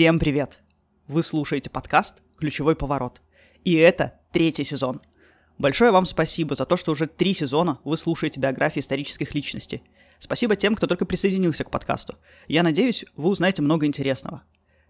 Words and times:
Всем 0.00 0.18
привет! 0.18 0.60
Вы 1.08 1.22
слушаете 1.22 1.68
подкаст 1.68 2.22
«Ключевой 2.38 2.74
поворот». 2.74 3.20
И 3.64 3.74
это 3.74 4.18
третий 4.32 4.64
сезон. 4.64 5.02
Большое 5.58 5.90
вам 5.90 6.06
спасибо 6.06 6.54
за 6.54 6.64
то, 6.64 6.78
что 6.78 6.92
уже 6.92 7.06
три 7.06 7.34
сезона 7.34 7.80
вы 7.84 7.98
слушаете 7.98 8.40
биографии 8.40 8.80
исторических 8.80 9.34
личностей. 9.34 9.82
Спасибо 10.18 10.56
тем, 10.56 10.74
кто 10.74 10.86
только 10.86 11.04
присоединился 11.04 11.64
к 11.64 11.70
подкасту. 11.70 12.16
Я 12.48 12.62
надеюсь, 12.62 13.04
вы 13.14 13.28
узнаете 13.28 13.60
много 13.60 13.84
интересного. 13.84 14.42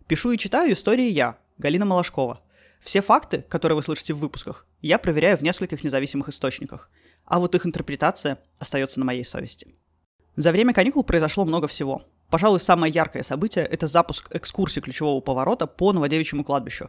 Пишу 0.06 0.30
и 0.30 0.38
читаю 0.38 0.74
истории 0.74 1.10
я, 1.10 1.38
Галина 1.58 1.86
Малашкова. 1.86 2.40
Все 2.80 3.00
факты, 3.00 3.44
которые 3.48 3.74
вы 3.74 3.82
слышите 3.82 4.14
в 4.14 4.18
выпусках, 4.18 4.64
я 4.80 4.96
проверяю 4.96 5.36
в 5.36 5.42
нескольких 5.42 5.82
независимых 5.82 6.28
источниках, 6.28 6.88
а 7.24 7.40
вот 7.40 7.56
их 7.56 7.66
интерпретация 7.66 8.38
остается 8.60 9.00
на 9.00 9.06
моей 9.06 9.24
совести. 9.24 9.74
За 10.36 10.52
время 10.52 10.72
каникул 10.72 11.02
произошло 11.02 11.44
много 11.44 11.66
всего. 11.66 12.04
Пожалуй, 12.30 12.60
самое 12.60 12.92
яркое 12.92 13.24
событие– 13.24 13.64
это 13.70 13.88
запуск 13.88 14.28
экскурсии 14.30 14.80
ключевого 14.80 15.20
поворота 15.20 15.66
по 15.66 15.92
Новодевичьему 15.92 16.44
кладбищу. 16.44 16.88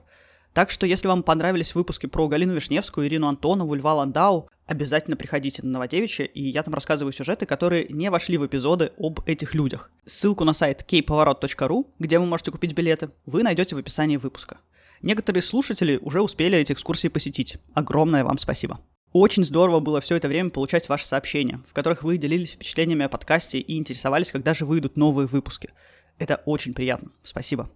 Так 0.54 0.70
что, 0.70 0.86
если 0.86 1.08
вам 1.08 1.24
понравились 1.24 1.74
выпуски 1.74 2.06
про 2.06 2.28
Галину 2.28 2.54
Вишневскую, 2.54 3.08
Ирину 3.08 3.28
Антонову, 3.28 3.74
Льва 3.74 3.96
Ландау, 3.96 4.50
обязательно 4.68 5.16
приходите 5.16 5.64
на 5.64 5.72
Новодевичье, 5.72 6.28
и 6.28 6.50
я 6.50 6.62
там 6.62 6.74
рассказываю 6.74 7.14
сюжеты, 7.14 7.46
которые 7.46 7.88
не 7.90 8.12
вошли 8.12 8.38
в 8.38 8.46
эпизоды 8.46 8.92
об 8.98 9.22
этих 9.26 9.56
людях. 9.56 9.90
Ссылку 10.06 10.44
на 10.44 10.54
сайт 10.54 10.86
kpоворот.ru, 10.88 11.88
где 12.00 12.20
вы 12.20 12.26
можете 12.26 12.52
купить 12.52 12.74
билеты, 12.74 13.10
вы 13.26 13.42
найдете 13.42 13.76
в 13.76 13.80
описании 13.80 14.18
выпуска. 14.18 14.58
Некоторые 15.02 15.42
слушатели 15.42 15.98
уже 15.98 16.22
успели 16.22 16.58
эти 16.58 16.74
экскурсии 16.74 17.08
посетить. 17.08 17.58
Огромное 17.74 18.24
вам 18.24 18.38
спасибо. 18.38 18.80
Очень 19.14 19.44
здорово 19.44 19.82
было 19.82 20.00
все 20.00 20.16
это 20.16 20.30
время 20.30 20.52
получать 20.52 20.88
ваши 20.88 21.06
сообщения, 21.06 21.60
в 21.68 21.74
которых 21.74 22.04
вы 22.04 22.18
делились 22.18 22.52
впечатлениями 22.52 23.06
о 23.06 23.10
подкасте 23.10 23.60
и 23.60 23.78
интересовались, 23.78 24.32
когда 24.32 24.54
же 24.54 24.66
выйдут 24.66 24.96
новые 24.96 25.28
выпуски. 25.28 25.72
Это 26.18 26.42
очень 26.46 26.74
приятно. 26.74 27.12
Спасибо. 27.24 27.70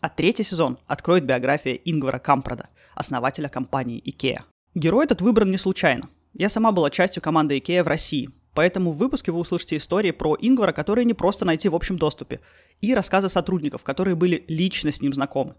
А 0.00 0.10
третий 0.10 0.44
сезон 0.44 0.78
откроет 0.86 1.24
биография 1.24 1.72
Ингвара 1.72 2.18
Кампрада, 2.18 2.68
основателя 2.94 3.48
компании 3.48 4.02
IKEA. 4.04 4.42
Герой 4.74 5.06
этот 5.06 5.22
выбран 5.22 5.50
не 5.50 5.56
случайно. 5.56 6.10
Я 6.34 6.50
сама 6.50 6.70
была 6.70 6.90
частью 6.90 7.22
команды 7.22 7.56
IKEA 7.56 7.82
в 7.82 7.88
России, 7.88 8.28
поэтому 8.52 8.92
в 8.92 8.98
выпуске 8.98 9.32
вы 9.32 9.38
услышите 9.38 9.78
истории 9.78 10.10
про 10.10 10.36
Ингвара, 10.38 10.72
которые 10.72 11.06
не 11.06 11.14
просто 11.14 11.46
найти 11.46 11.70
в 11.70 11.74
общем 11.74 11.96
доступе, 11.96 12.40
и 12.82 12.94
рассказы 12.94 13.30
сотрудников, 13.30 13.84
которые 13.84 14.16
были 14.16 14.44
лично 14.48 14.92
с 14.92 15.00
ним 15.00 15.14
знакомы. 15.14 15.54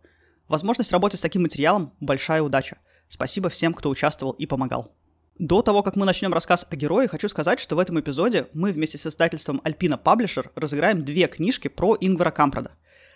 Возможность 0.48 0.92
работать 0.92 1.18
с 1.18 1.24
таким 1.24 1.42
материалом– 1.42 1.94
большая 2.00 2.44
удача. 2.44 2.78
Спасибо 3.10 3.50
всем, 3.50 3.74
кто 3.74 3.90
участвовал 3.90 4.34
и 4.34 4.46
помогал. 4.46 4.96
До 5.40 5.62
того, 5.62 5.84
как 5.84 5.96
мы 5.96 6.06
начнем 6.06 6.34
рассказ 6.34 6.66
о 6.70 6.76
герое, 6.76 7.08
хочу 7.08 7.28
сказать, 7.28 7.60
что 7.60 7.76
в 7.76 7.80
этом 7.80 8.00
эпизоде 8.00 8.48
мы 8.54 8.72
вместе 8.72 8.98
с 8.98 9.08
издательством 9.08 9.62
Alpina 9.66 10.02
Publisher 10.02 10.52
разыграем 10.56 11.04
две 11.04 11.28
книжки 11.28 11.70
про 11.70 11.98
Ингвара 12.00 12.32
Кампрада. 12.32 12.72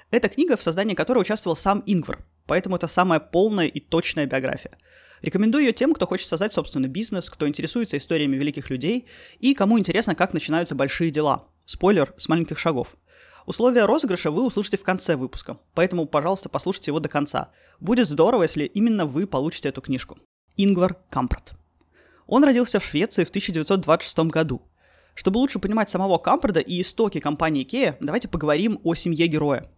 Это 0.09 0.29
книга, 0.29 0.57
в 0.57 0.63
создании 0.63 0.95
которой 0.95 1.19
участвовал 1.19 1.55
сам 1.55 1.83
Ингвар, 1.85 2.25
поэтому 2.47 2.75
это 2.75 2.87
самая 2.87 3.19
полная 3.19 3.67
и 3.67 3.79
точная 3.79 4.25
биография. 4.25 4.77
Рекомендую 5.21 5.65
ее 5.65 5.73
тем, 5.73 5.93
кто 5.93 6.07
хочет 6.07 6.27
создать 6.27 6.53
собственный 6.53 6.89
бизнес, 6.89 7.29
кто 7.29 7.47
интересуется 7.47 7.97
историями 7.97 8.35
великих 8.35 8.69
людей 8.69 9.07
и 9.39 9.53
кому 9.53 9.77
интересно, 9.77 10.15
как 10.15 10.33
начинаются 10.33 10.75
большие 10.75 11.11
дела. 11.11 11.47
Спойлер 11.65 12.13
с 12.17 12.27
маленьких 12.27 12.57
шагов. 12.57 12.95
Условия 13.45 13.85
розыгрыша 13.85 14.31
вы 14.31 14.45
услышите 14.45 14.77
в 14.77 14.83
конце 14.83 15.15
выпуска, 15.15 15.57
поэтому, 15.73 16.05
пожалуйста, 16.05 16.49
послушайте 16.49 16.91
его 16.91 16.99
до 16.99 17.09
конца. 17.09 17.51
Будет 17.79 18.07
здорово, 18.07 18.43
если 18.43 18.65
именно 18.65 19.05
вы 19.05 19.27
получите 19.27 19.69
эту 19.69 19.81
книжку. 19.81 20.17
Ингвар 20.55 20.95
Кампрад. 21.09 21.53
Он 22.25 22.43
родился 22.43 22.79
в 22.79 22.85
Швеции 22.85 23.25
в 23.25 23.29
1926 23.29 24.19
году. 24.29 24.61
Чтобы 25.13 25.39
лучше 25.39 25.59
понимать 25.59 25.89
самого 25.89 26.17
Кампрада 26.17 26.59
и 26.59 26.81
истоки 26.81 27.19
компании 27.19 27.65
Ikea, 27.65 27.97
давайте 27.99 28.27
поговорим 28.27 28.79
о 28.83 28.95
семье 28.95 29.27
героя. 29.27 29.69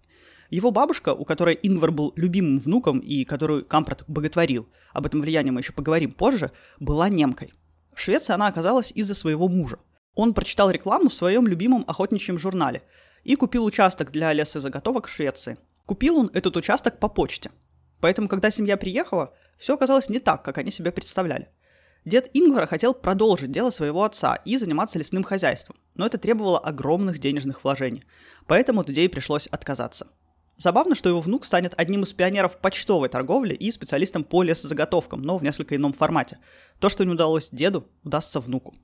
Его 0.52 0.70
бабушка, 0.72 1.14
у 1.14 1.26
которой 1.26 1.60
Ингвар 1.64 1.92
был 1.92 2.14
любимым 2.16 2.60
внуком 2.60 3.00
и 3.00 3.26
которую 3.26 3.66
Кампрад 3.66 4.04
боготворил, 4.08 4.70
об 4.94 5.08
этом 5.08 5.22
влиянии 5.22 5.50
мы 5.50 5.62
еще 5.62 5.74
поговорим 5.74 6.12
позже, 6.12 6.52
была 6.80 7.10
немкой. 7.10 7.52
В 7.94 8.00
Швеции 8.00 8.34
она 8.34 8.48
оказалась 8.48 8.92
из-за 8.92 9.16
своего 9.16 9.48
мужа. 9.48 9.80
Он 10.14 10.34
прочитал 10.34 10.70
рекламу 10.70 11.10
в 11.10 11.14
своем 11.14 11.48
любимом 11.48 11.84
охотничьем 11.88 12.38
журнале 12.38 12.84
и 13.26 13.36
купил 13.36 13.66
участок 13.66 14.12
для 14.12 14.32
лесозаготовок 14.32 15.08
в 15.08 15.14
Швеции. 15.14 15.58
Купил 15.86 16.18
он 16.18 16.32
этот 16.34 16.56
участок 16.56 17.00
по 17.00 17.10
почте. 17.10 17.52
Поэтому, 18.00 18.30
когда 18.30 18.50
семья 18.50 18.78
приехала, 18.78 19.34
все 19.58 19.74
оказалось 19.74 20.08
не 20.08 20.20
так, 20.20 20.44
как 20.44 20.58
они 20.58 20.72
себе 20.72 20.94
представляли– 20.94 21.50
Дед 22.06 22.30
Ингвара 22.34 22.68
хотел 22.68 22.94
продолжить 22.94 23.52
дело 23.52 23.72
своего 23.72 24.04
отца 24.04 24.36
и 24.46 24.58
заниматься 24.58 25.00
лесным 25.00 25.24
хозяйством, 25.24 25.76
но 25.96 26.06
это 26.06 26.20
требовало 26.20 26.60
огромных 26.60 27.18
денежных 27.18 27.64
вложений, 27.64 28.04
поэтому 28.46 28.82
от 28.82 28.92
идеи 28.92 29.08
пришлось 29.08 29.48
отказаться. 29.48 30.08
Забавно, 30.56 30.94
что 30.94 31.10
его 31.10 31.20
внук 31.20 31.46
станет 31.46 31.74
одним 31.78 32.04
из 32.04 32.14
пионеров 32.14 32.60
почтовой 32.60 33.10
торговли 33.10 33.56
и 33.56 33.72
специалистом 33.72 34.24
по 34.24 34.44
лесозаготовкам, 34.44 35.24
но 35.24 35.38
в 35.40 35.44
несколько 35.44 35.76
ином 35.76 35.94
формате. 35.94 36.38
То, 36.80 36.90
что 36.90 37.04
не 37.04 37.12
удалось 37.12 37.50
деду, 37.52 37.90
удастся 38.04 38.40
внуку. 38.40 38.76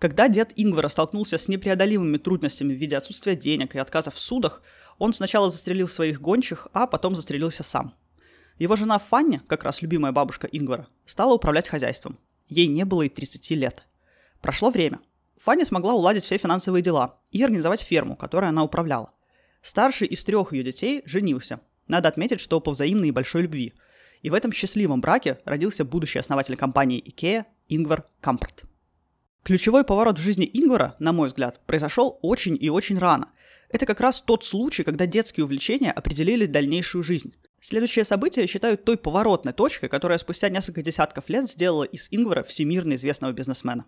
Когда 0.00 0.28
дед 0.28 0.52
Ингвара 0.56 0.88
столкнулся 0.88 1.38
с 1.38 1.46
непреодолимыми 1.46 2.16
трудностями 2.16 2.74
в 2.74 2.78
виде 2.78 2.96
отсутствия 2.96 3.36
денег 3.36 3.74
и 3.74 3.78
отказа 3.78 4.10
в 4.10 4.18
судах, 4.18 4.62
он 4.98 5.12
сначала 5.12 5.50
застрелил 5.50 5.86
своих 5.86 6.20
гончих, 6.20 6.66
а 6.72 6.86
потом 6.86 7.14
застрелился 7.14 7.62
сам. 7.62 7.94
Его 8.58 8.76
жена 8.76 8.98
Фанни, 8.98 9.40
как 9.46 9.64
раз 9.64 9.82
любимая 9.82 10.12
бабушка 10.12 10.46
Ингвара, 10.46 10.88
стала 11.06 11.34
управлять 11.34 11.68
хозяйством. 11.68 12.18
Ей 12.48 12.66
не 12.66 12.84
было 12.84 13.02
и 13.02 13.08
30 13.08 13.50
лет. 13.52 13.84
Прошло 14.40 14.70
время. 14.70 15.00
Фанни 15.40 15.64
смогла 15.64 15.94
уладить 15.94 16.24
все 16.24 16.38
финансовые 16.38 16.82
дела 16.82 17.18
и 17.30 17.42
организовать 17.42 17.80
ферму, 17.80 18.16
которой 18.16 18.48
она 18.48 18.62
управляла. 18.62 19.12
Старший 19.62 20.08
из 20.08 20.22
трех 20.24 20.52
ее 20.52 20.62
детей 20.62 21.02
женился. 21.04 21.60
Надо 21.88 22.08
отметить, 22.08 22.40
что 22.40 22.60
по 22.60 22.72
взаимной 22.72 23.08
и 23.08 23.12
большой 23.12 23.42
любви. 23.42 23.74
И 24.22 24.30
в 24.30 24.34
этом 24.34 24.52
счастливом 24.52 25.00
браке 25.00 25.38
родился 25.44 25.84
будущий 25.84 26.18
основатель 26.18 26.56
компании 26.56 27.02
IKEA 27.02 27.44
Ингвар 27.68 28.04
Кампрт. 28.20 28.64
Ключевой 29.44 29.84
поворот 29.84 30.18
в 30.18 30.22
жизни 30.22 30.48
Ингвара, 30.50 30.96
на 30.98 31.12
мой 31.12 31.28
взгляд, 31.28 31.60
произошел 31.66 32.18
очень 32.22 32.56
и 32.58 32.70
очень 32.70 32.96
рано. 32.96 33.28
Это 33.68 33.84
как 33.84 34.00
раз 34.00 34.22
тот 34.22 34.42
случай, 34.42 34.84
когда 34.84 35.04
детские 35.04 35.44
увлечения 35.44 35.90
определили 35.90 36.46
дальнейшую 36.46 37.02
жизнь. 37.02 37.34
Следующее 37.60 38.06
событие 38.06 38.46
считают 38.46 38.84
той 38.84 38.96
поворотной 38.96 39.52
точкой, 39.52 39.90
которая 39.90 40.16
спустя 40.16 40.48
несколько 40.48 40.80
десятков 40.80 41.28
лет 41.28 41.50
сделала 41.50 41.84
из 41.84 42.08
Ингвара 42.10 42.42
всемирно 42.42 42.94
известного 42.94 43.32
бизнесмена. 43.32 43.84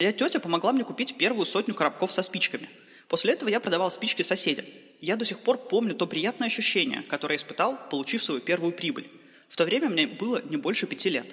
Моя 0.00 0.12
тетя 0.12 0.40
помогла 0.40 0.72
мне 0.72 0.82
купить 0.82 1.16
первую 1.16 1.46
сотню 1.46 1.76
коробков 1.76 2.10
со 2.10 2.22
спичками. 2.22 2.68
После 3.06 3.34
этого 3.34 3.48
я 3.48 3.60
продавал 3.60 3.92
спички 3.92 4.22
соседям. 4.22 4.64
Я 5.00 5.14
до 5.14 5.24
сих 5.24 5.38
пор 5.38 5.56
помню 5.56 5.94
то 5.94 6.08
приятное 6.08 6.48
ощущение, 6.48 7.02
которое 7.02 7.36
испытал, 7.36 7.78
получив 7.90 8.24
свою 8.24 8.40
первую 8.40 8.72
прибыль. 8.72 9.08
В 9.48 9.54
то 9.56 9.64
время 9.64 9.88
мне 9.88 10.08
было 10.08 10.42
не 10.50 10.56
больше 10.56 10.88
пяти 10.88 11.10
лет. 11.10 11.32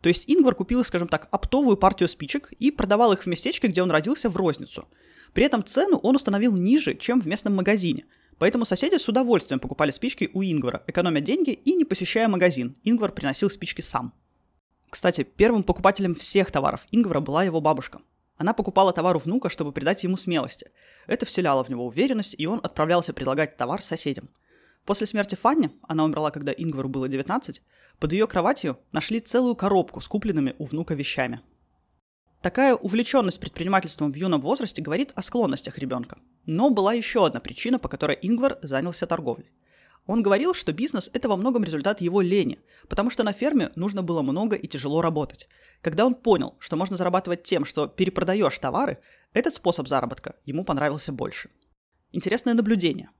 То 0.00 0.08
есть 0.08 0.24
Ингвар 0.26 0.54
купил, 0.54 0.84
скажем 0.84 1.08
так, 1.08 1.28
оптовую 1.30 1.76
партию 1.76 2.08
спичек 2.08 2.52
и 2.58 2.70
продавал 2.70 3.12
их 3.12 3.22
в 3.22 3.26
местечке, 3.26 3.68
где 3.68 3.82
он 3.82 3.90
родился, 3.90 4.30
в 4.30 4.36
розницу. 4.36 4.88
При 5.34 5.44
этом 5.44 5.64
цену 5.64 5.98
он 5.98 6.16
установил 6.16 6.56
ниже, 6.56 6.94
чем 6.94 7.20
в 7.20 7.26
местном 7.26 7.54
магазине– 7.54 8.04
Поэтому 8.40 8.64
соседи 8.64 8.96
с 8.96 9.06
удовольствием 9.06 9.60
покупали 9.60 9.90
спички 9.90 10.30
у 10.32 10.42
Ингвара, 10.42 10.82
экономя 10.86 11.20
деньги 11.20 11.50
и 11.50 11.74
не 11.74 11.84
посещая 11.84 12.26
магазин. 12.26 12.74
Ингвар 12.84 13.12
приносил 13.12 13.50
спички 13.50 13.82
сам. 13.82 14.14
Кстати, 14.88 15.24
первым 15.24 15.62
покупателем 15.62 16.14
всех 16.14 16.50
товаров 16.50 16.86
Ингвара 16.90 17.20
была 17.20 17.44
его 17.44 17.60
бабушка. 17.60 18.00
Она 18.38 18.54
покупала 18.54 18.94
товар 18.94 19.16
у 19.16 19.18
внука, 19.18 19.50
чтобы 19.50 19.72
придать 19.72 20.04
ему 20.04 20.16
смелости. 20.16 20.70
Это 21.06 21.26
вселяло 21.26 21.62
в 21.62 21.68
него 21.68 21.84
уверенность, 21.84 22.34
и 22.38 22.46
он 22.46 22.60
отправлялся 22.62 23.12
предлагать 23.12 23.58
товар 23.58 23.82
соседям. 23.82 24.30
После 24.86 25.06
смерти 25.06 25.34
Фанни, 25.34 25.70
она 25.86 26.04
умерла, 26.04 26.30
когда 26.30 26.50
Ингвару 26.50 26.88
было 26.88 27.10
19, 27.10 27.60
под 28.00 28.12
ее 28.12 28.26
кроватью 28.26 28.78
нашли 28.90 29.20
целую 29.20 29.54
коробку 29.54 30.00
с 30.00 30.08
купленными 30.08 30.56
у 30.58 30.64
внука 30.64 30.94
вещами. 30.94 31.42
Такая 32.42 32.74
увлеченность 32.74 33.38
предпринимательством 33.38 34.10
в 34.10 34.16
юном 34.16 34.40
возрасте 34.40 34.80
говорит 34.80 35.12
о 35.14 35.20
склонностях 35.20 35.76
ребенка. 35.76 36.18
Но 36.46 36.70
была 36.70 36.94
еще 36.94 37.26
одна 37.26 37.38
причина, 37.38 37.78
по 37.78 37.88
которой 37.88 38.18
Ингвар 38.22 38.58
занялся 38.62 39.06
торговлей. 39.06 39.52
Он 40.06 40.22
говорил, 40.22 40.54
что 40.54 40.72
бизнес– 40.72 41.10
это 41.12 41.28
во 41.28 41.36
многом 41.36 41.62
результат 41.62 42.00
его 42.00 42.22
лени, 42.22 42.58
потому 42.88 43.10
что 43.10 43.22
на 43.22 43.34
ферме 43.34 43.70
нужно 43.76 44.02
было 44.02 44.22
много 44.22 44.56
и 44.56 44.66
тяжело 44.66 45.02
работать. 45.02 45.46
Когда 45.82 46.06
он 46.06 46.14
понял, 46.14 46.56
что 46.58 46.76
можно 46.76 46.96
зарабатывать 46.96 47.42
тем, 47.42 47.66
что 47.66 47.86
перепродаешь 47.86 48.58
товары, 48.58 48.98
этот 49.34 49.54
способ 49.54 49.86
заработка 49.86 50.36
ему 50.46 50.64
понравился 50.64 51.12
больше. 51.12 51.50
Интересное 52.10 52.54
наблюдение. 52.54 53.10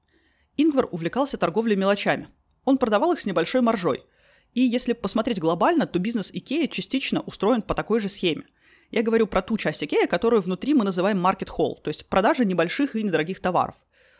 Ингвар 0.56 0.88
увлекался 0.90 1.36
торговлей 1.36 1.76
мелочами. 1.76 2.28
Он 2.64 2.78
продавал 2.78 3.12
их 3.12 3.20
с 3.20 3.26
небольшой 3.26 3.60
маржой. 3.60 4.02
И 4.54 4.62
если 4.62 4.92
посмотреть 4.92 5.38
глобально, 5.38 5.86
то 5.86 5.98
бизнес 5.98 6.30
Икея 6.32 6.66
частично 6.68 7.20
устроен 7.20 7.62
по 7.62 7.74
такой 7.74 8.00
же 8.00 8.08
схеме– 8.08 8.44
я 8.90 9.02
говорю 9.02 9.26
про 9.28 9.40
ту 9.40 9.56
часть 9.56 9.84
Икея, 9.84 10.06
которую 10.06 10.42
внутри 10.42 10.74
мы 10.74 10.84
называем 10.84 11.24
market 11.24 11.48
hall, 11.56 11.80
то 11.82 11.88
есть 11.88 12.06
продажа 12.06 12.44
небольших 12.44 12.96
и 12.96 13.02
недорогих 13.02 13.40
товаров. 13.40 13.76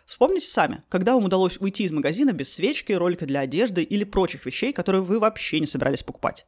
Вспомните 0.07 0.49
сами, 0.49 0.83
когда 0.89 1.15
вам 1.15 1.25
удалось 1.25 1.59
уйти 1.59 1.85
из 1.85 1.93
магазина 1.93 2.33
без 2.33 2.53
свечки, 2.53 2.93
ролика 2.93 3.27
для 3.27 3.41
одежды 3.41 3.83
или 3.83 4.05
прочих 4.05 4.47
вещей, 4.47 4.73
которые 4.73 5.03
вы 5.03 5.19
вообще 5.19 5.61
не 5.61 5.67
собирались 5.67 6.03
покупать. 6.03 6.47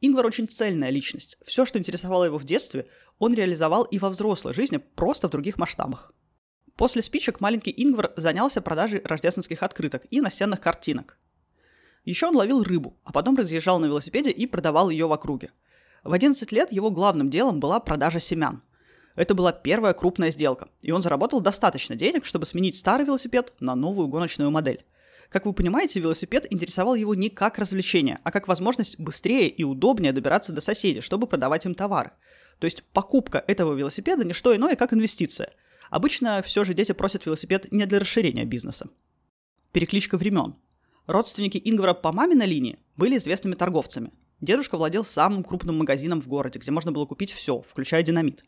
Ингвар 0.00 0.26
очень 0.26 0.48
цельная 0.48 0.90
личность. 0.90 1.36
Все, 1.44 1.66
что 1.66 1.78
интересовало 1.78 2.24
его 2.24 2.38
в 2.38 2.44
детстве, 2.44 2.86
он 3.18 3.34
реализовал 3.34 3.84
и 3.84 3.98
во 3.98 4.10
взрослой 4.10 4.54
жизни, 4.54 4.78
просто 4.78 5.28
в 5.28 5.30
других 5.30 5.58
масштабах. 5.58 6.12
После 6.76 7.02
спичек 7.02 7.40
маленький 7.40 7.74
Ингвар 7.76 8.12
занялся 8.16 8.60
продажей 8.60 9.02
рождественских 9.04 9.62
открыток 9.62 10.06
и 10.10 10.20
настенных 10.20 10.60
картинок. 10.60 11.18
Еще 12.08 12.26
он 12.26 12.36
ловил 12.36 12.62
рыбу, 12.62 12.96
а 13.04 13.12
потом 13.12 13.36
разъезжал 13.36 13.78
на 13.78 13.84
велосипеде 13.84 14.30
и 14.30 14.46
продавал 14.46 14.88
ее 14.88 15.06
в 15.06 15.12
округе. 15.12 15.50
В 16.04 16.14
11 16.14 16.50
лет 16.52 16.72
его 16.72 16.90
главным 16.90 17.28
делом 17.28 17.60
была 17.60 17.80
продажа 17.80 18.18
семян. 18.18 18.62
Это 19.14 19.34
была 19.34 19.52
первая 19.52 19.92
крупная 19.92 20.30
сделка, 20.30 20.70
и 20.80 20.90
он 20.90 21.02
заработал 21.02 21.42
достаточно 21.42 21.96
денег, 21.96 22.24
чтобы 22.24 22.46
сменить 22.46 22.78
старый 22.78 23.04
велосипед 23.04 23.52
на 23.60 23.74
новую 23.74 24.08
гоночную 24.08 24.50
модель. 24.50 24.86
Как 25.28 25.44
вы 25.44 25.52
понимаете, 25.52 26.00
велосипед 26.00 26.46
интересовал 26.50 26.94
его 26.94 27.14
не 27.14 27.28
как 27.28 27.58
развлечение, 27.58 28.20
а 28.22 28.30
как 28.30 28.48
возможность 28.48 28.98
быстрее 28.98 29.50
и 29.50 29.62
удобнее 29.62 30.14
добираться 30.14 30.54
до 30.54 30.62
соседей, 30.62 31.02
чтобы 31.02 31.26
продавать 31.26 31.66
им 31.66 31.74
товары. 31.74 32.12
То 32.58 32.64
есть 32.64 32.84
покупка 32.94 33.44
этого 33.46 33.74
велосипеда 33.74 34.24
не 34.24 34.32
что 34.32 34.56
иное, 34.56 34.76
как 34.76 34.94
инвестиция– 34.94 35.52
Обычно 35.90 36.42
все 36.42 36.64
же 36.64 36.74
дети 36.74 36.92
просят 36.92 37.24
велосипед 37.24 37.72
не 37.72 37.86
для 37.86 37.98
расширения 37.98 38.44
бизнеса. 38.44 38.88
Перекличка 39.72 40.18
времен. 40.18 40.54
Родственники 41.08 41.60
Ингвара 41.64 41.94
по 41.94 42.12
маминой 42.12 42.46
линии 42.46 42.78
были 42.96 43.16
известными 43.16 43.56
торговцами. 43.56 44.12
Дедушка 44.40 44.76
владел 44.76 45.04
самым 45.04 45.42
крупным 45.42 45.78
магазином 45.78 46.20
в 46.20 46.28
городе, 46.28 46.60
где 46.60 46.70
можно 46.70 46.92
было 46.92 47.06
купить 47.06 47.32
все, 47.32 47.60
включая 47.62 48.04
динамит. 48.04 48.44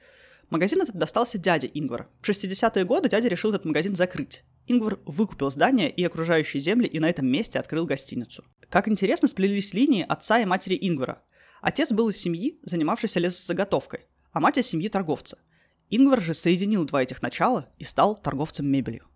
Магазин 0.50 0.80
этот 0.80 0.94
достался 0.94 1.38
дяде 1.38 1.68
Ингвара. 1.74 2.06
В 2.20 2.28
60-е 2.28 2.84
годы 2.84 3.08
дядя 3.08 3.26
решил 3.26 3.50
этот 3.50 3.64
магазин 3.64 3.96
закрыть. 3.96 4.44
Ингвар 4.68 5.00
выкупил 5.04 5.50
здание 5.50 5.90
и 5.90 6.04
окружающие 6.04 6.60
земли 6.60 6.86
и 6.86 7.00
на 7.00 7.10
этом 7.10 7.26
месте 7.26 7.58
открыл 7.58 7.86
гостиницу. 7.86 8.44
Как 8.68 8.86
интересно 8.86 9.26
сплелись 9.26 9.74
линии 9.74 10.06
отца 10.08 10.38
и 10.38 10.44
матери 10.44 10.78
Ингвара. 10.80 11.22
Отец 11.60 11.90
был 11.90 12.10
из 12.10 12.18
семьи, 12.18 12.60
занимавшейся 12.62 13.18
лесозаготовкой, 13.18 14.06
а 14.30 14.38
мать 14.38 14.58
из 14.58 14.68
семьи 14.68 14.88
торговца– 14.88 15.38
Ингвар 15.90 16.22
же 16.22 16.34
соединил 16.34 16.84
два 16.84 17.02
этих 17.02 17.20
начала 17.20 17.68
и 17.78 17.84
стал 17.84 18.16
торговцем 18.16 18.66
мебелью. 18.66 19.08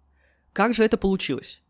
Как 0.53 0.75
же 0.75 0.83
это 0.83 0.97
получилось? 0.99 1.63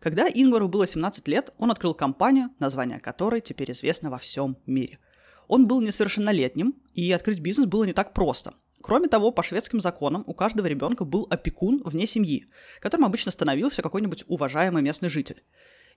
Когда 0.00 0.28
Ингвару 0.28 0.66
было 0.66 0.86
17 0.86 1.28
лет, 1.28 1.52
он 1.58 1.70
открыл 1.70 1.92
компанию, 1.92 2.48
название 2.58 2.98
которой 3.00 3.42
теперь 3.42 3.70
известно 3.72 4.10
во 4.10 4.18
всем 4.18 4.56
мире. 4.64 4.98
Он 5.46 5.66
был 5.66 5.82
несовершеннолетним, 5.82 6.74
и 6.94 7.12
открыть 7.12 7.40
бизнес 7.40 7.66
было 7.66 7.84
не 7.84 7.92
так 7.92 8.14
просто. 8.14 8.54
Кроме 8.80 9.08
того, 9.08 9.30
по 9.30 9.42
шведским 9.42 9.78
законам 9.78 10.24
у 10.26 10.32
каждого 10.32 10.66
ребенка 10.66 11.04
был 11.04 11.26
опекун 11.28 11.82
вне 11.84 12.06
семьи, 12.06 12.46
которым 12.80 13.04
обычно 13.04 13.30
становился 13.30 13.82
какой-нибудь 13.82 14.24
уважаемый 14.26 14.82
местный 14.82 15.10
житель. 15.10 15.42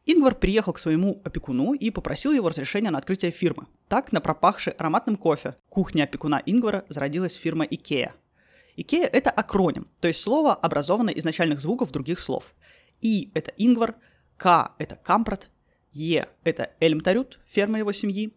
Ингвар 0.05 0.35
приехал 0.35 0.73
к 0.73 0.79
своему 0.79 1.21
опекуну 1.23 1.73
и 1.73 1.89
попросил 1.89 2.33
его 2.33 2.49
разрешения 2.49 2.91
на 2.91 2.97
открытие 2.97 3.31
фирмы. 3.31 3.67
Так, 3.87 4.11
на 4.11 4.19
пропахшей 4.19 4.73
ароматным 4.73 5.15
кофе 5.15 5.55
кухне 5.69 6.03
опекуна 6.03 6.43
Ингвара 6.45 6.83
зародилась 6.89 7.35
фирма 7.35 7.63
Икея– 7.63 8.13
Икея— 8.75 9.05
это 9.13 9.29
акроним, 9.29 9.87
то 9.99 10.07
есть 10.07 10.21
слово, 10.21 10.53
образованное 10.53 11.13
из 11.13 11.23
начальных 11.23 11.59
звуков 11.59 11.91
других 11.91 12.19
слов. 12.19 12.55
И— 13.03 13.31
это 13.33 13.51
Ингвар, 13.57 13.95
К— 14.37 14.71
это 14.79 14.95
Кампрад, 14.95 15.49
Е— 15.91 16.29
это 16.45 16.71
Эльмтарюд, 16.79 17.39
ферма 17.45 17.77
его 17.77 17.91
семьи, 17.91 18.33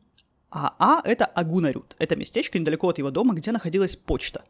а 0.50 0.74
А— 0.78 1.02
это 1.04 1.24
Агуннарюд, 1.24 1.94
это 2.00 2.16
местечко 2.16 2.58
недалеко 2.58 2.88
от 2.88 2.98
его 2.98 3.12
дома, 3.12 3.34
где 3.34 3.52
находилась 3.52 3.94
почта. 3.94 4.44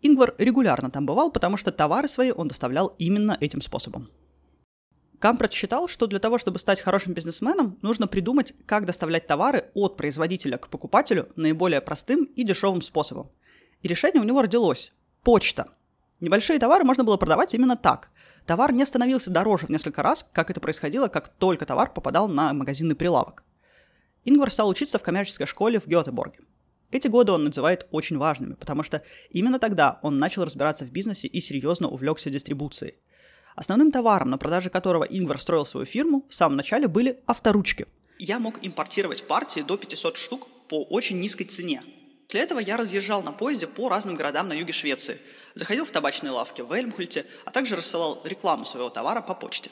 Ингвар 0.00 0.34
регулярно 0.38 0.90
там 0.90 1.04
бывал, 1.04 1.30
потому 1.30 1.58
что 1.58 1.70
товары 1.70 2.08
свои 2.08 2.32
он 2.32 2.48
доставлял 2.48 2.94
именно 2.98 3.36
этим 3.40 3.60
способом. 3.60 4.08
Кампрат 5.18 5.52
считал, 5.52 5.86
что 5.86 6.06
для 6.06 6.18
того, 6.18 6.38
чтобы 6.38 6.58
стать 6.58 6.80
хорошим 6.80 7.12
бизнесменом, 7.12 7.76
нужно 7.82 8.06
придумать, 8.06 8.54
как 8.64 8.86
доставлять 8.86 9.26
товары 9.26 9.70
от 9.74 9.98
производителя 9.98 10.56
к 10.56 10.68
покупателю 10.68 11.28
наиболее 11.36 11.82
простым 11.82 12.24
и 12.24 12.42
дешевым 12.42 12.80
способом. 12.80 13.30
И 13.82 13.88
решение 13.88 14.22
у 14.22 14.24
него 14.24 14.40
родилось 14.40 14.94
Почта. 15.22 15.74
Небольшие 16.20 16.58
товары 16.58 16.84
можно 16.84 17.04
было 17.04 17.16
продавать 17.16 17.52
именно 17.52 17.76
так. 17.76 18.10
Товар 18.48 18.72
не 18.72 18.86
становился 18.86 19.30
дороже 19.30 19.66
в 19.66 19.68
несколько 19.68 20.02
раз, 20.02 20.26
как 20.32 20.48
это 20.48 20.58
происходило, 20.58 21.08
как 21.08 21.28
только 21.28 21.66
товар 21.66 21.92
попадал 21.92 22.28
на 22.28 22.54
магазинный 22.54 22.94
прилавок. 22.94 23.44
Ингвар 24.24 24.50
стал 24.50 24.70
учиться 24.70 24.98
в 24.98 25.02
коммерческой 25.02 25.46
школе 25.46 25.78
в 25.78 25.86
Гетеборге. 25.86 26.38
Эти 26.90 27.08
годы 27.08 27.32
он 27.32 27.44
называет 27.44 27.86
очень 27.90 28.16
важными, 28.16 28.54
потому 28.54 28.82
что 28.82 29.02
именно 29.28 29.58
тогда 29.58 29.98
он 30.00 30.16
начал 30.16 30.44
разбираться 30.44 30.86
в 30.86 30.90
бизнесе 30.90 31.28
и 31.28 31.40
серьезно 31.42 31.88
увлекся 31.88 32.30
дистрибуцией. 32.30 32.94
Основным 33.54 33.92
товаром, 33.92 34.30
на 34.30 34.38
продаже 34.38 34.70
которого 34.70 35.04
Ингвар 35.04 35.38
строил 35.38 35.66
свою 35.66 35.84
фирму, 35.84 36.24
в 36.30 36.34
самом 36.34 36.56
начале 36.56 36.88
были 36.88 37.20
авторучки. 37.26 37.86
Я 38.18 38.38
мог 38.38 38.64
импортировать 38.64 39.26
партии 39.26 39.60
до 39.60 39.76
500 39.76 40.16
штук 40.16 40.48
по 40.70 40.84
очень 40.84 41.20
низкой 41.20 41.44
цене, 41.44 41.82
для 42.28 42.42
этого 42.42 42.58
я 42.58 42.76
разъезжал 42.76 43.22
на 43.22 43.32
поезде 43.32 43.66
по 43.66 43.88
разным 43.88 44.14
городам 44.14 44.48
на 44.48 44.52
юге 44.52 44.74
Швеции, 44.74 45.18
заходил 45.58 45.84
в 45.84 45.90
табачные 45.90 46.30
лавки 46.30 46.62
в 46.62 46.72
Эльмхульте, 46.72 47.26
а 47.44 47.50
также 47.50 47.76
рассылал 47.76 48.20
рекламу 48.24 48.64
своего 48.64 48.90
товара 48.90 49.20
по 49.20 49.34
почте. 49.34 49.70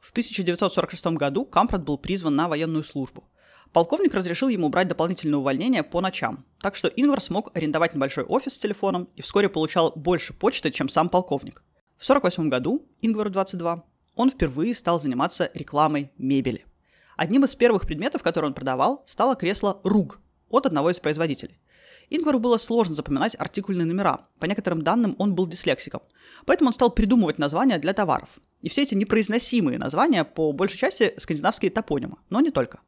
В 0.00 0.10
1946 0.10 1.06
году 1.18 1.44
Кампрат 1.44 1.84
был 1.84 1.98
призван 1.98 2.34
на 2.34 2.48
военную 2.48 2.84
службу. 2.84 3.24
Полковник 3.72 4.14
разрешил 4.14 4.48
ему 4.48 4.68
брать 4.68 4.88
дополнительное 4.88 5.38
увольнение 5.38 5.84
по 5.84 6.00
ночам, 6.00 6.44
так 6.60 6.74
что 6.74 6.88
Ингвар 6.88 7.20
смог 7.20 7.54
арендовать 7.54 7.94
небольшой 7.94 8.24
офис 8.24 8.54
с 8.54 8.58
телефоном 8.58 9.08
и 9.14 9.22
вскоре 9.22 9.48
получал 9.48 9.92
больше 9.94 10.32
почты, 10.32 10.72
чем 10.72 10.88
сам 10.88 11.08
полковник. 11.08 11.62
В 11.96 12.04
1948 12.10 12.48
году, 12.48 12.88
Ингвару 13.02 13.30
22, 13.30 13.84
он 14.16 14.30
впервые 14.30 14.74
стал 14.74 15.00
заниматься 15.00 15.50
рекламой 15.54 16.10
мебели. 16.18 16.64
Одним 17.16 17.44
из 17.44 17.54
первых 17.54 17.86
предметов, 17.86 18.22
которые 18.22 18.48
он 18.48 18.54
продавал, 18.54 19.04
стало 19.06 19.36
кресло 19.36 19.80
«Руг» 19.84 20.20
от 20.48 20.66
одного 20.66 20.90
из 20.90 20.98
производителей– 20.98 21.60
Ингвару 22.10 22.40
было 22.40 22.56
сложно 22.56 22.96
запоминать 22.96 23.36
артикульные 23.38 23.86
номера. 23.86 24.26
По 24.40 24.46
некоторым 24.46 24.82
данным, 24.82 25.14
он 25.18 25.34
был 25.34 25.46
дислексиком. 25.46 26.02
Поэтому 26.44 26.68
он 26.68 26.74
стал 26.74 26.90
придумывать 26.90 27.38
названия 27.38 27.78
для 27.78 27.92
товаров. 27.94 28.28
И 28.62 28.68
все 28.68 28.82
эти 28.82 28.94
непроизносимые 28.94 29.78
названия 29.78 30.24
по 30.24 30.52
большей 30.52 30.76
части 30.76 31.14
скандинавские 31.18 31.70
топонимы, 31.70 32.16
но 32.28 32.40
не 32.40 32.50
только. 32.50 32.80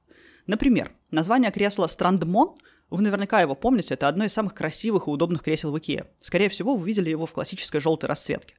Например, 0.46 0.92
название 1.10 1.52
кресла 1.52 1.86
Страндмон, 1.86 2.56
вы 2.90 3.00
наверняка 3.00 3.40
его 3.40 3.54
помните, 3.54 3.94
это 3.94 4.08
одно 4.08 4.24
из 4.24 4.32
самых 4.32 4.54
красивых 4.54 5.06
и 5.06 5.10
удобных 5.10 5.42
кресел 5.42 5.70
в 5.70 5.78
Икее. 5.78 6.10
Скорее 6.20 6.48
всего, 6.48 6.74
вы 6.74 6.86
видели 6.86 7.08
его 7.08 7.24
в 7.24 7.32
классической 7.32 7.80
желтой 7.80 8.08
расцветке. 8.08 8.56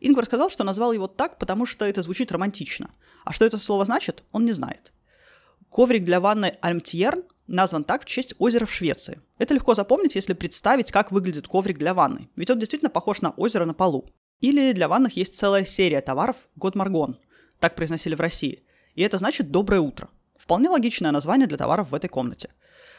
Ингвар 0.00 0.24
сказал, 0.24 0.50
что 0.50 0.64
назвал 0.64 0.92
его 0.92 1.08
так, 1.08 1.38
потому 1.38 1.66
что 1.66 1.84
это 1.84 2.00
звучит 2.00 2.30
романтично. 2.30 2.90
А 3.24 3.32
что 3.32 3.44
это 3.44 3.58
слово 3.58 3.84
значит, 3.84 4.22
он 4.32 4.44
не 4.44 4.52
знает. 4.52 4.92
Коврик 5.76 6.04
для 6.04 6.20
ванны 6.20 6.56
Альмтьерн 6.62 7.22
назван 7.46 7.84
так 7.84 8.04
в 8.04 8.06
честь 8.06 8.32
озера 8.38 8.64
в 8.64 8.72
Швеции. 8.72 9.20
Это 9.36 9.52
легко 9.52 9.74
запомнить, 9.74 10.14
если 10.14 10.32
представить, 10.32 10.90
как 10.90 11.12
выглядит 11.12 11.46
коврик 11.46 11.76
для 11.76 11.92
ванны, 11.92 12.30
ведь 12.34 12.48
он 12.48 12.58
действительно 12.58 12.88
похож 12.88 13.20
на 13.20 13.32
озеро 13.32 13.66
на 13.66 13.74
полу. 13.74 14.08
Или 14.40 14.72
для 14.72 14.88
ванных 14.88 15.18
есть 15.18 15.36
целая 15.36 15.66
серия 15.66 16.00
товаров 16.00 16.36
«Годмаргон», 16.56 17.18
так 17.60 17.74
произносили 17.74 18.14
в 18.14 18.22
России, 18.22 18.62
и 18.94 19.02
это 19.02 19.18
значит 19.18 19.50
«доброе 19.50 19.82
утро». 19.82 20.08
Вполне 20.38 20.70
логичное 20.70 21.12
название 21.12 21.46
для 21.46 21.58
товаров 21.58 21.90
в 21.90 21.94
этой 21.94 22.08
комнате. 22.08 22.54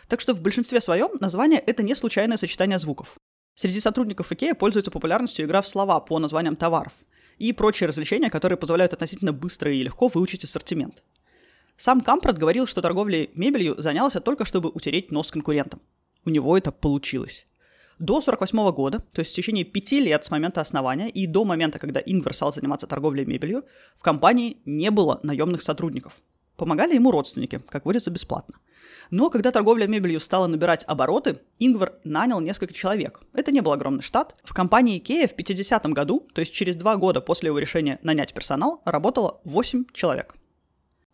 Так 0.08 0.22
что 0.22 0.36
в 0.36 0.44
большинстве 0.44 0.80
своем 0.80 1.10
название– 1.20 1.60
это 1.66 1.82
не 1.82 1.96
случайное 1.96 2.38
сочетание 2.38 2.78
звуков. 2.78 3.16
Среди 3.56 3.80
сотрудников 3.80 4.32
IKEA 4.32 4.54
пользуется 4.54 4.92
популярностью 4.92 5.48
игра 5.48 5.64
в 5.64 5.68
слова 5.68 6.00
по 6.00 6.20
названиям 6.20 6.56
товаров 6.56 6.94
и 7.40 7.54
прочие 7.54 7.88
развлечения, 7.88 8.30
которые 8.30 8.60
позволяют 8.60 8.94
относительно 8.94 9.34
быстро 9.34 9.74
и 9.74 9.82
легко 9.82 10.10
выучить 10.10 10.44
ассортимент– 10.44 11.02
сам 11.78 12.02
Кампрат 12.02 12.38
говорил, 12.40 12.66
что 12.66 12.82
торговлей 12.82 13.30
мебелью 13.36 13.76
занялся 13.78 14.20
только 14.20 14.46
чтобы 14.46 14.70
утереть 14.70 15.12
нос 15.12 15.32
конкурентам. 15.32 15.80
У 16.26 16.30
него 16.32 16.58
это 16.58 16.72
получилось. 16.72 17.46
До 18.00 18.20
48 18.20 18.72
года, 18.72 19.00
то 19.12 19.20
есть 19.22 19.32
в 19.32 19.36
течение 19.36 19.64
пяти 19.64 20.00
лет 20.00 20.26
с 20.26 20.32
момента 20.32 20.62
основания 20.62 21.10
и 21.10 21.26
до 21.26 21.46
момента, 21.46 21.80
когда 21.80 22.00
Ингвар 22.00 22.34
стал 22.34 22.52
заниматься 22.52 22.86
торговлей 22.88 23.26
мебелью, 23.26 23.66
в 23.96 24.04
компании 24.04 24.58
не 24.66 24.92
было 24.92 25.20
наемных 25.24 25.62
сотрудников. 25.62 26.22
Помогали 26.58 26.96
ему 26.96 27.12
родственники, 27.12 27.62
как 27.70 27.86
водится, 27.86 28.12
бесплатно. 28.12 28.56
Но 29.10 29.30
когда 29.30 29.52
торговля 29.52 29.88
мебелью 29.88 30.20
стала 30.20 30.48
набирать 30.48 30.84
обороты, 30.86 31.40
Ингвар 31.60 31.94
нанял 32.04 32.40
несколько 32.42 32.74
человек. 32.74 33.22
Это 33.34 33.52
не 33.52 33.62
был 33.62 33.72
огромный 33.72 34.02
штат. 34.02 34.36
В 34.44 34.54
компании 34.54 35.02
Ikea 35.02 35.28
в 35.28 35.36
50 35.36 35.86
году, 35.88 36.28
то 36.34 36.42
есть 36.42 36.54
через 36.54 36.76
два 36.76 36.98
года 36.98 37.22
после 37.22 37.48
его 37.48 37.60
решения 37.60 38.00
нанять 38.02 38.34
персонал, 38.34 38.82
работало 38.86 39.42
8 39.44 39.86
человек. 39.94 40.36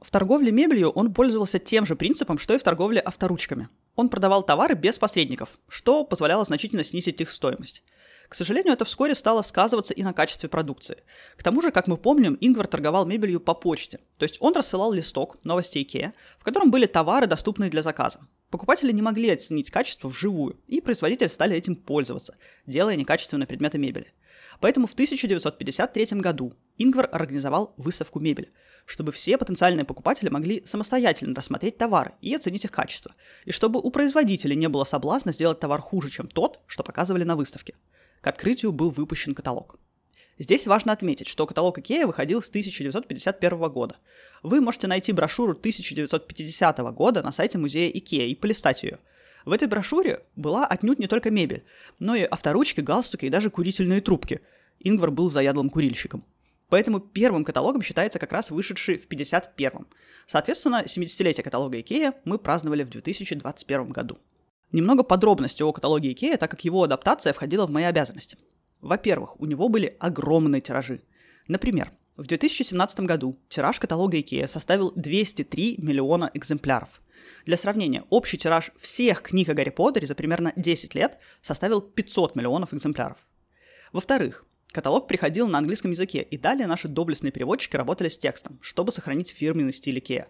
В 0.03 0.11
торговле 0.11 0.51
мебелью 0.51 0.89
он 0.89 1.13
пользовался 1.13 1.59
тем 1.59 1.85
же 1.85 1.95
принципом, 1.95 2.37
что 2.37 2.53
и 2.53 2.57
в 2.57 2.63
торговле 2.63 2.99
авторучками. 2.99 3.69
Он 3.95 4.09
продавал 4.09 4.43
товары 4.43 4.75
без 4.75 4.99
посредников, 4.99 5.57
что 5.69 6.03
позволяло 6.03 6.43
значительно 6.43 6.83
снизить 6.83 7.21
их 7.21 7.31
стоимость. 7.31 7.83
К 8.27 8.35
сожалению, 8.35 8.73
это 8.73 8.83
вскоре 8.83 9.15
стало 9.15 9.41
сказываться 9.43 9.93
и 9.93 10.03
на 10.03 10.11
качестве 10.11 10.49
продукции. 10.49 11.03
К 11.37 11.43
тому 11.43 11.61
же, 11.61 11.71
как 11.71 11.87
мы 11.87 11.97
помним, 11.97 12.37
Ингвар 12.41 12.67
торговал 12.67 13.05
мебелью 13.05 13.39
по 13.39 13.53
почте. 13.53 13.99
То 14.17 14.23
есть 14.23 14.37
он 14.41 14.53
рассылал 14.53 14.91
листок 14.91 15.37
новости 15.43 15.77
IKEA, 15.77 16.11
в 16.37 16.43
котором 16.43 16.69
были 16.69 16.85
товары, 16.85 17.27
доступные 17.27 17.69
для 17.69 17.81
заказа. 17.81 18.19
Покупатели 18.49 18.91
не 18.91 19.01
могли 19.01 19.29
оценить 19.29 19.71
качество 19.71 20.09
вживую, 20.09 20.59
и 20.67 20.81
производители 20.81 21.27
стали 21.27 21.55
этим 21.55 21.75
пользоваться, 21.75 22.35
делая 22.65 22.97
некачественные 22.97 23.47
предметы 23.47 23.77
мебели. 23.77 24.13
Поэтому 24.59 24.87
в 24.87 24.93
1953 24.93 26.19
году 26.19 26.53
Ингвар 26.77 27.07
организовал 27.11 27.73
выставку 27.77 28.19
мебели, 28.19 28.51
чтобы 28.85 29.11
все 29.11 29.37
потенциальные 29.37 29.85
покупатели 29.85 30.29
могли 30.29 30.65
самостоятельно 30.65 31.35
рассмотреть 31.35 31.77
товары 31.77 32.13
и 32.21 32.33
оценить 32.33 32.65
их 32.65 32.71
качество, 32.71 33.13
и 33.45 33.51
чтобы 33.51 33.79
у 33.79 33.91
производителей 33.91 34.55
не 34.55 34.69
было 34.69 34.83
соблазна 34.83 35.31
сделать 35.31 35.59
товар 35.59 35.81
хуже, 35.81 36.09
чем 36.09 36.27
тот, 36.27 36.59
что 36.67 36.83
показывали 36.83 37.23
на 37.23 37.35
выставке. 37.35 37.75
К 38.21 38.27
открытию 38.27 38.71
был 38.71 38.89
выпущен 38.89 39.35
каталог. 39.35 39.77
Здесь 40.39 40.65
важно 40.65 40.93
отметить, 40.93 41.27
что 41.27 41.45
каталог 41.45 41.77
IKEA 41.77 42.07
выходил 42.07 42.41
с 42.41 42.49
1951 42.49 43.69
года. 43.69 43.97
Вы 44.41 44.61
можете 44.61 44.87
найти 44.87 45.11
брошюру 45.11 45.51
1950 45.51 46.79
года 46.93 47.21
на 47.21 47.31
сайте 47.31 47.59
музея 47.59 47.91
IKEA 47.91 48.27
и 48.27 48.35
полистать 48.35 48.83
ее. 48.83 48.99
В 49.45 49.51
этой 49.51 49.67
брошюре 49.67 50.23
была 50.35 50.65
отнюдь 50.65 50.99
не 50.99 51.07
только 51.07 51.29
мебель, 51.29 51.63
но 51.99 52.15
и 52.15 52.23
авторучки, 52.23 52.81
галстуки 52.81 53.25
и 53.25 53.29
даже 53.29 53.51
курительные 53.51 54.01
трубки. 54.01 54.41
Ингвар 54.79 55.11
был 55.11 55.29
заядлым 55.29 55.69
курильщиком. 55.69 56.25
Поэтому 56.73 56.99
первым 56.99 57.45
каталогом 57.45 57.83
считается 57.83 58.17
как 58.17 58.31
раз 58.31 58.49
вышедший 58.49 58.97
в 58.97 59.07
51-м. 59.07 59.85
Соответственно, 60.25 60.81
70-летие 60.83 61.43
каталога 61.43 61.77
IKEA 61.77 62.15
мы 62.25 62.39
праздновали 62.39 62.81
в 62.81 62.89
2021 62.89 63.89
году. 63.89 64.17
Немного 64.71 65.03
подробностей 65.03 65.63
о 65.63 65.71
каталоге 65.71 66.13
IKEA, 66.13 66.35
так 66.35 66.49
как 66.49 66.65
его 66.65 66.81
адаптация 66.81 67.31
входила 67.31 67.67
в 67.67 67.69
мои 67.69 67.83
обязанности. 67.83 68.39
Во-первых, 68.81 69.39
у 69.39 69.45
него 69.45 69.69
были 69.69 69.95
огромные 69.99 70.61
тиражи. 70.61 71.03
Например, 71.47 71.91
в 72.17 72.25
2017 72.25 73.01
году 73.01 73.37
тираж 73.49 73.79
каталога 73.79 74.17
IKEA 74.17 74.47
составил 74.47 74.93
203 74.95 75.75
миллиона 75.77 76.31
экземпляров. 76.33 76.89
Для 77.45 77.57
сравнения, 77.57 78.03
общий 78.09 78.39
тираж 78.39 78.71
всех 78.79 79.21
книг 79.21 79.47
о 79.49 79.53
Гарри 79.53 79.69
Поттере 79.69 80.07
за 80.07 80.15
примерно 80.15 80.53
10 80.55 80.95
лет 80.95 81.19
составил 81.43 81.81
500 81.81 82.35
миллионов 82.35 82.73
экземпляров. 82.73 83.19
Во-вторых, 83.91 84.47
каталог 84.73 85.07
приходил 85.07 85.47
на 85.47 85.59
английском 85.59 85.91
языке, 85.91 86.21
и 86.21 86.37
далее 86.37 86.67
наши 86.67 86.89
доблестные 86.89 87.31
переводчики 87.31 87.77
работали 87.77 88.09
с 88.09 88.17
текстом, 88.17 88.59
чтобы 88.61 88.91
сохранить 88.91 89.29
фирменный 89.29 89.71
стиль 89.71 89.99
IKEA. 89.99 90.25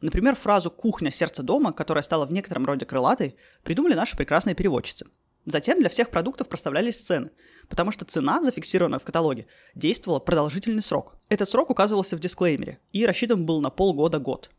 Например, 0.00 0.36
фразу 0.36 0.70
«кухня, 0.70 1.10
сердце 1.10 1.42
дома», 1.42 1.72
которая 1.72 2.04
стала 2.04 2.24
в 2.24 2.32
некотором 2.32 2.64
роде 2.64 2.86
крылатой, 2.86 3.36
придумали 3.64 3.94
наши 3.94 4.16
прекрасные 4.16 4.54
переводчицы. 4.54 5.06
Затем 5.44 5.80
для 5.80 5.88
всех 5.88 6.10
продуктов 6.10 6.48
проставлялись 6.48 6.98
цены, 6.98 7.30
потому 7.68 7.90
что 7.90 8.04
цена, 8.04 8.42
зафиксированная 8.42 8.98
в 8.98 9.04
каталоге, 9.04 9.46
действовала 9.74 10.20
продолжительный 10.20 10.82
срок. 10.82 11.16
Этот 11.28 11.50
срок 11.50 11.70
указывался 11.70 12.16
в 12.16 12.20
дисклеймере 12.20 12.78
и 12.92 13.04
рассчитан 13.04 13.44
был 13.44 13.60
на 13.60 13.70
полгода-год. 13.70 14.50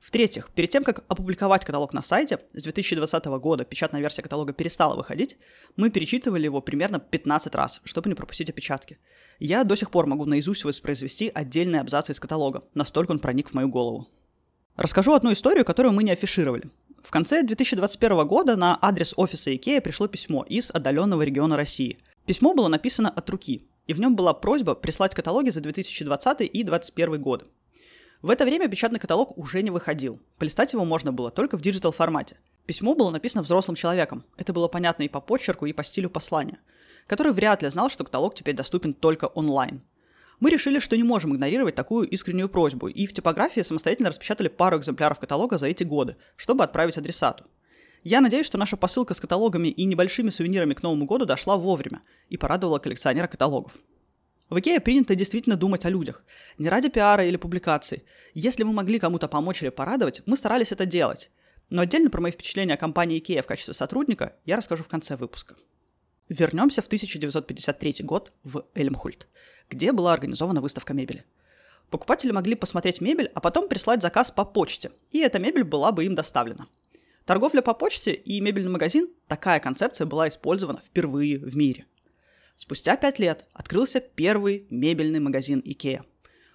В-третьих, 0.00 0.50
перед 0.50 0.70
тем, 0.70 0.82
как 0.82 1.04
опубликовать 1.08 1.64
каталог 1.64 1.92
на 1.92 2.00
сайте, 2.00 2.40
с 2.54 2.62
2020 2.62 3.24
года 3.26 3.64
печатная 3.64 4.00
версия 4.00 4.22
каталога 4.22 4.54
перестала 4.54 4.96
выходить, 4.96 5.36
мы 5.76 5.90
перечитывали 5.90 6.44
его 6.44 6.62
примерно 6.62 6.98
15 6.98 7.54
раз, 7.54 7.82
чтобы 7.84 8.08
не 8.08 8.14
пропустить 8.14 8.48
опечатки. 8.48 8.98
Я 9.38 9.62
до 9.62 9.76
сих 9.76 9.90
пор 9.90 10.06
могу 10.06 10.24
наизусть 10.24 10.64
воспроизвести 10.64 11.30
отдельные 11.32 11.82
абзацы 11.82 12.12
из 12.12 12.20
каталога, 12.20 12.64
настолько 12.72 13.12
он 13.12 13.18
проник 13.18 13.50
в 13.50 13.54
мою 13.54 13.68
голову. 13.68 14.08
Расскажу 14.76 15.12
одну 15.12 15.32
историю, 15.32 15.66
которую 15.66 15.92
мы 15.92 16.02
не 16.02 16.12
афишировали. 16.12 16.70
В 17.02 17.10
конце 17.10 17.42
2021 17.42 18.26
года 18.26 18.56
на 18.56 18.78
адрес 18.80 19.12
офиса 19.16 19.50
IKEA 19.50 19.82
пришло 19.82 20.08
письмо 20.08 20.44
из 20.48 20.70
отдаленного 20.70 21.22
региона 21.22 21.56
России. 21.56 21.98
Письмо 22.24 22.54
было 22.54 22.68
написано 22.68 23.10
от 23.10 23.28
руки, 23.28 23.68
и 23.86 23.92
в 23.92 24.00
нем 24.00 24.16
была 24.16 24.32
просьба 24.32 24.74
прислать 24.74 25.14
каталоги 25.14 25.50
за 25.50 25.60
2020 25.60 26.40
и 26.40 26.62
2021 26.62 27.20
годы. 27.20 27.44
В 28.22 28.28
это 28.28 28.44
время 28.44 28.68
печатный 28.68 29.00
каталог 29.00 29.38
уже 29.38 29.62
не 29.62 29.70
выходил. 29.70 30.20
Полистать 30.36 30.74
его 30.74 30.84
можно 30.84 31.10
было 31.10 31.30
только 31.30 31.56
в 31.56 31.62
digital 31.62 31.90
формате. 31.90 32.36
Письмо 32.66 32.94
было 32.94 33.08
написано 33.08 33.42
взрослым 33.42 33.76
человеком. 33.76 34.24
Это 34.36 34.52
было 34.52 34.68
понятно 34.68 35.04
и 35.04 35.08
по 35.08 35.22
почерку, 35.22 35.64
и 35.64 35.72
по 35.72 35.82
стилю 35.82 36.10
послания, 36.10 36.58
который 37.06 37.32
вряд 37.32 37.62
ли 37.62 37.70
знал, 37.70 37.88
что 37.88 38.04
каталог 38.04 38.34
теперь 38.34 38.54
доступен 38.54 38.92
только 38.92 39.24
онлайн. 39.24 39.80
Мы 40.38 40.50
решили, 40.50 40.80
что 40.80 40.98
не 40.98 41.02
можем 41.02 41.34
игнорировать 41.34 41.74
такую 41.74 42.06
искреннюю 42.08 42.50
просьбу, 42.50 42.88
и 42.88 43.06
в 43.06 43.14
типографии 43.14 43.62
самостоятельно 43.62 44.10
распечатали 44.10 44.48
пару 44.48 44.78
экземпляров 44.78 45.18
каталога 45.18 45.56
за 45.56 45.68
эти 45.68 45.84
годы, 45.84 46.16
чтобы 46.36 46.62
отправить 46.62 46.98
адресату. 46.98 47.44
Я 48.04 48.20
надеюсь, 48.20 48.46
что 48.46 48.58
наша 48.58 48.76
посылка 48.76 49.14
с 49.14 49.20
каталогами 49.20 49.68
и 49.68 49.84
небольшими 49.84 50.28
сувенирами 50.28 50.74
к 50.74 50.82
Новому 50.82 51.06
году 51.06 51.24
дошла 51.24 51.56
вовремя 51.56 52.02
и 52.28 52.36
порадовала 52.36 52.78
коллекционера 52.78 53.28
каталогов. 53.28 53.72
В 54.50 54.58
Икее 54.58 54.80
принято 54.80 55.14
действительно 55.14 55.56
думать 55.56 55.84
о 55.84 55.90
людях. 55.90 56.22
Не 56.58 56.68
ради 56.68 56.88
пиара 56.88 57.24
или 57.24 57.36
публикаций. 57.36 58.04
Если 58.34 58.62
мы 58.62 58.72
могли 58.72 58.98
кому-то 58.98 59.28
помочь 59.28 59.62
или 59.62 59.70
порадовать, 59.70 60.22
мы 60.26 60.36
старались 60.36 60.72
это 60.72 60.84
делать. 60.84 61.30
Но 61.70 61.82
отдельно 61.82 62.10
про 62.10 62.20
мои 62.20 62.32
впечатления 62.32 62.74
о 62.74 62.76
компании 62.76 63.18
Икея 63.18 63.42
в 63.42 63.46
качестве 63.46 63.74
сотрудника 63.74 64.34
я 64.44 64.56
расскажу 64.56 64.82
в 64.84 64.88
конце 64.88 65.16
выпуска. 65.16 65.54
Вернемся 66.28 66.82
в 66.82 66.86
1953 66.86 67.96
год 68.00 68.32
в 68.44 68.66
Эльмхульт 68.74 69.26
где 69.70 69.92
была 69.92 70.12
организована 70.12 70.60
выставка 70.60 70.92
мебели. 70.92 71.24
Покупатели 71.88 72.32
могли 72.32 72.54
посмотреть 72.54 73.00
мебель, 73.00 73.30
а 73.34 73.40
потом 73.40 73.68
прислать 73.68 74.02
заказ 74.02 74.30
по 74.30 74.44
почте, 74.44 74.92
и 75.10 75.20
эта 75.20 75.38
мебель 75.38 75.64
была 75.64 75.92
бы 75.92 76.04
им 76.04 76.14
доставлена. 76.14 76.68
Торговля 77.24 77.62
по 77.62 77.74
почте 77.74 78.12
и 78.12 78.40
мебельный 78.40 78.70
магазин– 78.70 79.08
такая 79.28 79.60
концепция 79.60 80.06
была 80.06 80.28
использована 80.28 80.80
впервые 80.80 81.38
в 81.38 81.56
мире. 81.56 81.86
Спустя 82.60 82.96
пять 82.96 83.18
лет 83.18 83.46
открылся 83.52 84.00
первый 84.00 84.66
мебельный 84.68 85.18
магазин 85.18 85.62
Икея. 85.64 86.04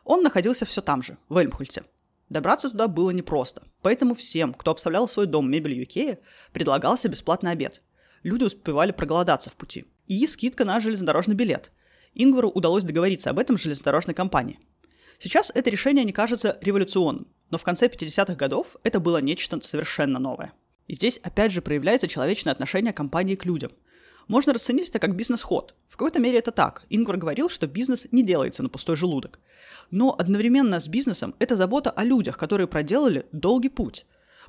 Он 0.04 0.22
находился 0.22 0.66
все 0.66 0.82
там 0.82 1.02
же, 1.02 1.18
в 1.30 1.38
Эльмхульте. 1.38 1.84
Добраться 2.30 2.70
туда 2.70 2.88
было 2.88 3.10
непросто, 3.10 3.64
поэтому 3.82 4.14
всем, 4.14 4.54
кто 4.54 4.70
обставлял 4.70 5.08
свой 5.08 5.26
дом 5.26 5.50
мебелью 5.50 5.84
Икея, 5.84 6.20
предлагался 6.54 7.10
бесплатный 7.10 7.52
обед. 7.52 7.82
Люди 8.22 8.44
успевали 8.44 8.92
проголодаться 8.92 9.50
в 9.50 9.56
пути. 9.56 9.86
И 10.08 10.26
скидка 10.28 10.64
на 10.64 10.80
железнодорожный 10.80 11.36
билет– 11.36 11.72
Ингвару 12.16 12.50
удалось 12.50 12.84
договориться 12.84 13.30
об 13.30 13.40
этом 13.40 13.58
с 13.58 13.62
железнодорожной 13.62 14.16
компанией. 14.16 14.60
Сейчас 15.20 15.52
это 15.54 15.70
решение 15.70 16.04
не 16.04 16.14
кажется 16.14 16.58
революционным, 16.62 17.28
но 17.50 17.58
в 17.58 17.64
конце 17.64 17.88
50-х 17.88 18.36
годов 18.36 18.78
это 18.84 19.00
было 19.00 19.22
нечто 19.22 19.60
совершенно 19.62 20.18
новое. 20.18 20.54
И 20.88 20.96
здесь 20.96 21.20
опять 21.24 21.52
же 21.52 21.62
проявляется 21.62 22.08
человечное 22.08 22.54
отношение 22.54 22.94
компании 22.94 23.36
к 23.36 23.46
людям. 23.46 23.72
Можно 24.28 24.54
расценить 24.54 24.90
это 24.90 25.00
как 25.00 25.16
бизнес-ход. 25.16 25.76
В 25.90 25.98
какой-то 25.98 26.20
мере 26.20 26.40
это 26.40 26.52
так. 26.52 26.84
Ингвар 26.90 27.18
говорил, 27.18 27.50
что 27.50 27.68
бизнес 27.68 28.08
не 28.12 28.24
делается 28.24 28.64
на 28.64 28.70
пустой 28.70 28.96
желудок. 28.96 29.40
Но 29.92 30.16
одновременно 30.18 30.80
с 30.80 30.88
бизнесом 30.88 31.36
это 31.40 31.56
забота 31.56 31.92
о 31.92 32.04
людях, 32.04 32.38
которые 32.38 32.68
проделали 32.68 33.26
долгий 33.32 33.70
путь. 33.70 34.06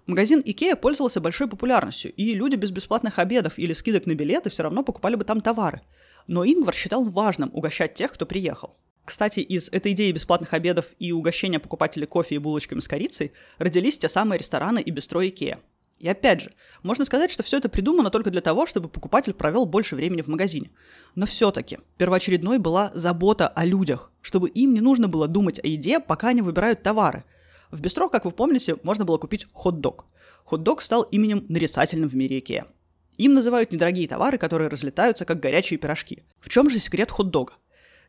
Магазин 0.06 0.42
Икея 0.44 0.76
пользовался 0.76 1.20
большой 1.20 1.48
популярностью, 1.48 2.12
и 2.12 2.32
люди 2.32 2.54
без 2.54 2.70
бесплатных 2.70 3.18
обедов 3.18 3.58
или 3.58 3.72
скидок 3.72 4.06
на 4.06 4.14
билеты 4.14 4.50
все 4.50 4.62
равно 4.62 4.82
покупали 4.82 5.16
бы 5.16 5.24
там 5.24 5.40
товары– 5.40 5.82
но 6.26 6.44
Ингвар 6.44 6.74
считал 6.74 7.04
важным 7.04 7.50
угощать 7.52 7.94
тех, 7.94 8.12
кто 8.12 8.26
приехал. 8.26 8.76
Кстати, 9.04 9.40
из 9.40 9.68
этой 9.68 9.92
идеи 9.92 10.10
бесплатных 10.10 10.52
обедов 10.52 10.86
и 10.98 11.12
угощения 11.12 11.60
покупателей 11.60 12.08
кофе 12.08 12.34
и 12.34 12.38
булочками 12.38 12.80
с 12.80 12.88
корицей 12.88 13.32
родились 13.58 13.98
те 13.98 14.08
самые 14.08 14.38
рестораны 14.38 14.80
и 14.80 14.90
бистро 14.90 15.24
Икеа. 15.26 15.60
И 15.98 16.08
опять 16.08 16.42
же, 16.42 16.52
можно 16.82 17.04
сказать, 17.04 17.30
что 17.30 17.42
все 17.42 17.56
это 17.56 17.68
придумано 17.68 18.10
только 18.10 18.30
для 18.30 18.42
того, 18.42 18.66
чтобы 18.66 18.88
покупатель 18.88 19.32
провел 19.32 19.64
больше 19.64 19.96
времени 19.96 20.20
в 20.20 20.26
магазине. 20.26 20.70
Но 21.14 21.24
все-таки 21.24 21.78
первоочередной 21.96 22.58
была 22.58 22.90
забота 22.94 23.48
о 23.48 23.64
людях, 23.64 24.10
чтобы 24.20 24.50
им 24.50 24.74
не 24.74 24.80
нужно 24.80 25.08
было 25.08 25.26
думать 25.26 25.58
о 25.62 25.66
еде, 25.66 25.98
пока 25.98 26.28
они 26.28 26.42
выбирают 26.42 26.82
товары. 26.82 27.24
В 27.70 27.80
бистро, 27.80 28.08
как 28.08 28.26
вы 28.26 28.30
помните, 28.30 28.76
можно 28.82 29.04
было 29.04 29.16
купить 29.16 29.46
хот-дог. 29.52 30.04
Хот-дог 30.44 30.82
стал 30.82 31.02
именем 31.02 31.46
нарицательным 31.48 32.08
в 32.08 32.14
мире 32.14 32.38
Икеа. 32.38 32.66
Им 33.16 33.32
называют 33.32 33.72
недорогие 33.72 34.06
товары, 34.06 34.36
которые 34.36 34.68
разлетаются 34.68 35.24
как 35.24 35.40
горячие 35.40 35.78
пирожки. 35.78 36.22
В 36.38 36.50
чем 36.50 36.68
же 36.68 36.78
секрет 36.78 37.10
хот-дога? 37.10 37.54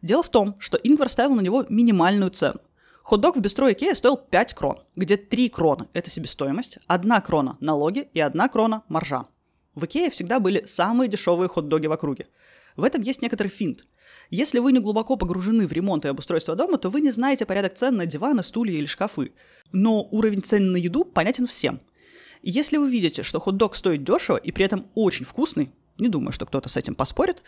Дело 0.01 0.22
в 0.22 0.29
том, 0.29 0.58
что 0.60 0.77
Ингвар 0.77 1.10
ставил 1.10 1.36
на 1.36 1.41
него 1.41 1.65
минимальную 1.70 2.29
цену. 2.32 2.60
Хот-дог 3.08 3.38
в 3.38 3.40
бистро 3.40 3.72
Икея 3.72 3.96
стоил 3.96 4.18
5 4.18 4.54
крон, 4.54 4.80
где 4.98 5.16
3 5.16 5.48
крона– 5.48 5.88
это 5.94 6.12
себестоимость, 6.12 6.80
1 6.88 7.22
крона– 7.22 7.56
налоги 7.62 8.10
и 8.14 8.20
1 8.20 8.50
крона– 8.50 8.84
маржа. 8.90 9.28
В 9.76 9.86
Икее 9.86 10.10
всегда 10.10 10.42
были 10.42 10.66
самые 10.66 11.08
дешевые 11.08 11.48
хот-доги 11.48 11.88
в 11.88 11.94
округе. 11.94 12.28
В 12.76 12.84
этом 12.84 13.02
есть 13.04 13.22
некоторый 13.22 13.48
финт. 13.48 13.86
Если 14.30 14.60
вы 14.60 14.74
не 14.74 14.80
глубоко 14.80 15.16
погружены 15.16 15.68
в 15.68 15.72
ремонт 15.72 16.04
и 16.04 16.10
обустройство 16.10 16.58
дома, 16.58 16.78
то 16.78 16.90
вы 16.90 17.00
не 17.00 17.12
знаете 17.12 17.46
порядок 17.46 17.76
цен 17.76 17.96
на 17.96 18.06
диваны, 18.06 18.44
стулья 18.44 18.78
или 18.78 18.86
шкафы. 18.86 19.32
Но 19.72 20.04
уровень 20.12 20.44
цен 20.44 20.74
на 20.74 20.76
еду 20.76 21.06
понятен 21.06 21.48
всем. 21.48 21.80
Если 22.42 22.76
вы 22.76 22.90
видите, 22.90 23.24
что 23.24 23.40
хот-дог 23.40 23.78
стоит 23.78 24.04
дешево 24.04 24.36
и 24.36 24.52
при 24.52 24.66
этом 24.66 24.88
очень 24.96 25.24
вкусный, 25.24 25.72
не 25.98 26.10
думаю, 26.10 26.34
что 26.34 26.46
кто-то 26.46 26.68
с 26.68 26.76
этим 26.76 26.94
поспорит, 26.94 27.42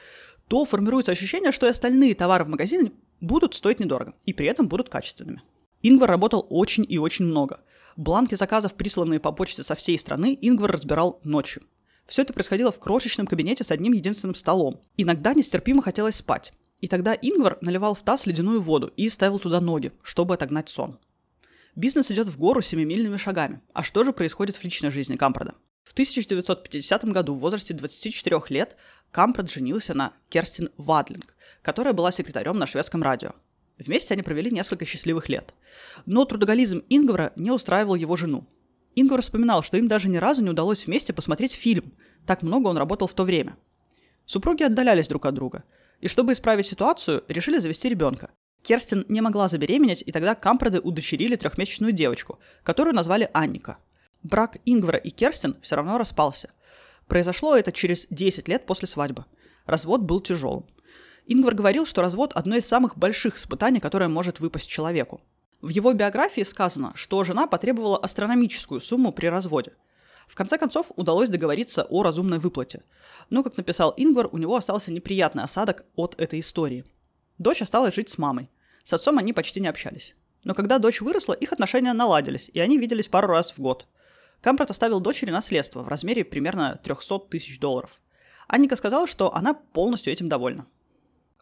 то 0.48 0.64
формируется 0.64 1.12
ощущение, 1.12 1.52
что 1.52 1.66
и 1.66 1.70
остальные 1.70 2.16
товары 2.16 2.46
в 2.46 2.48
магазине 2.48 2.94
будут 3.22 3.56
стоить 3.56 3.80
недорого 3.80 4.16
и 4.26 4.34
при 4.34 4.48
этом 4.48 4.68
будут 4.68 4.90
качественными. 4.90 5.42
Ингвар 5.82 6.10
работал 6.10 6.46
очень 6.50 6.86
и 6.88 6.98
очень 6.98 7.26
много. 7.26 7.62
Бланки 7.96 8.36
заказов, 8.36 8.74
присланные 8.74 9.20
по 9.20 9.32
почте 9.32 9.64
со 9.64 9.76
всей 9.76 9.98
страны, 9.98 10.38
Ингвар 10.42 10.72
разбирал 10.72 11.20
ночью. 11.24 11.64
Все 12.06 12.24
это 12.24 12.34
происходило 12.34 12.72
в 12.72 12.80
крошечном 12.80 13.28
кабинете 13.28 13.64
с 13.64 13.72
одним 13.72 13.94
единственным 13.94 14.36
столом. 14.36 14.82
Иногда 14.98 15.34
нестерпимо 15.34 15.82
хотелось 15.82 16.16
спать. 16.16 16.54
И 16.80 16.88
тогда 16.88 17.14
Ингвар 17.14 17.58
наливал 17.62 17.94
в 17.94 18.02
таз 18.02 18.26
ледяную 18.26 18.62
воду 18.62 18.92
и 18.96 19.10
ставил 19.10 19.38
туда 19.38 19.62
ноги, 19.62 19.92
чтобы 20.02 20.34
отогнать 20.34 20.70
сон. 20.70 20.98
Бизнес 21.76 22.12
идет 22.12 22.28
в 22.28 22.38
гору 22.38 22.62
семимильными 22.62 23.18
шагами. 23.18 23.62
А 23.74 23.84
что 23.84 24.04
же 24.04 24.12
происходит 24.12 24.56
в 24.56 24.64
личной 24.64 24.92
жизни 24.92 25.16
Кампрада? 25.16 25.56
В 25.84 25.94
1950 25.94 27.06
году 27.06 27.34
в 27.34 27.40
возрасте 27.40 27.74
24 27.74 28.42
лет 28.50 28.76
Кампрад 29.12 29.50
женился 29.52 29.94
на 29.94 30.14
Керстин 30.30 30.70
Вадлинг, 30.78 31.36
которая 31.70 31.94
была 31.94 32.12
секретарем 32.12 32.58
на 32.58 32.66
шведском 32.66 33.04
радио. 33.04 33.34
Вместе 33.78 34.16
они 34.16 34.24
провели 34.24 34.50
несколько 34.50 34.86
счастливых 34.86 35.30
лет. 35.30 35.54
Но 36.08 36.26
трудоголизм 36.26 36.82
Ингвара 36.90 37.32
не 37.36 37.52
устраивал 37.52 37.94
его 37.94 38.18
жену. 38.18 38.48
Ингвар 38.96 39.22
вспоминал, 39.22 39.62
что 39.62 39.78
им 39.78 39.88
даже 39.88 40.10
ни 40.10 40.18
разу 40.18 40.42
не 40.42 40.50
удалось 40.50 40.88
вместе 40.88 41.14
посмотреть 41.14 41.54
фильм. 41.54 41.94
Так 42.26 42.42
много 42.42 42.70
он 42.70 42.78
работал 42.80 43.08
в 43.08 43.14
то 43.14 43.24
время. 43.24 43.56
Супруги 44.26 44.64
отдалялись 44.64 45.08
друг 45.08 45.28
от 45.28 45.36
друга. 45.36 45.64
И 46.02 46.08
чтобы 46.08 46.34
исправить 46.34 46.66
ситуацию, 46.66 47.24
решили 47.28 47.60
завести 47.60 47.88
ребенка. 47.88 48.32
Керстин 48.64 49.06
не 49.08 49.22
могла 49.22 49.48
забеременеть, 49.48 50.04
и 50.04 50.12
тогда 50.12 50.34
Кампрады 50.34 50.80
удочерили 50.80 51.36
трехмесячную 51.36 51.94
девочку, 51.94 52.40
которую 52.64 52.96
назвали 52.96 53.30
Анника. 53.32 53.78
Брак 54.24 54.58
Ингвара 54.66 54.98
и 54.98 55.12
Керстин 55.12 55.56
все 55.62 55.76
равно 55.76 56.00
распался. 56.00 56.50
Произошло 57.08 57.56
это 57.56 57.72
через 57.72 58.08
10 58.10 58.48
лет 58.48 58.66
после 58.66 58.88
свадьбы. 58.88 59.26
Развод 59.68 60.02
был 60.02 60.20
тяжелым. 60.20 60.66
Ингвар 61.32 61.54
говорил, 61.54 61.86
что 61.86 62.02
развод– 62.02 62.32
одно 62.36 62.56
из 62.56 62.66
самых 62.66 62.98
больших 62.98 63.38
испытаний, 63.38 63.80
которое 63.80 64.08
может 64.08 64.40
выпасть 64.40 64.68
человеку. 64.68 65.22
В 65.62 65.70
его 65.70 65.94
биографии 65.94 66.42
сказано, 66.42 66.92
что 66.96 67.24
жена 67.24 67.46
потребовала 67.46 68.00
астрономическую 68.00 68.82
сумму 68.82 69.12
при 69.12 69.28
разводе. 69.28 69.74
В 70.28 70.34
конце 70.34 70.58
концов, 70.58 70.88
удалось 70.96 71.30
договориться 71.30 71.84
о 71.84 72.02
разумной 72.02 72.40
выплате. 72.40 72.82
Но, 73.30 73.44
как 73.44 73.58
написал 73.58 73.94
Ингвар, 73.96 74.28
у 74.32 74.40
него 74.40 74.56
остался 74.56 74.92
неприятный 74.92 75.44
осадок 75.44 75.86
от 75.96 76.20
этой 76.20 76.40
истории. 76.40 76.84
Дочь 77.38 77.62
осталась 77.62 77.94
жить 77.94 78.10
с 78.10 78.18
мамой. 78.18 78.50
С 78.84 78.94
отцом 78.94 79.20
они 79.20 79.32
почти 79.32 79.62
не 79.62 79.68
общались. 79.68 80.16
Но 80.44 80.56
когда 80.56 80.80
дочь 80.80 81.00
выросла, 81.00 81.34
их 81.34 81.54
отношения 81.54 81.94
наладились, 81.94 82.50
и 82.52 82.60
они 82.60 82.80
виделись 82.80 83.08
пару 83.08 83.28
раз 83.28 83.52
в 83.52 83.60
год. 83.60 83.86
Кампрат 84.42 84.72
оставил 84.72 85.00
дочери 85.00 85.30
наследство 85.30 85.84
в 85.84 85.90
размере 85.90 86.26
примерно 86.26 86.80
300 86.84 87.20
тысяч 87.30 87.60
долларов. 87.60 88.02
Анника 88.48 88.76
сказала, 88.76 89.06
что 89.06 89.32
она 89.36 89.54
полностью 89.54 90.12
этим 90.12 90.28
довольна. 90.28 90.66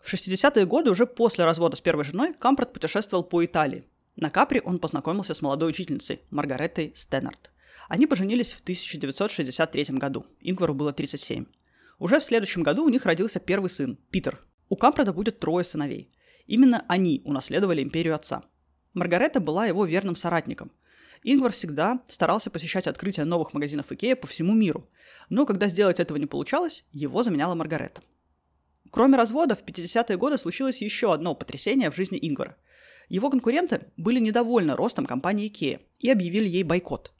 В 0.08 0.14
60-е 0.14 0.66
годы, 0.66 0.90
уже 0.90 1.06
после 1.06 1.44
развода 1.44 1.76
с 1.76 1.82
первой 1.82 2.06
женой, 2.06 2.34
Кампрат 2.34 2.72
путешествовал 2.72 3.26
по 3.26 3.44
Италии. 3.44 3.84
На 4.16 4.30
Капри 4.30 4.62
он 4.64 4.80
познакомился 4.80 5.34
с 5.34 5.42
молодой 5.42 5.72
учительницей 5.72 6.22
Маргаретой 6.30 6.94
Стеннард. 6.96 7.52
Они 7.90 8.08
поженились 8.08 8.54
в 8.54 8.62
1963 8.62 9.98
году. 9.98 10.26
Ингвару 10.40 10.74
было 10.74 10.94
37. 10.94 11.48
Уже 12.00 12.22
в 12.22 12.24
следующем 12.24 12.64
году 12.64 12.86
у 12.86 12.90
них 12.90 13.06
родился 13.06 13.42
первый 13.42 13.70
сын, 13.70 13.98
Питер. 14.10 14.40
У 14.70 14.78
Кампрата 14.78 15.12
будет 15.12 15.40
трое 15.40 15.66
сыновей. 15.66 16.10
Именно 16.46 16.86
они 16.88 17.22
унаследовали 17.26 17.84
империю 17.84 18.16
отца. 18.16 18.44
Маргарета 18.94 19.42
была 19.42 19.66
его 19.66 19.84
верным 19.84 20.16
соратником. 20.16 20.72
Ингвар 21.24 21.52
всегда 21.52 22.00
старался 22.08 22.50
посещать 22.50 22.88
открытия 22.88 23.26
новых 23.26 23.54
магазинов 23.54 23.92
Икея 23.92 24.16
по 24.16 24.28
всему 24.28 24.54
миру, 24.54 24.90
но 25.28 25.46
когда 25.46 25.68
сделать 25.68 26.00
этого 26.00 26.18
не 26.18 26.28
получалось, 26.28 26.86
его 26.94 27.24
заменяла 27.24 27.56
Маргарета– 27.56 28.02
Кроме 28.92 29.18
развода, 29.18 29.56
в 29.56 29.64
50-е 29.64 30.18
годы 30.18 30.38
случилось 30.38 30.82
еще 30.82 31.14
одно 31.14 31.36
потрясение 31.36 31.92
в 31.92 31.96
жизни 31.96 32.20
Ингвара. 32.22 32.58
Его 33.10 33.30
конкуренты 33.30 33.88
были 33.96 34.20
недовольны 34.20 34.76
ростом 34.76 35.06
компании 35.06 35.50
IKEA 35.52 35.80
и 36.00 36.10
объявили 36.10 36.48
ей 36.48 36.64
бойкот. 36.64 37.14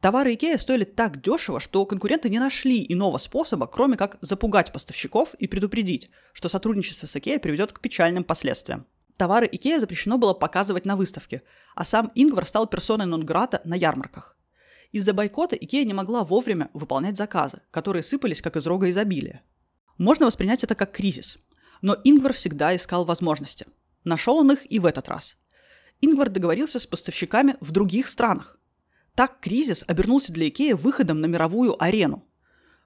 Товары 0.00 0.34
IKEA 0.34 0.58
стоили 0.58 0.84
так 0.84 1.20
дешево, 1.20 1.60
что 1.60 1.86
конкуренты 1.86 2.28
не 2.28 2.38
нашли 2.38 2.84
иного 2.88 3.18
способа, 3.18 3.66
кроме 3.66 3.96
как 3.96 4.18
запугать 4.20 4.72
поставщиков 4.72 5.34
и 5.34 5.46
предупредить, 5.46 6.10
что 6.32 6.48
сотрудничество 6.48 7.06
с 7.06 7.16
IKEA 7.16 7.38
приведет 7.38 7.72
к 7.72 7.80
печальным 7.80 8.22
последствиям. 8.22 8.86
Товары 9.16 9.46
IKEA 9.46 9.80
запрещено 9.80 10.18
было 10.18 10.34
показывать 10.34 10.84
на 10.84 10.96
выставке, 10.96 11.42
а 11.74 11.84
сам 11.84 12.12
Ингвар 12.14 12.46
стал 12.46 12.66
персоной 12.66 13.06
нон-грата 13.06 13.62
на 13.64 13.74
ярмарках. 13.74 14.36
Из-за 14.92 15.12
бойкота 15.12 15.56
IKEA 15.56 15.84
не 15.84 15.94
могла 15.94 16.22
вовремя 16.22 16.70
выполнять 16.74 17.16
заказы, 17.16 17.62
которые 17.70 18.02
сыпались 18.02 18.42
как 18.42 18.56
из 18.56 18.66
рога 18.66 18.90
изобилия. 18.90 19.42
Можно 19.98 20.26
воспринять 20.26 20.64
это 20.64 20.74
как 20.74 20.92
кризис. 20.92 21.38
Но 21.82 21.96
Ингвар 22.04 22.32
всегда 22.32 22.74
искал 22.74 23.04
возможности. 23.04 23.66
Нашел 24.04 24.36
он 24.36 24.52
их 24.52 24.70
и 24.70 24.78
в 24.78 24.86
этот 24.86 25.08
раз. 25.08 25.36
Ингвар 26.00 26.30
договорился 26.30 26.78
с 26.78 26.86
поставщиками 26.86 27.56
в 27.60 27.70
других 27.70 28.08
странах. 28.08 28.58
Так 29.14 29.40
кризис 29.40 29.84
обернулся 29.86 30.32
для 30.32 30.48
Икеи 30.48 30.72
выходом 30.72 31.20
на 31.20 31.26
мировую 31.26 31.80
арену. 31.82 32.24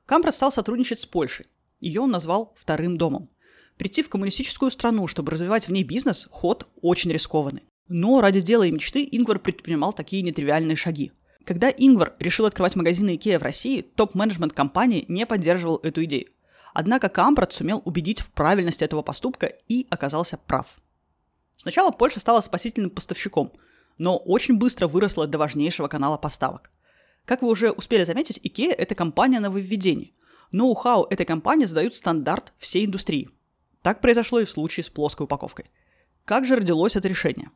Кампрат 0.04 0.34
стал 0.34 0.52
сотрудничать 0.52 1.00
с 1.00 1.06
Польшей. 1.06 1.46
Ее 1.80 2.00
он 2.02 2.10
назвал 2.10 2.54
«вторым 2.56 2.98
домом». 2.98 3.30
Прийти 3.76 4.02
в 4.02 4.08
коммунистическую 4.08 4.70
страну, 4.70 5.06
чтобы 5.06 5.30
развивать 5.30 5.68
в 5.68 5.72
ней 5.72 5.84
бизнес, 5.84 6.26
ход 6.30 6.66
очень 6.82 7.12
рискованный. 7.12 7.62
Но 7.86 8.20
ради 8.20 8.40
дела 8.40 8.64
и 8.64 8.70
мечты 8.70 9.08
Ингвар 9.10 9.38
предпринимал 9.38 9.92
такие 9.92 10.22
нетривиальные 10.22 10.76
шаги. 10.76 11.12
Когда 11.44 11.70
Ингвар 11.70 12.14
решил 12.18 12.44
открывать 12.44 12.76
магазины 12.76 13.14
Икея 13.14 13.38
в 13.38 13.42
России, 13.42 13.80
топ-менеджмент 13.80 14.52
компании 14.52 15.06
не 15.08 15.24
поддерживал 15.24 15.80
эту 15.82 16.04
идею. 16.04 16.26
Однако 16.80 17.08
Кампрат 17.08 17.52
сумел 17.52 17.82
убедить 17.84 18.20
в 18.20 18.30
правильности 18.30 18.84
этого 18.84 19.02
поступка 19.02 19.46
и 19.46 19.88
оказался 19.90 20.36
прав. 20.36 20.68
Сначала 21.56 21.90
Польша 21.90 22.20
стала 22.20 22.40
спасительным 22.40 22.90
поставщиком, 22.90 23.52
но 23.98 24.16
очень 24.16 24.58
быстро 24.58 24.86
выросла 24.86 25.26
до 25.26 25.38
важнейшего 25.38 25.88
канала 25.88 26.18
поставок. 26.18 26.70
Как 27.24 27.42
вы 27.42 27.48
уже 27.48 27.72
успели 27.72 28.04
заметить, 28.04 28.38
IKEA– 28.44 28.70
это 28.78 28.94
компания 28.94 29.40
нововведений. 29.40 30.14
Ноу-хау 30.52 31.08
этой 31.10 31.26
компании 31.26 31.66
задают 31.66 31.96
стандарт 31.96 32.52
всей 32.58 32.86
индустрии. 32.86 33.28
Так 33.82 34.00
произошло 34.00 34.38
и 34.38 34.44
в 34.44 34.50
случае 34.50 34.84
с 34.84 34.88
плоской 34.88 35.24
упаковкой. 35.24 35.72
Как 36.24 36.46
же 36.46 36.54
родилось 36.54 36.94
это 36.94 37.08
решение? 37.08 37.50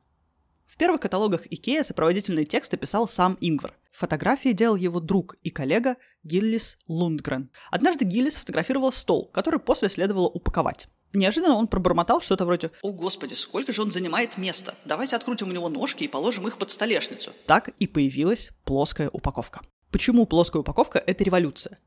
В 0.66 0.76
первых 0.76 1.00
каталогах 1.00 1.46
IKEA 1.46 1.84
сопроводительные 1.84 2.44
тексты 2.44 2.76
писал 2.76 3.06
сам 3.06 3.38
Ингвар. 3.40 3.78
Фотографии 3.92 4.50
делал 4.50 4.74
его 4.74 4.98
друг 4.98 5.36
и 5.44 5.50
коллега 5.50 5.94
Гиллис 6.24 6.78
Лундгрен. 6.86 7.50
Однажды 7.70 8.04
Гиллис 8.04 8.36
фотографировал 8.36 8.92
стол, 8.92 9.28
который 9.32 9.60
после 9.60 9.88
следовало 9.88 10.28
упаковать. 10.28 10.88
Неожиданно 11.14 11.56
он 11.56 11.66
пробормотал 11.66 12.22
что-то 12.22 12.46
вроде 12.46 12.70
«О, 12.80 12.92
господи, 12.92 13.34
сколько 13.34 13.72
же 13.72 13.82
он 13.82 13.92
занимает 13.92 14.38
места! 14.38 14.74
Давайте 14.84 15.16
открутим 15.16 15.50
у 15.50 15.52
него 15.52 15.68
ножки 15.68 16.04
и 16.04 16.08
положим 16.08 16.48
их 16.48 16.56
под 16.56 16.70
столешницу». 16.70 17.32
Так 17.46 17.68
и 17.78 17.86
появилась 17.86 18.50
плоская 18.64 19.10
упаковка. 19.10 19.60
Почему 19.90 20.24
плоская 20.24 20.60
упаковка– 20.60 21.02
это 21.06 21.22
революция? 21.22 21.78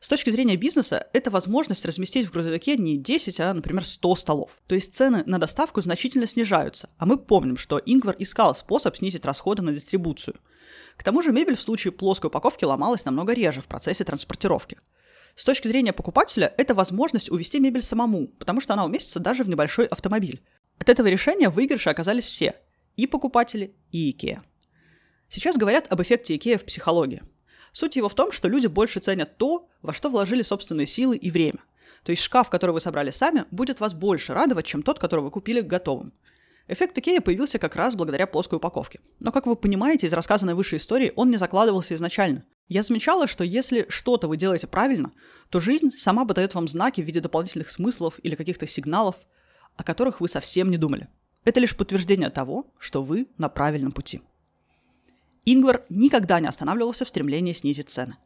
С 0.00 0.08
точки 0.08 0.28
зрения 0.28 0.56
бизнеса, 0.56 1.08
это 1.14 1.30
возможность 1.30 1.86
разместить 1.86 2.26
в 2.26 2.32
грузовике 2.32 2.76
не 2.76 2.98
10, 2.98 3.40
а, 3.40 3.54
например, 3.54 3.84
100 3.84 4.16
столов. 4.16 4.60
То 4.66 4.74
есть 4.74 4.94
цены 4.94 5.22
на 5.24 5.38
доставку 5.38 5.80
значительно 5.80 6.26
снижаются, 6.26 6.90
а 6.98 7.06
мы 7.06 7.16
помним, 7.16 7.56
что 7.56 7.80
Ингвар 7.84 8.14
искал 8.18 8.54
способ 8.54 8.94
снизить 8.94 9.24
расходы 9.24 9.62
на 9.62 9.72
дистрибуцию. 9.72 10.36
К 10.96 11.02
тому 11.02 11.22
же 11.22 11.32
мебель 11.32 11.56
в 11.56 11.62
случае 11.62 11.92
плоской 11.92 12.28
упаковки 12.28 12.64
ломалась 12.64 13.04
намного 13.04 13.32
реже 13.32 13.60
в 13.60 13.66
процессе 13.66 14.04
транспортировки. 14.04 14.78
С 15.34 15.44
точки 15.44 15.68
зрения 15.68 15.92
покупателя, 15.92 16.52
это 16.56 16.74
возможность 16.74 17.30
увезти 17.30 17.60
мебель 17.60 17.82
самому, 17.82 18.28
потому 18.38 18.60
что 18.60 18.72
она 18.72 18.84
уместится 18.84 19.20
даже 19.20 19.44
в 19.44 19.48
небольшой 19.48 19.86
автомобиль. 19.86 20.42
От 20.78 20.88
этого 20.88 21.06
решения 21.06 21.48
выигрыши 21.48 21.90
оказались 21.90 22.24
все– 22.24 22.56
и 22.96 23.06
покупатели, 23.06 23.76
и 23.92 24.10
IKEA. 24.10 24.40
Сейчас 25.28 25.56
говорят 25.56 25.92
об 25.92 26.00
эффекте 26.00 26.34
IKEA 26.36 26.56
в 26.56 26.64
психологии– 26.64 27.22
Суть 27.76 27.94
его 27.94 28.08
в 28.08 28.14
том, 28.14 28.32
что 28.32 28.48
люди 28.48 28.68
больше 28.68 29.00
ценят 29.00 29.36
то, 29.36 29.68
во 29.82 29.92
что 29.92 30.08
вложили 30.08 30.40
собственные 30.40 30.86
силы 30.86 31.14
и 31.14 31.30
время. 31.30 31.58
То 32.04 32.10
есть 32.10 32.22
шкаф, 32.22 32.48
который 32.48 32.70
вы 32.70 32.80
собрали 32.80 33.10
сами, 33.10 33.44
будет 33.50 33.80
вас 33.80 33.92
больше 33.92 34.32
радовать, 34.32 34.64
чем 34.64 34.82
тот, 34.82 34.98
который 34.98 35.20
вы 35.20 35.30
купили 35.30 35.60
готовым. 35.60 36.14
Эффект 36.68 36.98
Икея 36.98 37.20
появился 37.20 37.60
как 37.60 37.76
раз 37.76 37.94
благодаря 37.94 38.26
плоской 38.26 38.56
упаковке. 38.56 39.00
Но, 39.20 39.30
как 39.30 39.46
вы 39.46 39.54
понимаете, 39.54 40.08
из 40.08 40.12
рассказанной 40.12 40.54
выше 40.54 40.76
истории 40.76 41.12
он 41.14 41.30
не 41.30 41.36
закладывался 41.36 41.94
изначально. 41.94 42.44
Я 42.68 42.82
замечала, 42.82 43.28
что 43.28 43.44
если 43.44 43.86
что-то 43.88 44.26
вы 44.26 44.36
делаете 44.36 44.66
правильно, 44.66 45.12
то 45.50 45.60
жизнь 45.60 45.92
сама 45.96 46.24
подает 46.24 46.54
вам 46.54 46.66
знаки 46.66 47.00
в 47.00 47.04
виде 47.04 47.20
дополнительных 47.20 47.70
смыслов 47.70 48.14
или 48.24 48.34
каких-то 48.34 48.66
сигналов, 48.66 49.14
о 49.76 49.84
которых 49.84 50.20
вы 50.20 50.28
совсем 50.28 50.70
не 50.70 50.76
думали. 50.76 51.08
Это 51.44 51.60
лишь 51.60 51.76
подтверждение 51.76 52.30
того, 52.30 52.66
что 52.78 53.04
вы 53.04 53.28
на 53.38 53.48
правильном 53.48 53.92
пути. 53.92 54.20
Ингвар 55.44 55.84
никогда 55.88 56.40
не 56.40 56.48
останавливался 56.48 57.04
в 57.04 57.08
стремлении 57.08 57.52
снизить 57.52 57.90
цены. 57.90 58.16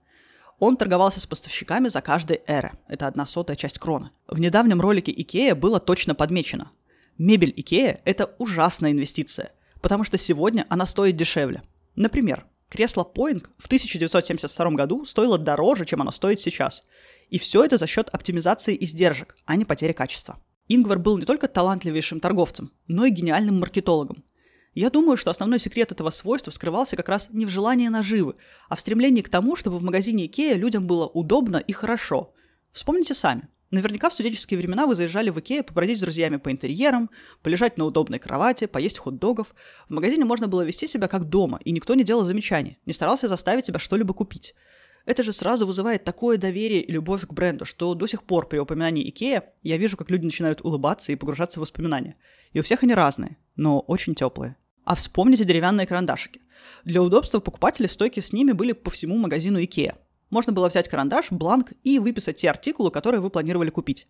Он 0.59 0.79
торговался 0.79 1.21
с 1.21 1.27
поставщиками 1.27 1.89
за 1.89 2.01
каждое 2.01 2.41
эре. 2.47 2.73
Это 2.89 3.07
одна 3.07 3.27
сотая 3.27 3.57
часть 3.57 3.79
кроны. 3.79 4.13
В 4.27 4.41
недавнем 4.41 4.81
ролике 4.81 5.13
Икея 5.15 5.55
было 5.55 5.81
точно 5.81 6.15
подмечено. 6.15 6.71
Мебель 7.19 7.53
Икея– 7.57 8.01
это 8.05 8.35
ужасная 8.39 8.93
инвестиция, 8.93 9.53
потому 9.81 10.05
что 10.05 10.19
сегодня 10.19 10.67
она 10.69 10.87
стоит 10.87 11.17
дешевле. 11.17 11.63
Например, 11.97 12.47
кресло 12.69 13.03
Poäng 13.03 13.47
в 13.59 13.67
1972 13.67 14.71
году 14.71 15.05
стоило 15.05 15.39
дороже, 15.39 15.85
чем 15.85 16.01
оно 16.01 16.13
стоит 16.13 16.41
сейчас. 16.41 16.85
И 17.29 17.39
все 17.39 17.65
это 17.65 17.79
за 17.79 17.87
счет 17.87 18.09
оптимизации 18.11 18.77
издержек, 18.81 19.37
а 19.45 19.57
не 19.57 19.65
потери 19.65 19.93
качества. 19.93 20.41
Ингвар 20.69 20.99
был 20.99 21.19
не 21.19 21.25
только 21.25 21.49
талантливейшим 21.49 22.21
торговцем, 22.21 22.73
но 22.87 23.05
и 23.05 23.11
гениальным 23.11 23.59
маркетологом. 23.61 24.25
Я 24.73 24.89
думаю, 24.89 25.17
что 25.17 25.31
основной 25.31 25.59
секрет 25.59 25.91
этого 25.91 26.11
свойства 26.11 26.53
скрывался 26.53 26.97
как 26.97 27.09
раз 27.09 27.29
не 27.33 27.45
в 27.45 27.49
желании 27.49 27.89
наживы, 27.89 28.37
а 28.69 28.77
в 28.77 28.81
стремлении 28.81 29.23
к 29.23 29.29
тому, 29.29 29.57
чтобы 29.57 29.79
в 29.79 29.83
магазине 29.83 30.27
Икея 30.27 30.55
людям 30.55 30.87
было 30.87 31.07
удобно 31.07 31.57
и 31.57 31.73
хорошо. 31.73 32.33
Вспомните 32.71 33.15
сами. 33.15 33.49
Наверняка 33.71 34.11
в 34.11 34.15
студенческие 34.15 34.59
времена 34.59 34.87
вы 34.87 34.97
заезжали 34.97 35.31
в 35.31 35.39
Икея 35.39 35.63
побродить 35.63 35.99
с 35.99 36.01
друзьями 36.01 36.39
по 36.39 36.51
интерьерам, 36.51 37.09
полежать 37.41 37.79
на 37.79 37.85
удобной 37.85 38.19
кровати, 38.19 38.67
поесть 38.67 38.99
хот-догов. 38.99 39.55
В 39.89 39.93
магазине 39.93 40.25
можно 40.25 40.49
было 40.49 40.63
вести 40.63 40.89
себя 40.89 41.07
как 41.07 41.29
дома, 41.29 41.61
и 41.65 41.71
никто 41.71 41.95
не 41.95 42.03
делал 42.03 42.25
замечаний, 42.25 42.79
не 42.85 42.93
старался 42.93 43.29
заставить 43.29 43.67
тебя 43.67 43.79
что-либо 43.79 44.13
купить. 44.13 44.55
Это 45.07 45.23
же 45.23 45.33
сразу 45.33 45.67
вызывает 45.67 46.05
такое 46.05 46.37
доверие 46.37 46.83
и 46.83 46.93
любовь 46.93 47.27
к 47.27 47.33
бренду, 47.33 47.65
что 47.65 47.95
до 47.95 48.07
сих 48.07 48.25
пор 48.25 48.49
при 48.49 48.59
упоминании 48.59 49.09
Икея 49.09 49.55
я 49.63 49.77
вижу, 49.77 49.97
как 49.97 50.11
люди 50.11 50.25
начинают 50.25 50.61
улыбаться 50.63 51.13
и 51.13 51.17
погружаться 51.17 51.61
в 51.61 51.63
воспоминания. 51.63 52.17
И 52.53 52.59
у 52.59 52.63
всех 52.63 52.83
они 52.83 52.95
разные, 52.95 53.37
но 53.55 53.81
очень 53.81 54.15
теплые. 54.15 54.57
А 54.85 54.97
вспомните 54.97 55.45
деревянные 55.45 55.87
карандашики. 55.87 56.41
Для 56.85 57.03
удобства 57.03 57.39
покупателей 57.39 57.89
стойки 57.89 58.21
с 58.21 58.33
ними 58.33 58.53
были 58.53 58.73
по 58.73 58.91
всему 58.91 59.17
магазину 59.17 59.63
Икея. 59.63 59.97
Можно 60.31 60.53
было 60.53 60.69
взять 60.69 60.89
карандаш, 60.89 61.31
бланк 61.31 61.73
и 61.83 61.99
выписать 61.99 62.39
те 62.39 62.51
артикулы, 62.51 62.91
которые 62.91 63.21
вы 63.21 63.31
планировали 63.31 63.71
купить. 63.71 64.07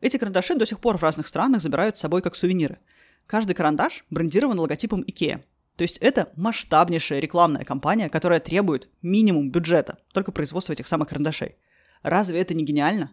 Эти 0.00 0.16
карандаши 0.16 0.54
до 0.54 0.66
сих 0.66 0.80
пор 0.80 0.96
в 0.96 1.02
разных 1.02 1.26
странах 1.28 1.60
забирают 1.60 1.98
с 1.98 2.00
собой 2.00 2.22
как 2.22 2.34
сувениры. 2.34 2.78
Каждый 3.26 3.54
карандаш 3.54 4.04
брендирован 4.10 4.58
логотипом 4.58 5.02
IKEA. 5.02 5.42
То 5.76 5.82
есть 5.82 5.98
это 5.98 6.32
масштабнейшая 6.34 7.20
рекламная 7.20 7.64
кампания, 7.64 8.08
которая 8.08 8.40
требует 8.40 8.88
минимум 9.02 9.50
бюджета 9.50 9.98
только 10.12 10.32
производства 10.32 10.72
этих 10.72 10.88
самых 10.88 11.08
карандашей. 11.08 11.56
Разве 12.02 12.40
это 12.40 12.54
не 12.54 12.64
гениально? 12.64 13.12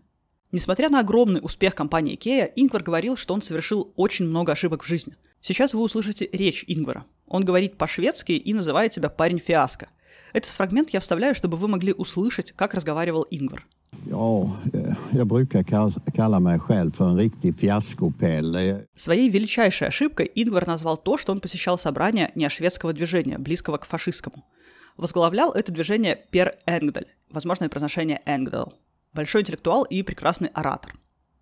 Несмотря 0.52 0.90
на 0.90 1.02
огромный 1.02 1.42
успех 1.44 1.76
компании 1.76 2.18
IKEA, 2.18 2.52
Ингвар 2.56 2.82
говорил, 2.82 3.18
что 3.18 3.34
он 3.34 3.42
совершил 3.42 3.92
очень 3.96 4.26
много 4.26 4.54
ошибок 4.54 4.84
в 4.84 4.88
жизни. 4.88 5.16
Сейчас 5.42 5.74
вы 5.74 5.82
услышите 5.82 6.30
речь 6.32 6.64
Ингвара. 6.68 7.06
Он 7.28 7.44
говорит 7.44 7.78
по-шведски 7.78 8.32
и 8.32 8.54
называет 8.54 8.94
себя 8.94 9.10
парень 9.10 9.40
фиаско. 9.40 9.90
Этот 10.36 10.52
фрагмент 10.52 10.90
я 10.90 11.00
вставляю, 11.00 11.34
чтобы 11.34 11.56
вы 11.56 11.70
могли 11.70 11.94
услышать, 11.94 12.52
как 12.52 12.74
разговаривал 12.74 13.26
Ингвар. 13.32 13.66
Fiaskopelle. 17.52 18.86
Своей 18.98 19.30
величайшей 19.30 19.88
ошибкой 19.88 20.30
Ингвар 20.36 20.68
назвал 20.68 20.98
то, 20.98 21.18
что 21.18 21.32
он 21.32 21.40
посещал 21.40 21.78
собрание 21.78 22.34
неошведского 22.36 22.92
движения, 22.92 23.38
близкого 23.38 23.78
к 23.78 23.86
фашистскому. 23.86 24.44
Возглавлял 24.98 25.54
это 25.54 25.72
движение 25.72 26.26
Пер 26.32 26.58
Энгдаль, 26.66 27.08
возможное 27.30 27.70
произношение 27.70 28.22
Энгдал, 28.26 28.74
большой 29.14 29.44
интеллектуал 29.44 29.84
и 29.84 30.04
прекрасный 30.04 30.50
оратор. 30.50 30.96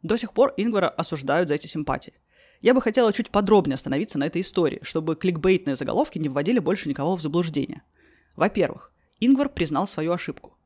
До 0.04 0.18
сих 0.18 0.34
пор 0.34 0.54
Ингвара 0.56 0.90
осуждают 0.90 1.48
за 1.48 1.56
эти 1.56 1.66
симпатии. 1.66 2.14
Я 2.62 2.76
бы 2.76 2.82
хотела 2.84 3.12
чуть 3.12 3.32
подробнее 3.32 3.74
остановиться 3.74 4.20
на 4.20 4.28
этой 4.28 4.44
истории, 4.44 4.82
чтобы 4.84 5.16
кликбейтные 5.16 5.76
заголовки 5.76 6.20
не 6.20 6.30
вводили 6.30 6.60
больше 6.60 6.90
никого 6.90 7.16
в 7.16 7.24
заблуждение. 7.24 7.82
Во-первых, 8.36 8.92
Ингвар 9.20 9.50
признал 9.50 9.88
свою 9.88 10.12
ошибку. 10.12 10.58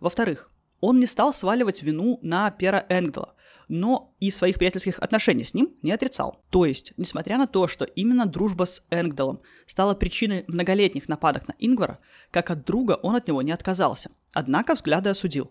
Во-вторых, 0.00 0.50
он 0.80 1.00
не 1.00 1.06
стал 1.06 1.32
сваливать 1.32 1.82
вину 1.82 2.18
на 2.22 2.50
Пера 2.50 2.84
Энгдала, 2.88 3.34
но 3.68 4.14
и 4.20 4.30
своих 4.30 4.56
приятельских 4.56 4.98
отношений 4.98 5.44
с 5.44 5.54
ним 5.54 5.74
не 5.82 5.92
отрицал. 5.92 6.42
То 6.50 6.66
есть, 6.66 6.92
несмотря 6.96 7.38
на 7.38 7.46
то, 7.46 7.68
что 7.68 7.84
именно 7.84 8.26
дружба 8.26 8.64
с 8.64 8.84
Энгдалом 8.90 9.40
стала 9.66 9.94
причиной 9.94 10.44
многолетних 10.46 11.08
нападок 11.08 11.48
на 11.48 11.54
Ингвара, 11.58 12.00
как 12.30 12.50
от 12.50 12.64
друга 12.64 12.98
он 13.02 13.16
от 13.16 13.26
него 13.26 13.40
не 13.42 13.52
отказался, 13.52 14.10
однако 14.32 14.74
взгляды 14.74 15.08
осудил. 15.08 15.50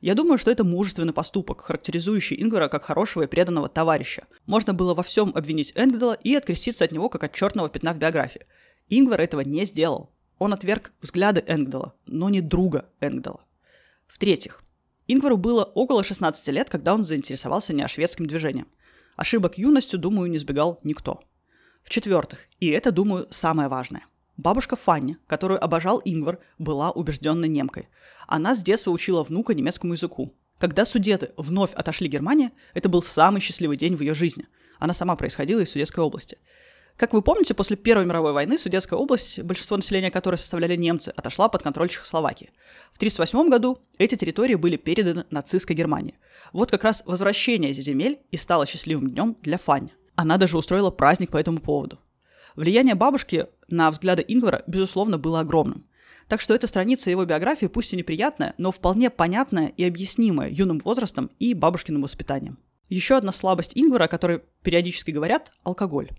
Я 0.00 0.14
думаю, 0.14 0.38
что 0.38 0.50
это 0.50 0.64
мужественный 0.64 1.12
поступок, 1.12 1.60
характеризующий 1.60 2.40
Ингвара 2.40 2.68
как 2.68 2.84
хорошего 2.84 3.24
и 3.24 3.26
преданного 3.26 3.68
товарища. 3.68 4.24
Можно 4.46 4.72
было 4.72 4.94
во 4.94 5.02
всем 5.02 5.32
обвинить 5.34 5.72
Энгдала 5.74 6.14
и 6.14 6.34
откреститься 6.34 6.84
от 6.84 6.92
него 6.92 7.10
как 7.10 7.22
от 7.22 7.34
черного 7.34 7.68
пятна 7.68 7.92
в 7.92 7.98
биографии. 7.98 8.46
Ингвар 8.88 9.20
этого 9.20 9.42
не 9.42 9.66
сделал. 9.66 10.10
Он 10.40 10.54
отверг 10.54 10.92
взгляды 11.02 11.44
Энгдала, 11.46 11.94
но 12.06 12.30
не 12.30 12.40
друга 12.40 12.88
Энгдала. 12.98 13.44
В-третьих, 14.06 14.64
Ингвару 15.06 15.36
было 15.36 15.64
около 15.64 16.02
16 16.02 16.48
лет, 16.48 16.70
когда 16.70 16.94
он 16.94 17.04
заинтересовался 17.04 17.74
неошведским 17.74 18.26
движением. 18.26 18.66
Ошибок 19.16 19.58
юностью, 19.58 19.98
думаю, 19.98 20.30
не 20.30 20.38
сбегал 20.38 20.80
никто. 20.82 21.20
В-четвертых, 21.82 22.46
и 22.58 22.70
это, 22.70 22.90
думаю, 22.90 23.26
самое 23.28 23.68
важное. 23.68 24.06
Бабушка 24.38 24.76
Фанни, 24.76 25.18
которую 25.26 25.62
обожал 25.62 26.00
Ингвар, 26.06 26.38
была 26.58 26.90
убежденной 26.90 27.48
немкой. 27.48 27.90
Она 28.26 28.54
с 28.54 28.62
детства 28.62 28.92
учила 28.92 29.22
внука 29.22 29.52
немецкому 29.52 29.92
языку. 29.92 30.34
Когда 30.58 30.86
судеты 30.86 31.32
вновь 31.36 31.74
отошли 31.74 32.08
Германии, 32.08 32.52
это 32.72 32.88
был 32.88 33.02
самый 33.02 33.42
счастливый 33.42 33.76
день 33.76 33.94
в 33.94 34.00
ее 34.00 34.14
жизни. 34.14 34.46
Она 34.78 34.94
сама 34.94 35.16
происходила 35.16 35.60
из 35.60 35.70
Судетской 35.70 36.02
области– 36.02 36.38
как 37.00 37.14
вы 37.14 37.22
помните, 37.22 37.54
после 37.54 37.78
Первой 37.78 38.04
мировой 38.04 38.34
войны 38.34 38.58
Судетская 38.58 38.98
область, 38.98 39.42
большинство 39.42 39.74
населения 39.74 40.10
которой 40.10 40.36
составляли 40.36 40.76
немцы, 40.76 41.08
отошла 41.16 41.48
под 41.48 41.62
контроль 41.62 41.88
Чехословакии. 41.88 42.50
В 42.92 42.96
1938 42.96 43.48
году 43.48 43.78
эти 43.96 44.16
территории 44.16 44.54
были 44.54 44.76
переданы 44.76 45.24
нацистской 45.30 45.74
Германии. 45.74 46.18
Вот 46.52 46.70
как 46.70 46.84
раз 46.84 47.02
возвращение 47.06 47.70
этих 47.70 47.84
земель 47.84 48.18
и 48.30 48.36
стало 48.36 48.66
счастливым 48.66 49.08
днем 49.12 49.34
для 49.40 49.56
Фанни. 49.56 49.94
Она 50.14 50.36
даже 50.36 50.58
устроила 50.58 50.90
праздник 50.90 51.30
по 51.30 51.38
этому 51.38 51.60
поводу. 51.60 51.98
Влияние 52.54 52.96
бабушки 52.96 53.46
на 53.68 53.90
взгляды 53.90 54.22
Ингвара, 54.28 54.62
безусловно, 54.66 55.16
было 55.16 55.40
огромным. 55.40 55.86
Так 56.28 56.42
что 56.42 56.54
эта 56.54 56.66
страница 56.66 57.08
его 57.08 57.24
биографии 57.24 57.64
пусть 57.64 57.94
и 57.94 57.96
неприятная, 57.96 58.52
но 58.58 58.72
вполне 58.72 59.08
понятная 59.08 59.68
и 59.68 59.84
объяснимая 59.84 60.50
юным 60.50 60.78
возрастом 60.80 61.30
и 61.38 61.54
бабушкиным 61.54 62.02
воспитанием. 62.02 62.58
Еще 62.90 63.16
одна 63.16 63.32
слабость 63.32 63.72
Ингвара, 63.74 64.04
о 64.04 64.08
которой 64.08 64.42
периодически 64.62 65.12
говорят– 65.12 65.50
алкоголь. 65.64 66.10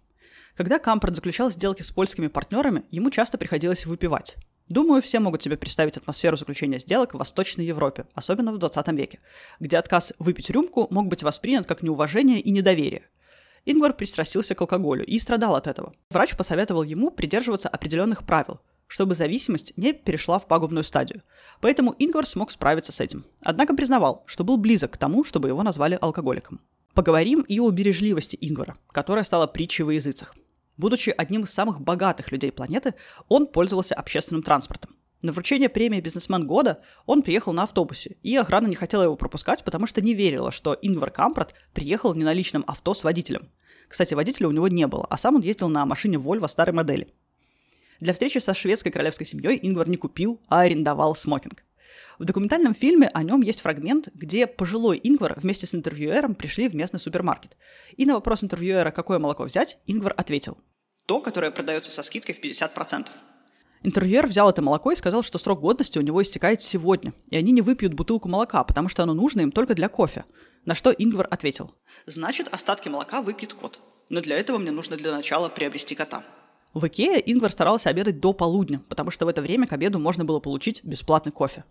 Когда 0.55 0.79
Кампорт 0.79 1.15
заключал 1.15 1.49
сделки 1.49 1.81
с 1.81 1.91
польскими 1.91 2.27
партнерами, 2.27 2.83
ему 2.91 3.09
часто 3.09 3.37
приходилось 3.37 3.85
выпивать. 3.85 4.35
Думаю, 4.67 5.01
все 5.01 5.19
могут 5.19 5.43
себе 5.43 5.57
представить 5.57 5.97
атмосферу 5.97 6.37
заключения 6.37 6.79
сделок 6.79 7.13
в 7.13 7.17
Восточной 7.17 7.65
Европе, 7.65 8.05
особенно 8.13 8.53
в 8.53 8.57
20 8.57 8.87
веке, 8.89 9.19
где 9.59 9.77
отказ 9.77 10.13
выпить 10.17 10.49
рюмку 10.49 10.87
мог 10.89 11.07
быть 11.07 11.23
воспринят 11.23 11.65
как 11.65 11.83
неуважение 11.83 12.39
и 12.39 12.51
недоверие. 12.51 13.03
Ингвар 13.65 13.93
пристрастился 13.93 14.55
к 14.55 14.61
алкоголю 14.61 15.05
и 15.05 15.19
страдал 15.19 15.55
от 15.55 15.67
этого. 15.67 15.93
Врач 16.09 16.35
посоветовал 16.35 16.83
ему 16.83 17.11
придерживаться 17.11 17.69
определенных 17.69 18.25
правил, 18.25 18.61
чтобы 18.87 19.13
зависимость 19.13 19.73
не 19.77 19.93
перешла 19.93 20.39
в 20.39 20.47
пагубную 20.47 20.83
стадию. 20.83 21.21
Поэтому 21.59 21.95
Ингвар 21.99 22.25
смог 22.25 22.49
справиться 22.51 22.91
с 22.91 22.99
этим. 22.99 23.25
Однако 23.41 23.75
признавал, 23.75 24.23
что 24.25 24.43
был 24.43 24.57
близок 24.57 24.91
к 24.91 24.97
тому, 24.97 25.23
чтобы 25.23 25.49
его 25.49 25.63
назвали 25.63 25.97
алкоголиком. 25.99 26.61
Поговорим 26.93 27.41
и 27.41 27.59
о 27.59 27.69
бережливости 27.69 28.37
Ингвара, 28.41 28.77
которая 28.91 29.23
стала 29.23 29.47
притчей 29.47 29.83
во 29.83 29.93
языцах. 29.93 30.35
Будучи 30.81 31.13
одним 31.15 31.43
из 31.43 31.51
самых 31.51 31.79
богатых 31.79 32.31
людей 32.31 32.51
планеты, 32.51 32.95
он 33.27 33.45
пользовался 33.45 33.93
общественным 33.93 34.41
транспортом. 34.41 34.95
На 35.21 35.31
вручение 35.31 35.69
премии 35.69 36.01
«Бизнесмен 36.01 36.47
года» 36.47 36.81
он 37.05 37.21
приехал 37.21 37.53
на 37.53 37.63
автобусе, 37.63 38.17
и 38.23 38.35
охрана 38.35 38.65
не 38.65 38.73
хотела 38.73 39.03
его 39.03 39.15
пропускать, 39.15 39.63
потому 39.63 39.85
что 39.85 40.01
не 40.01 40.15
верила, 40.15 40.51
что 40.51 40.75
Ингвар 40.81 41.11
Кампрат 41.11 41.53
приехал 41.73 42.15
не 42.15 42.23
на 42.23 42.33
личном 42.33 42.63
авто 42.65 42.95
с 42.95 43.03
водителем. 43.03 43.51
Кстати, 43.87 44.15
водителя 44.15 44.47
у 44.47 44.51
него 44.51 44.67
не 44.69 44.87
было, 44.87 45.05
а 45.07 45.19
сам 45.19 45.35
он 45.35 45.41
ездил 45.41 45.69
на 45.69 45.85
машине 45.85 46.17
Volvo 46.17 46.47
старой 46.47 46.73
модели. 46.73 47.13
Для 47.99 48.13
встречи 48.13 48.39
со 48.39 48.55
шведской 48.55 48.91
королевской 48.91 49.27
семьей 49.27 49.59
Ингвар 49.61 49.87
не 49.87 49.97
купил, 49.97 50.41
а 50.47 50.61
арендовал 50.61 51.13
смокинг. 51.13 51.63
В 52.17 52.25
документальном 52.25 52.73
фильме 52.73 53.07
о 53.07 53.21
нем 53.21 53.43
есть 53.43 53.61
фрагмент, 53.61 54.09
где 54.15 54.47
пожилой 54.47 54.99
Ингвар 55.03 55.39
вместе 55.39 55.67
с 55.67 55.75
интервьюером 55.75 56.33
пришли 56.33 56.67
в 56.67 56.73
местный 56.73 56.99
супермаркет. 56.99 57.55
И 57.97 58.07
на 58.07 58.15
вопрос 58.15 58.43
интервьюера, 58.43 58.89
какое 58.89 59.19
молоко 59.19 59.43
взять, 59.43 59.77
Ингвар 59.85 60.15
ответил. 60.17 60.57
То, 61.11 61.19
которое 61.19 61.51
продается 61.51 61.91
со 61.91 62.03
скидкой 62.03 62.33
в 62.33 62.41
50%. 62.41 63.07
Интервьюер 63.83 64.27
взял 64.27 64.49
это 64.49 64.61
молоко 64.61 64.93
и 64.93 64.95
сказал, 64.95 65.23
что 65.23 65.39
срок 65.39 65.59
годности 65.59 65.97
у 65.97 66.01
него 66.01 66.21
истекает 66.21 66.61
сегодня, 66.61 67.13
и 67.29 67.35
они 67.35 67.51
не 67.51 67.61
выпьют 67.61 67.93
бутылку 67.93 68.29
молока, 68.29 68.63
потому 68.63 68.87
что 68.87 69.03
оно 69.03 69.13
нужно 69.13 69.41
им 69.41 69.51
только 69.51 69.75
для 69.75 69.89
кофе. 69.89 70.23
На 70.63 70.73
что 70.73 70.89
Ингвар 70.89 71.27
ответил. 71.29 71.75
Значит, 72.05 72.47
остатки 72.53 72.87
молока 72.87 73.21
выпьет 73.21 73.51
кот. 73.53 73.81
Но 74.07 74.21
для 74.21 74.37
этого 74.37 74.57
мне 74.57 74.71
нужно 74.71 74.95
для 74.95 75.11
начала 75.11 75.49
приобрести 75.49 75.95
кота. 75.95 76.23
В 76.73 76.87
Икее 76.87 77.21
Ингвар 77.29 77.51
старался 77.51 77.89
обедать 77.89 78.21
до 78.21 78.31
полудня, 78.31 78.81
потому 78.87 79.11
что 79.11 79.25
в 79.25 79.27
это 79.27 79.41
время 79.41 79.67
к 79.67 79.73
обеду 79.73 79.99
можно 79.99 80.23
было 80.23 80.39
получить 80.39 80.81
бесплатный 80.85 81.33
кофе. 81.33 81.65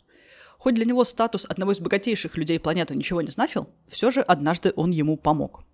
Хоть 0.59 0.75
для 0.75 0.85
него 0.85 1.03
статус 1.05 1.47
одного 1.49 1.73
из 1.73 1.81
богатейших 1.81 2.37
людей 2.37 2.61
планеты 2.61 2.95
ничего 2.95 3.23
не 3.23 3.31
значил, 3.31 3.71
все 3.89 4.11
же 4.11 4.21
однажды 4.21 4.75
он 4.77 4.91
ему 4.91 5.17
помог. 5.17 5.65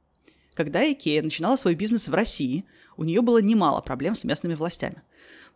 Когда 0.56 0.90
Икея 0.90 1.22
начинала 1.22 1.56
свой 1.56 1.74
бизнес 1.74 2.08
в 2.08 2.14
России, 2.14 2.64
у 2.96 3.04
нее 3.04 3.20
было 3.20 3.42
немало 3.42 3.82
проблем 3.82 4.14
с 4.14 4.24
местными 4.24 4.54
властями. 4.54 5.02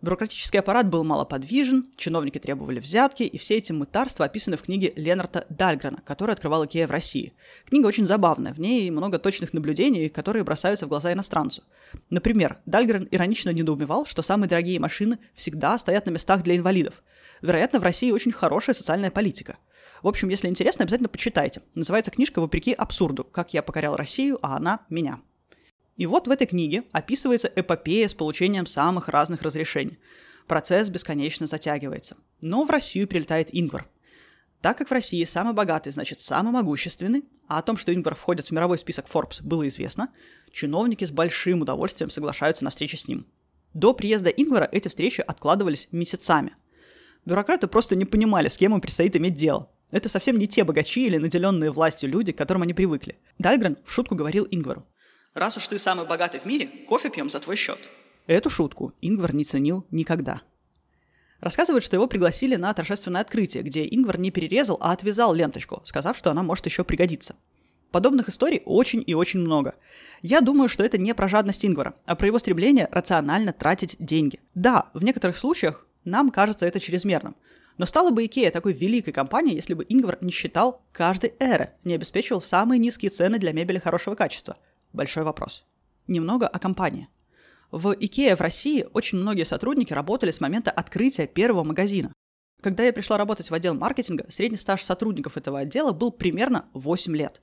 Бюрократический 0.02 0.60
аппарат 0.60 0.88
был 0.88 1.04
малоподвижен, 1.04 1.86
чиновники 1.96 2.38
требовали 2.38 2.80
взятки, 2.80 3.22
и 3.22 3.38
все 3.38 3.56
эти 3.56 3.72
мытарства 3.72 4.26
описаны 4.26 4.56
в 4.56 4.62
книге 4.62 4.92
Леннарта 4.96 5.46
Дальгрена, 5.48 6.02
который 6.06 6.32
открывал 6.32 6.64
Икея 6.64 6.86
в 6.86 6.90
России. 6.90 7.32
Книга 7.66 7.86
очень 7.86 8.06
забавная, 8.06 8.54
в 8.54 8.60
ней 8.60 8.90
много 8.90 9.18
точных 9.18 9.52
наблюдений, 9.54 10.08
которые 10.10 10.42
бросаются 10.42 10.86
в 10.86 10.90
глаза 10.90 11.12
иностранцу. 11.12 11.62
Например, 12.10 12.58
Дальгрен 12.66 13.08
иронично 13.10 13.50
недоумевал, 13.50 14.06
что 14.06 14.22
самые 14.22 14.48
дорогие 14.48 14.78
машины 14.80 15.18
всегда 15.34 15.78
стоят 15.78 16.06
на 16.06 16.10
местах 16.10 16.42
для 16.42 16.56
инвалидов, 16.56 17.02
Вероятно, 17.42 17.80
в 17.80 17.84
России 17.84 18.10
очень 18.10 18.32
хорошая 18.32 18.74
социальная 18.74 19.10
политика. 19.10 19.56
В 20.02 20.08
общем, 20.08 20.28
если 20.28 20.48
интересно, 20.48 20.84
обязательно 20.84 21.08
почитайте. 21.08 21.62
Называется 21.74 22.10
книжка 22.10 22.40
«Вопреки 22.40 22.72
абсурду. 22.72 23.24
Как 23.24 23.52
я 23.52 23.62
покорял 23.62 23.96
Россию, 23.96 24.38
а 24.42 24.56
она 24.56 24.80
меня». 24.88 25.20
И 25.96 26.06
вот 26.06 26.26
в 26.26 26.30
этой 26.30 26.46
книге 26.46 26.84
описывается 26.92 27.52
эпопея 27.54 28.08
с 28.08 28.14
получением 28.14 28.66
самых 28.66 29.08
разных 29.08 29.42
разрешений. 29.42 29.98
Процесс 30.46 30.88
бесконечно 30.88 31.46
затягивается. 31.46 32.16
Но 32.40 32.64
в 32.64 32.70
Россию 32.70 33.06
прилетает 33.06 33.50
Ингвар. 33.52 33.86
Так 34.62 34.78
как 34.78 34.88
в 34.88 34.92
России 34.92 35.24
самый 35.24 35.52
богатый, 35.52 35.92
значит 35.92 36.20
самый 36.20 36.52
могущественный, 36.52 37.24
а 37.46 37.58
о 37.58 37.62
том, 37.62 37.76
что 37.76 37.94
Ингвар 37.94 38.14
входит 38.14 38.48
в 38.48 38.50
мировой 38.52 38.78
список 38.78 39.06
Forbes, 39.06 39.42
было 39.42 39.66
известно, 39.68 40.08
чиновники 40.52 41.04
с 41.04 41.10
большим 41.10 41.62
удовольствием 41.62 42.10
соглашаются 42.10 42.64
на 42.64 42.70
встречи 42.70 42.96
с 42.96 43.08
ним. 43.08 43.26
До 43.74 43.92
приезда 43.92 44.30
Ингвара 44.30 44.68
эти 44.70 44.88
встречи 44.88 45.20
откладывались 45.20 45.88
месяцами– 45.92 46.54
Бюрократы 47.24 47.66
просто 47.66 47.96
не 47.96 48.04
понимали, 48.04 48.48
с 48.48 48.56
кем 48.56 48.74
им 48.74 48.80
предстоит 48.80 49.14
иметь 49.16 49.36
дело. 49.36 49.68
Это 49.90 50.08
совсем 50.08 50.38
не 50.38 50.46
те 50.46 50.64
богачи 50.64 51.06
или 51.06 51.16
наделенные 51.16 51.70
властью 51.70 52.10
люди, 52.10 52.32
к 52.32 52.38
которым 52.38 52.62
они 52.62 52.74
привыкли. 52.74 53.18
Дальгрен 53.38 53.76
в 53.84 53.92
шутку 53.92 54.14
говорил 54.14 54.46
Ингвару. 54.50 54.86
«Раз 55.34 55.56
уж 55.56 55.66
ты 55.68 55.78
самый 55.78 56.06
богатый 56.06 56.40
в 56.40 56.44
мире, 56.44 56.66
кофе 56.88 57.10
пьем 57.10 57.30
за 57.30 57.40
твой 57.40 57.56
счет». 57.56 57.78
Эту 58.26 58.50
шутку 58.50 58.92
Ингвар 59.00 59.34
не 59.34 59.44
ценил 59.44 59.86
никогда. 59.90 60.42
Рассказывают, 61.40 61.82
что 61.82 61.96
его 61.96 62.06
пригласили 62.06 62.56
на 62.56 62.72
торжественное 62.74 63.22
открытие, 63.22 63.62
где 63.62 63.86
Ингвар 63.86 64.18
не 64.18 64.30
перерезал, 64.30 64.78
а 64.80 64.92
отвязал 64.92 65.34
ленточку, 65.34 65.80
сказав, 65.84 66.16
что 66.18 66.30
она 66.30 66.42
может 66.42 66.66
еще 66.66 66.84
пригодиться. 66.84 67.34
Подобных 67.90 68.28
историй 68.28 68.62
очень 68.66 69.02
и 69.04 69.14
очень 69.14 69.40
много. 69.40 69.74
Я 70.22 70.42
думаю, 70.42 70.68
что 70.68 70.84
это 70.84 70.98
не 70.98 71.14
про 71.14 71.28
жадность 71.28 71.64
Ингвара, 71.64 71.94
а 72.04 72.14
про 72.14 72.26
его 72.26 72.38
стремление 72.38 72.88
рационально 72.92 73.52
тратить 73.52 73.96
деньги. 73.98 74.38
Да, 74.54 74.90
в 74.94 75.02
некоторых 75.02 75.38
случаях 75.38 75.86
нам 76.04 76.30
кажется 76.30 76.66
это 76.66 76.78
чрезмерным. 76.78 77.34
Но 77.80 77.86
стала 77.86 78.10
бы 78.10 78.26
Икея 78.26 78.50
такой 78.50 78.74
великой 78.74 79.12
компанией, 79.12 79.54
если 79.54 79.72
бы 79.72 79.86
Ингвар 79.88 80.18
не 80.20 80.30
считал 80.30 80.82
каждой 80.92 81.32
эры, 81.38 81.70
не 81.82 81.94
обеспечивал 81.94 82.42
самые 82.42 82.78
низкие 82.78 83.10
цены 83.10 83.38
для 83.38 83.54
мебели 83.54 83.78
хорошего 83.78 84.14
качества. 84.14 84.58
Большой 84.92 85.22
вопрос. 85.22 85.64
Немного 86.06 86.46
о 86.46 86.58
компании. 86.58 87.08
В 87.70 87.96
Икее 87.98 88.36
в 88.36 88.42
России 88.42 88.84
очень 88.92 89.16
многие 89.16 89.44
сотрудники 89.44 89.94
работали 89.94 90.30
с 90.30 90.42
момента 90.42 90.70
открытия 90.70 91.26
первого 91.26 91.64
магазина. 91.64 92.12
Когда 92.60 92.84
я 92.84 92.92
пришла 92.92 93.16
работать 93.16 93.48
в 93.48 93.54
отдел 93.54 93.72
маркетинга, 93.72 94.26
средний 94.28 94.58
стаж 94.58 94.82
сотрудников 94.82 95.38
этого 95.38 95.60
отдела 95.60 95.92
был 95.92 96.12
примерно 96.12 96.66
8 96.74 97.16
лет. 97.16 97.40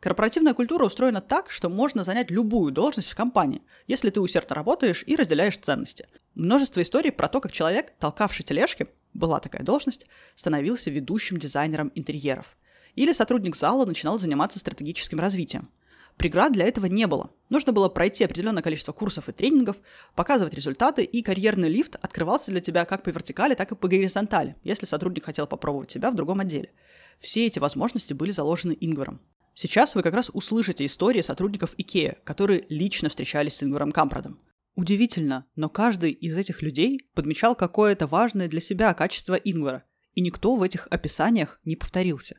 Корпоративная 0.00 0.54
культура 0.54 0.86
устроена 0.86 1.20
так, 1.20 1.50
что 1.50 1.68
можно 1.68 2.04
занять 2.04 2.30
любую 2.30 2.72
должность 2.72 3.10
в 3.10 3.14
компании, 3.14 3.62
если 3.86 4.08
ты 4.08 4.22
усердно 4.22 4.56
работаешь 4.56 5.04
и 5.06 5.14
разделяешь 5.14 5.58
ценности. 5.58 6.08
Множество 6.34 6.80
историй 6.80 7.12
про 7.12 7.28
то, 7.28 7.40
как 7.40 7.52
человек, 7.52 7.92
толкавший 7.98 8.46
тележки, 8.46 8.88
была 9.12 9.40
такая 9.40 9.62
должность, 9.62 10.06
становился 10.36 10.90
ведущим 10.90 11.36
дизайнером 11.36 11.92
интерьеров. 11.94 12.56
Или 12.94 13.12
сотрудник 13.12 13.56
зала 13.56 13.84
начинал 13.84 14.18
заниматься 14.18 14.58
стратегическим 14.58 15.20
развитием. 15.20 15.68
Преград 16.16 16.52
для 16.52 16.66
этого 16.66 16.86
не 16.86 17.06
было. 17.06 17.30
Нужно 17.50 17.72
было 17.72 17.88
пройти 17.90 18.24
определенное 18.24 18.62
количество 18.62 18.92
курсов 18.92 19.28
и 19.28 19.32
тренингов, 19.32 19.76
показывать 20.14 20.54
результаты, 20.54 21.02
и 21.02 21.22
карьерный 21.22 21.68
лифт 21.68 21.96
открывался 21.96 22.50
для 22.50 22.60
тебя 22.60 22.86
как 22.86 23.02
по 23.02 23.10
вертикали, 23.10 23.54
так 23.54 23.72
и 23.72 23.74
по 23.74 23.88
горизонтали, 23.88 24.56
если 24.62 24.86
сотрудник 24.86 25.26
хотел 25.26 25.46
попробовать 25.46 25.90
себя 25.90 26.10
в 26.10 26.14
другом 26.14 26.40
отделе. 26.40 26.72
Все 27.20 27.46
эти 27.46 27.58
возможности 27.58 28.14
были 28.14 28.30
заложены 28.30 28.76
Ингваром. 28.80 29.20
Сейчас 29.62 29.94
вы 29.94 30.02
как 30.02 30.14
раз 30.14 30.30
услышите 30.32 30.86
истории 30.86 31.20
сотрудников 31.20 31.74
IKEA, 31.76 32.16
которые 32.24 32.64
лично 32.70 33.10
встречались 33.10 33.56
с 33.56 33.62
Ингваром 33.62 33.92
Кампрадом. 33.92 34.40
Удивительно, 34.74 35.44
но 35.54 35.68
каждый 35.68 36.12
из 36.12 36.38
этих 36.38 36.62
людей 36.62 37.10
подмечал 37.12 37.54
какое-то 37.54 38.06
важное 38.06 38.48
для 38.48 38.62
себя 38.62 38.94
качество 38.94 39.34
Ингвара, 39.34 39.84
и 40.14 40.22
никто 40.22 40.56
в 40.56 40.62
этих 40.62 40.88
описаниях 40.90 41.60
не 41.66 41.76
повторился. 41.76 42.38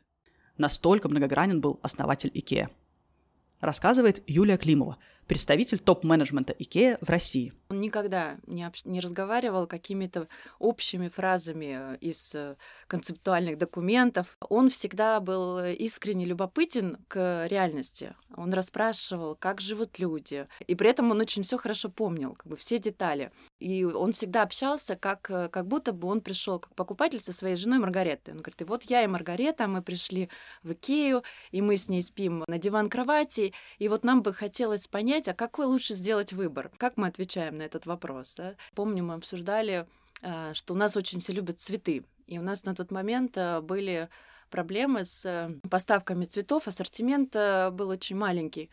Настолько 0.58 1.08
многогранен 1.08 1.60
был 1.60 1.78
основатель 1.84 2.32
IKEA. 2.34 2.70
Рассказывает 3.60 4.24
Юлия 4.26 4.56
Климова– 4.56 4.98
представитель 5.26 5.78
топ-менеджмента 5.78 6.54
Икея 6.58 6.98
в 7.00 7.08
России. 7.08 7.52
Он 7.70 7.80
никогда 7.80 8.36
не, 8.46 8.64
общ... 8.64 8.84
не 8.84 9.00
разговаривал 9.00 9.66
какими-то 9.66 10.28
общими 10.58 11.08
фразами 11.08 11.94
э, 11.94 11.96
из 12.00 12.34
э, 12.34 12.56
концептуальных 12.86 13.56
документов. 13.56 14.36
Он 14.40 14.68
всегда 14.68 15.20
был 15.20 15.58
искренне 15.58 16.26
любопытен 16.26 16.98
к 17.08 17.46
реальности. 17.48 18.14
Он 18.36 18.52
расспрашивал, 18.52 19.34
как 19.34 19.60
живут 19.60 19.98
люди. 19.98 20.46
И 20.66 20.74
при 20.74 20.90
этом 20.90 21.10
он 21.10 21.20
очень 21.20 21.42
все 21.44 21.56
хорошо 21.56 21.88
помнил, 21.88 22.34
как 22.34 22.46
бы 22.46 22.56
все 22.56 22.78
детали. 22.78 23.30
И 23.58 23.84
он 23.84 24.12
всегда 24.12 24.42
общался, 24.42 24.96
как, 24.96 25.30
э, 25.30 25.48
как 25.48 25.66
будто 25.66 25.92
бы 25.92 26.08
он 26.08 26.20
пришел 26.20 26.58
как 26.58 26.74
покупатель 26.74 27.20
со 27.20 27.32
своей 27.32 27.56
женой 27.56 27.78
Маргаретой. 27.78 28.34
Он 28.34 28.40
говорит, 28.40 28.60
и 28.60 28.64
вот 28.64 28.82
я 28.84 29.02
и 29.02 29.06
Маргарета, 29.06 29.66
мы 29.66 29.82
пришли 29.82 30.28
в 30.62 30.72
Икею, 30.72 31.22
и 31.52 31.62
мы 31.62 31.76
с 31.76 31.88
ней 31.88 32.02
спим 32.02 32.44
на 32.46 32.58
диван 32.58 32.88
кровати, 32.88 33.54
и 33.78 33.88
вот 33.88 34.04
нам 34.04 34.22
бы 34.22 34.34
хотелось 34.34 34.88
понять, 34.88 35.11
понять, 35.12 35.28
а 35.28 35.34
какой 35.34 35.66
лучше 35.66 35.94
сделать 35.94 36.32
выбор? 36.32 36.70
Как 36.78 36.96
мы 36.96 37.06
отвечаем 37.06 37.58
на 37.58 37.62
этот 37.62 37.84
вопрос? 37.84 38.34
Да? 38.34 38.54
Помню, 38.74 39.04
мы 39.04 39.14
обсуждали, 39.14 39.86
а, 40.22 40.54
что 40.54 40.72
у 40.72 40.76
нас 40.76 40.96
очень 40.96 41.20
все 41.20 41.34
любят 41.34 41.60
цветы. 41.60 42.04
И 42.26 42.38
у 42.38 42.42
нас 42.42 42.64
на 42.64 42.74
тот 42.74 42.90
момент 42.90 43.36
а, 43.36 43.60
были 43.60 44.08
проблемы 44.48 45.04
с 45.04 45.24
э, 45.24 45.50
поставками 45.70 46.24
цветов, 46.24 46.68
ассортимент 46.68 47.34
э, 47.34 47.70
был 47.70 47.88
очень 47.88 48.16
маленький. 48.16 48.68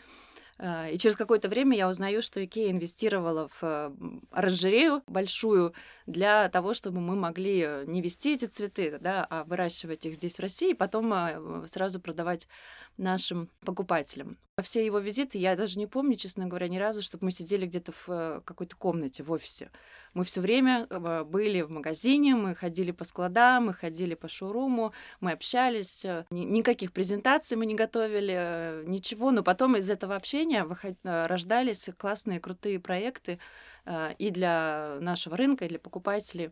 А, 0.62 0.89
и 0.89 0.98
через 0.98 1.15
какое-то 1.15 1.48
время 1.48 1.78
я 1.78 1.88
узнаю, 1.88 2.22
что 2.22 2.43
Икея 2.43 2.72
инвестировала 2.72 3.48
в 3.48 3.60
э, 3.62 3.91
оранжерею 4.32 5.02
большую 5.08 5.74
для 6.06 6.50
того, 6.50 6.74
чтобы 6.74 7.00
мы 7.00 7.15
могли 7.15 7.62
э, 7.65 7.84
не 7.88 8.02
вести 8.02 8.34
эти 8.34 8.43
цветы, 8.43 8.98
да, 9.00 9.26
а 9.30 9.45
выращивать 9.45 10.06
их 10.06 10.15
здесь 10.15 10.36
в 10.36 10.41
России, 10.41 10.72
и 10.72 10.74
потом 10.74 11.13
э, 11.13 11.65
сразу 11.67 12.02
продавать 12.02 12.50
нашим 12.98 13.50
покупателям. 13.62 14.38
Все 14.62 14.86
его 14.86 15.00
визиты 15.00 15.38
я 15.38 15.56
даже 15.56 15.80
не 15.80 15.88
помню, 15.88 16.17
честно 16.17 16.45
говоря, 16.45 16.67
ни 16.67 16.78
разу, 16.78 17.02
чтобы 17.02 17.24
мы 17.24 17.32
сидели 17.32 17.65
где-то 17.65 17.93
в 18.06 18.41
какой-то 18.43 18.76
комнате 18.76 19.24
в 19.24 19.32
офисе. 19.32 19.72
Мы 20.13 20.26
все 20.26 20.41
время 20.41 20.86
были 21.24 21.62
в 21.62 21.72
магазине, 21.72 22.36
мы 22.36 22.56
ходили 22.56 22.91
по 22.91 23.06
складам, 23.06 23.67
мы 23.67 23.74
ходили 23.74 24.15
по 24.15 24.28
шоуруму, 24.28 24.91
мы 25.22 25.32
общались, 25.32 26.04
никаких 26.30 26.91
презентаций 26.91 27.56
мы 27.56 27.65
не 27.67 27.76
готовили, 27.76 28.84
ничего, 28.86 29.32
но 29.32 29.43
потом 29.43 29.78
из 29.78 29.89
этого 29.89 30.17
общения 30.17 30.49
обучения 30.50 30.64
выход... 30.64 30.98
Э, 31.04 31.28
рождались 31.28 31.90
классные, 31.98 32.40
крутые 32.40 32.80
проекты 32.80 33.40
э, 33.86 34.14
и 34.18 34.32
для 34.32 34.98
нашего 35.02 35.38
рынка, 35.38 35.66
и 35.66 35.70
для 35.70 35.80
покупателей. 35.80 36.52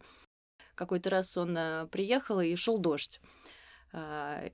Какой-то 0.75 1.09
раз 1.09 1.37
он 1.37 1.57
э, 1.57 1.87
приехал, 1.87 2.39
и 2.39 2.55
шел 2.55 2.77
дождь. 2.77 3.19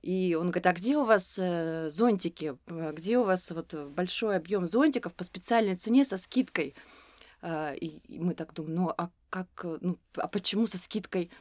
И 0.00 0.36
он 0.40 0.46
говорит, 0.46 0.66
а 0.66 0.72
где 0.72 0.96
у 0.96 1.04
вас 1.04 1.34
зонтики? 1.34 2.56
Где 2.66 3.18
у 3.18 3.24
вас 3.24 3.50
вот 3.50 3.74
большой 3.74 4.36
объем 4.36 4.64
зонтиков 4.64 5.12
по 5.12 5.24
специальной 5.24 5.74
цене 5.74 6.04
со 6.04 6.16
скидкой? 6.16 6.76
И 7.44 8.00
мы 8.08 8.34
так 8.34 8.54
думаем, 8.54 8.76
ну 8.76 8.94
а 8.96 9.10
как, 9.30 9.48
ну 9.80 9.98
а 10.14 10.28
почему 10.28 10.68
со 10.68 10.78
скидкой? 10.78 11.32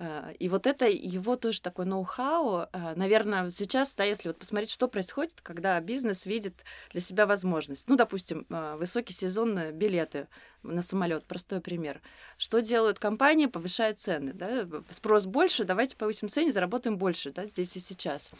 Э, 0.00 0.32
и 0.38 0.48
вот 0.48 0.66
это 0.66 0.88
его 0.88 1.36
тоже 1.36 1.60
такой 1.60 1.84
ноу-хау. 1.84 2.68
Э, 2.72 2.94
наверное, 2.96 3.50
сейчас, 3.50 3.94
да, 3.94 4.04
если 4.04 4.28
вот 4.28 4.38
посмотреть, 4.38 4.70
что 4.70 4.88
происходит, 4.88 5.40
когда 5.42 5.78
бизнес 5.80 6.24
видит 6.24 6.64
для 6.90 7.02
себя 7.02 7.26
возможность. 7.26 7.86
Ну, 7.88 7.96
допустим, 7.96 8.46
э, 8.48 8.76
высокий 8.76 9.12
сезон 9.12 9.72
билеты 9.72 10.26
на 10.62 10.82
самолет, 10.82 11.24
простой 11.24 11.60
пример. 11.60 12.00
Что 12.38 12.60
делают 12.60 12.98
компании? 12.98 13.46
Повышают 13.46 13.98
цены. 13.98 14.32
Да? 14.32 14.66
Спрос 14.88 15.26
больше, 15.26 15.64
давайте 15.64 15.96
повысим 15.96 16.28
цены, 16.28 16.50
заработаем 16.50 16.96
больше 16.96 17.30
да, 17.30 17.46
здесь 17.46 17.76
и 17.76 17.80
сейчас. 17.80 18.30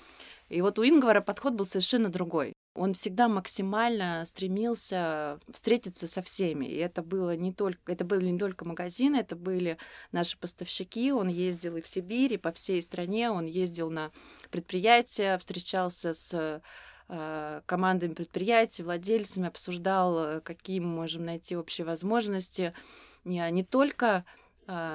И 0.49 0.63
вот 0.63 0.79
у 0.79 0.85
Ингвара 0.85 1.21
подход 1.21 1.53
был 1.53 1.67
совершенно 1.67 2.09
другой. 2.09 2.55
Он 2.75 2.95
всегда 2.95 3.29
максимально 3.29 4.25
стремился 4.27 5.41
встретиться 5.53 6.07
со 6.07 6.23
всеми. 6.23 6.67
И 6.67 6.77
это 6.77 7.03
было 7.03 7.37
не 7.37 7.53
только, 7.53 7.93
это 7.93 8.05
были 8.05 8.31
не 8.31 8.39
только 8.39 8.65
магазины, 8.65 9.17
это 9.17 9.35
были 9.35 9.77
наши 10.13 10.39
поставщики. 10.39 11.13
Он 11.13 11.29
ездил 11.29 11.77
и 11.77 11.81
в 11.81 11.89
Сибирь, 11.89 12.35
и 12.35 12.39
по 12.39 12.53
всей 12.53 12.81
стране. 12.81 13.31
Он 13.31 13.45
ездил 13.45 13.91
на 13.91 14.13
предприятия, 14.51 15.37
встречался 15.39 16.15
с 16.15 16.63
э, 17.09 17.61
командами 17.67 18.15
предприятий, 18.15 18.85
владельцами, 18.85 19.49
обсуждал, 19.49 20.19
э, 20.19 20.41
какие 20.41 20.79
мы 20.79 20.89
можем 20.89 21.25
найти 21.25 21.57
общие 21.57 21.85
возможности 21.85 22.73
не, 23.25 23.51
не 23.51 23.65
только 23.65 24.25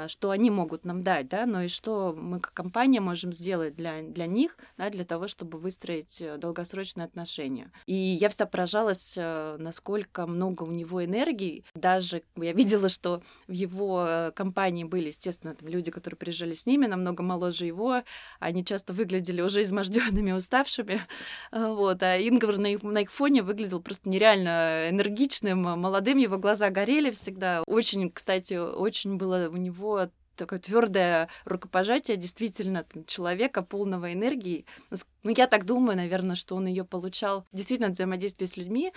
что 0.07 0.31
они 0.31 0.49
могут 0.49 0.85
нам 0.85 1.03
дать, 1.03 1.27
да, 1.27 1.45
но 1.45 1.63
и 1.63 1.67
что 1.67 2.13
мы 2.13 2.39
как 2.39 2.53
компания 2.53 3.01
можем 3.01 3.33
сделать 3.33 3.75
для, 3.75 4.01
для 4.01 4.25
них, 4.25 4.57
да, 4.77 4.89
для 4.89 5.05
того, 5.05 5.27
чтобы 5.27 5.57
выстроить 5.57 6.21
э, 6.21 6.37
долгосрочные 6.37 7.05
отношения. 7.05 7.71
И 7.85 7.93
я 7.93 8.29
всегда 8.29 8.45
поражалась, 8.45 9.13
э, 9.15 9.57
насколько 9.59 10.27
много 10.27 10.63
у 10.63 10.71
него 10.71 11.03
энергии. 11.03 11.63
Даже 11.73 12.23
я 12.35 12.53
видела, 12.61 12.89
что 12.89 13.21
в 13.47 13.51
его 13.51 14.05
э, 14.07 14.31
компании 14.31 14.83
были, 14.83 15.07
естественно, 15.07 15.55
там 15.55 15.67
люди, 15.67 15.91
которые 15.91 16.17
приезжали 16.17 16.53
с 16.53 16.65
ними, 16.65 16.85
намного 16.85 17.23
моложе 17.23 17.65
его, 17.65 18.03
они 18.39 18.63
часто 18.63 18.93
выглядели 18.93 19.41
уже 19.41 19.61
изможденными, 19.61 20.31
уставшими, 20.31 21.01
вот, 21.51 22.01
а 22.03 22.17
Ингвар 22.17 22.57
на 22.57 22.67
их, 22.67 22.83
на 22.83 22.99
их 22.99 23.11
фоне 23.11 23.41
выглядел 23.41 23.81
просто 23.81 24.09
нереально 24.09 24.89
энергичным, 24.89 25.61
молодым, 25.61 26.17
его 26.17 26.37
глаза 26.37 26.69
горели 26.69 27.11
всегда. 27.11 27.63
Очень, 27.67 28.11
кстати, 28.11 28.53
очень 28.53 29.17
было 29.17 29.49
у 29.49 29.57
него 29.65 30.09
такое 30.35 30.59
твердое 30.59 31.29
рукопожатие 31.45 32.17
действительно 32.17 32.85
человека 33.07 33.61
полного 33.61 34.13
энергии. 34.13 34.65
Ну, 34.89 34.97
ну, 35.23 35.33
я 35.35 35.47
так 35.47 35.65
думаю, 35.65 35.97
наверное, 35.97 36.35
что 36.35 36.55
он 36.55 36.67
ее 36.67 36.83
получал 36.83 37.45
действительно 37.51 37.89
от 37.89 37.95
взаимодействия 37.95 38.47
с 38.47 38.57
людьми. 38.57 38.93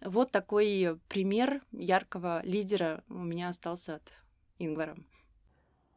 Вот 0.00 0.30
такой 0.30 0.98
пример 1.08 1.62
яркого 1.72 2.40
лидера 2.44 3.02
у 3.08 3.18
меня 3.18 3.48
остался 3.48 3.96
от 3.96 4.12
Ингвара. 4.58 4.96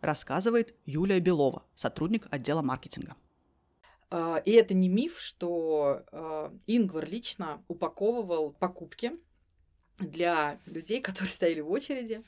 Рассказывает 0.02 0.76
Юлия 0.86 1.20
Белова, 1.20 1.64
сотрудник 1.76 2.28
отдела 2.32 2.62
маркетинга. 2.62 3.16
А, 4.10 4.38
и 4.44 4.52
это 4.52 4.74
не 4.74 4.90
миф, 4.90 5.20
что 5.20 6.04
а, 6.12 6.54
Ингвар 6.68 7.08
лично 7.08 7.64
упаковывал 7.68 8.52
покупки 8.52 9.14
для 10.02 10.60
людей, 10.66 11.02
которые 11.02 11.30
стояли 11.30 11.62
в 11.62 11.72
очереди. 11.72 12.22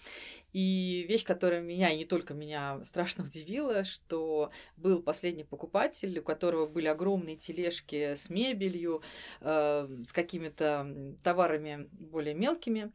И 0.54 1.06
вещь, 1.10 1.24
которая 1.24 1.62
меня, 1.62 1.90
и 1.90 1.98
не 1.98 2.06
только 2.06 2.36
меня, 2.36 2.80
страшно 2.84 3.24
удивила, 3.24 3.84
что 3.84 4.52
был 4.78 5.02
последний 5.02 5.44
покупатель, 5.44 6.20
у 6.20 6.24
которого 6.24 6.68
были 6.68 6.86
огромные 6.86 7.36
тележки 7.38 8.14
с 8.14 8.30
мебелью, 8.30 9.02
э, 9.42 9.88
с 10.06 10.14
какими-то 10.14 11.16
товарами 11.24 11.90
более 11.92 12.36
мелкими. 12.36 12.92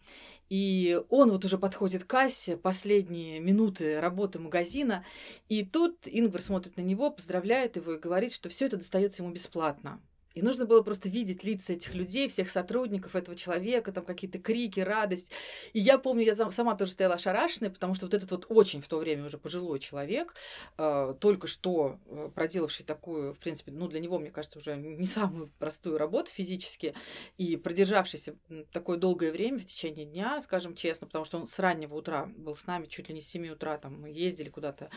И 0.49 1.01
он 1.11 1.31
вот 1.31 1.45
уже 1.45 1.59
подходит 1.59 2.05
к 2.05 2.07
кассе, 2.07 2.57
последние 2.57 3.41
минуты 3.41 4.01
работы 4.01 4.39
магазина, 4.39 5.05
и 5.49 5.65
тут 5.65 5.99
Ингвар 6.07 6.41
смотрит 6.41 6.77
на 6.77 6.83
него, 6.83 7.11
поздравляет 7.11 7.77
его 7.77 7.95
и 7.95 7.99
говорит, 7.99 8.33
что 8.33 8.49
все 8.49 8.67
это 8.67 8.77
достается 8.77 9.23
ему 9.23 9.33
бесплатно. 9.33 10.01
И 10.39 10.43
нужно 10.43 10.67
было 10.67 10.83
просто 10.83 11.09
видеть 11.09 11.43
лица 11.43 11.73
этих 11.73 11.97
людей, 11.97 12.29
всех 12.29 12.49
сотрудников 12.49 13.17
этого 13.17 13.37
человека, 13.37 13.91
там 13.91 14.05
какие-то 14.05 14.39
крики, 14.39 14.79
радость. 14.79 15.33
И 15.73 15.81
я 15.81 15.99
помню, 15.99 16.23
я 16.23 16.37
сама 16.53 16.77
тоже 16.77 16.93
стояла 16.93 17.17
ошарашенная, 17.17 17.71
потому 17.71 17.95
что 17.95 18.07
вот 18.07 18.15
этот 18.15 18.31
вот 18.31 18.47
очень 18.49 18.81
в 18.81 18.87
то 18.87 18.99
время 18.99 19.25
уже 19.25 19.37
пожилой 19.37 19.81
человек, 19.81 20.37
э, 20.77 21.15
только 21.19 21.49
что 21.49 21.99
э, 22.07 22.31
проделавший 22.33 22.87
такую, 22.87 23.35
в 23.35 23.39
принципе, 23.41 23.73
ну, 23.73 23.89
для 23.89 23.99
него, 23.99 24.21
мне 24.21 24.31
кажется, 24.31 24.61
уже 24.61 24.77
не 24.77 25.07
самую 25.09 25.51
простую 25.59 25.99
работу 25.99 26.31
физически, 26.31 26.95
и 27.37 27.57
продержавшийся 27.57 28.37
такое 28.71 28.97
долгое 28.97 29.33
время 29.33 29.59
в 29.59 29.67
течение 29.67 30.07
дня, 30.07 30.41
скажем 30.41 30.77
честно, 30.77 31.09
потому 31.09 31.25
что 31.25 31.39
он 31.39 31.49
с 31.49 31.59
раннего 31.59 31.97
утра 31.97 32.27
был 32.37 32.55
с 32.55 32.65
нами, 32.65 32.87
чуть 32.87 33.09
ли 33.09 33.15
не 33.17 33.23
с 33.23 33.29
7 33.29 33.49
утра, 33.49 33.77
там, 33.77 34.03
мы 34.03 34.11
ездили 34.11 34.51
куда-то 34.51 34.89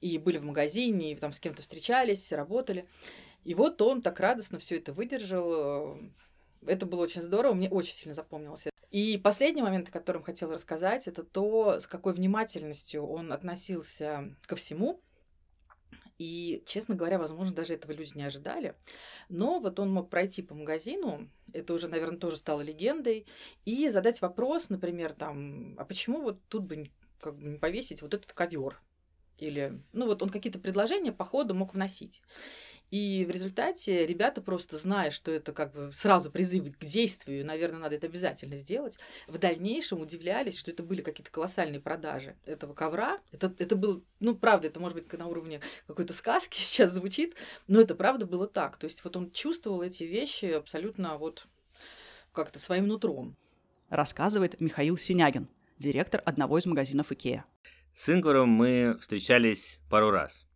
и 0.00 0.18
были 0.18 0.38
в 0.38 0.44
магазине, 0.44 1.12
и 1.12 1.14
там 1.14 1.32
с 1.32 1.38
кем-то 1.38 1.62
встречались, 1.62 2.32
работали. 2.32 2.86
И 3.44 3.54
вот 3.54 3.80
он 3.82 4.02
так 4.02 4.20
радостно 4.20 4.58
все 4.58 4.78
это 4.78 4.92
выдержал. 4.92 5.98
Это 6.66 6.86
было 6.86 7.02
очень 7.02 7.22
здорово, 7.22 7.54
мне 7.54 7.70
очень 7.70 7.94
сильно 7.94 8.14
запомнилось. 8.14 8.66
И 8.90 9.18
последний 9.18 9.62
момент, 9.62 9.88
о 9.88 9.92
котором 9.92 10.22
хотела 10.22 10.54
рассказать, 10.54 11.06
это 11.06 11.22
то, 11.22 11.78
с 11.80 11.86
какой 11.86 12.12
внимательностью 12.12 13.06
он 13.06 13.32
относился 13.32 14.36
ко 14.42 14.56
всему. 14.56 15.00
И, 16.18 16.62
честно 16.66 16.94
говоря, 16.94 17.18
возможно, 17.18 17.54
даже 17.54 17.72
этого 17.72 17.92
люди 17.92 18.12
не 18.14 18.24
ожидали. 18.24 18.74
Но 19.30 19.58
вот 19.58 19.80
он 19.80 19.90
мог 19.90 20.10
пройти 20.10 20.42
по 20.42 20.54
магазину, 20.54 21.30
это 21.54 21.72
уже, 21.72 21.88
наверное, 21.88 22.18
тоже 22.18 22.36
стало 22.36 22.60
легендой, 22.60 23.26
и 23.64 23.88
задать 23.88 24.20
вопрос, 24.20 24.68
например, 24.68 25.14
там, 25.14 25.76
а 25.78 25.84
почему 25.86 26.20
вот 26.20 26.38
тут 26.48 26.64
бы 26.64 26.90
как 27.20 27.36
бы 27.36 27.44
не 27.44 27.58
повесить 27.58 28.02
вот 28.02 28.12
этот 28.12 28.34
ковер? 28.34 28.82
Или, 29.38 29.80
ну 29.92 30.04
вот 30.04 30.22
он 30.22 30.28
какие-то 30.28 30.58
предложения 30.58 31.12
по 31.12 31.24
ходу 31.24 31.54
мог 31.54 31.72
вносить. 31.72 32.20
И 32.90 33.24
в 33.24 33.30
результате 33.30 34.04
ребята 34.04 34.42
просто 34.42 34.76
зная, 34.76 35.12
что 35.12 35.30
это 35.30 35.52
как 35.52 35.72
бы 35.72 35.92
сразу 35.92 36.30
призыв 36.30 36.76
к 36.76 36.84
действию, 36.84 37.46
наверное, 37.46 37.78
надо 37.78 37.94
это 37.94 38.08
обязательно 38.08 38.56
сделать, 38.56 38.98
в 39.28 39.38
дальнейшем 39.38 40.00
удивлялись, 40.00 40.58
что 40.58 40.72
это 40.72 40.82
были 40.82 41.00
какие-то 41.00 41.30
колоссальные 41.30 41.80
продажи 41.80 42.36
этого 42.46 42.74
ковра. 42.74 43.20
Это, 43.30 43.54
это 43.58 43.76
был, 43.76 44.04
ну, 44.18 44.34
правда, 44.34 44.66
это 44.66 44.80
может 44.80 44.96
быть 44.96 45.12
на 45.12 45.26
уровне 45.26 45.60
какой-то 45.86 46.12
сказки 46.12 46.58
сейчас 46.60 46.92
звучит, 46.92 47.36
но 47.68 47.80
это 47.80 47.94
правда 47.94 48.26
было 48.26 48.48
так. 48.48 48.76
То 48.76 48.86
есть 48.86 49.04
вот 49.04 49.16
он 49.16 49.30
чувствовал 49.30 49.82
эти 49.82 50.04
вещи 50.04 50.46
абсолютно 50.46 51.16
вот 51.16 51.46
как-то 52.32 52.58
своим 52.58 52.88
нутром. 52.88 53.36
Рассказывает 53.88 54.60
Михаил 54.60 54.96
Синягин, 54.96 55.48
директор 55.78 56.22
одного 56.24 56.58
из 56.58 56.66
магазинов 56.66 57.12
Икеа. 57.12 57.44
С 57.94 58.08
Ингваром 58.08 58.48
мы 58.48 58.96
встречались 59.00 59.80
пару 59.88 60.10
раз– 60.10 60.46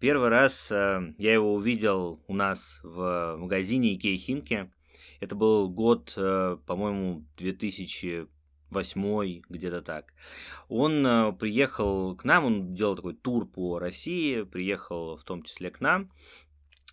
Первый 0.00 0.30
раз 0.30 0.72
э, 0.72 1.12
я 1.18 1.34
его 1.34 1.52
увидел 1.52 2.24
у 2.26 2.32
нас 2.32 2.80
в 2.82 3.36
магазине 3.36 3.94
Икея 3.94 4.16
Химки. 4.16 4.72
Это 5.20 5.34
был 5.34 5.68
год, 5.68 6.14
э, 6.16 6.56
по-моему, 6.64 7.26
2008 7.36 9.42
где-то 9.50 9.82
так. 9.82 10.14
Он 10.70 11.06
э, 11.06 11.32
приехал 11.34 12.16
к 12.16 12.24
нам, 12.24 12.46
он 12.46 12.74
делал 12.74 12.96
такой 12.96 13.14
тур 13.14 13.46
по 13.46 13.78
России, 13.78 14.44
приехал 14.44 15.18
в 15.18 15.24
том 15.24 15.42
числе 15.42 15.70
к 15.70 15.82
нам. 15.82 16.10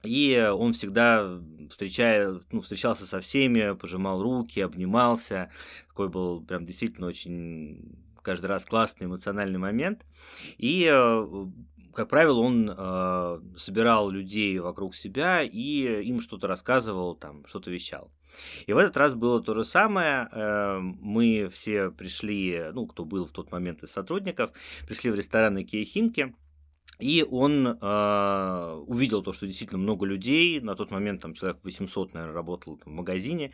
И 0.03 0.37
он 0.53 0.73
всегда 0.73 1.39
встречая, 1.69 2.41
ну, 2.51 2.59
встречался 2.59 3.07
со 3.07 3.21
всеми, 3.21 3.73
пожимал 3.73 4.21
руки, 4.21 4.59
обнимался. 4.59 5.49
Такой 5.87 6.09
был 6.09 6.43
прям 6.43 6.65
действительно 6.65 7.07
очень 7.07 7.97
каждый 8.21 8.47
раз 8.47 8.65
классный 8.65 9.07
эмоциональный 9.07 9.59
момент. 9.59 10.05
И 10.57 10.83
как 11.97 12.09
правило, 12.09 12.41
он 12.41 12.69
э, 12.69 13.39
собирал 13.57 14.11
людей 14.11 14.59
вокруг 14.59 14.93
себя 14.93 15.41
и 15.41 16.03
им 16.03 16.21
что-то 16.21 16.45
рассказывал, 16.45 17.15
там, 17.15 17.43
что-то 17.47 17.71
вещал. 17.71 18.11
И 18.67 18.73
в 18.73 18.77
этот 18.77 18.95
раз 18.97 19.15
было 19.15 19.41
то 19.41 19.55
же 19.55 19.63
самое. 19.63 20.29
Э, 20.31 20.77
мы 20.79 21.49
все 21.51 21.89
пришли, 21.89 22.65
ну, 22.71 22.85
кто 22.85 23.03
был 23.03 23.25
в 23.25 23.31
тот 23.31 23.51
момент 23.51 23.81
из 23.81 23.89
сотрудников, 23.89 24.51
пришли 24.87 25.09
в 25.09 25.15
ресторан 25.15 25.59
Икея 25.59 25.85
Химки, 25.85 26.35
и 26.99 27.23
он 27.29 27.67
э, 27.67 28.83
увидел 28.87 29.21
то, 29.21 29.31
что 29.31 29.45
действительно 29.45 29.79
много 29.79 30.05
людей, 30.05 30.59
на 30.59 30.75
тот 30.75 30.89
момент 30.89 31.21
там 31.21 31.33
человек 31.33 31.59
800, 31.63 32.13
наверное, 32.13 32.33
работал 32.33 32.77
там, 32.77 32.93
в 32.93 32.95
магазине, 32.95 33.51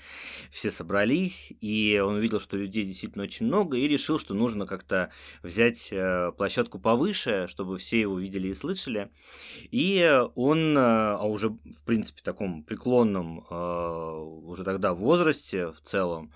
все 0.49 0.71
собрались, 0.71 1.51
и 1.59 2.01
он 2.03 2.15
увидел, 2.15 2.39
что 2.39 2.55
людей 2.55 2.85
действительно 2.85 3.25
очень 3.25 3.47
много, 3.47 3.77
и 3.77 3.87
решил, 3.87 4.17
что 4.17 4.33
нужно 4.33 4.65
как-то 4.65 5.11
взять 5.41 5.89
э, 5.91 6.31
площадку 6.37 6.79
повыше, 6.79 7.47
чтобы 7.49 7.77
все 7.77 7.99
его 7.99 8.17
видели 8.17 8.47
и 8.47 8.53
слышали. 8.53 9.11
И 9.71 10.21
он, 10.35 10.77
э, 10.77 10.81
а 10.81 11.25
уже, 11.25 11.49
в 11.49 11.83
принципе, 11.85 12.21
таком 12.23 12.63
преклонном, 12.63 13.45
э, 13.49 14.19
уже 14.45 14.63
тогда 14.63 14.93
возрасте 14.93 15.71
в 15.71 15.81
целом, 15.81 16.31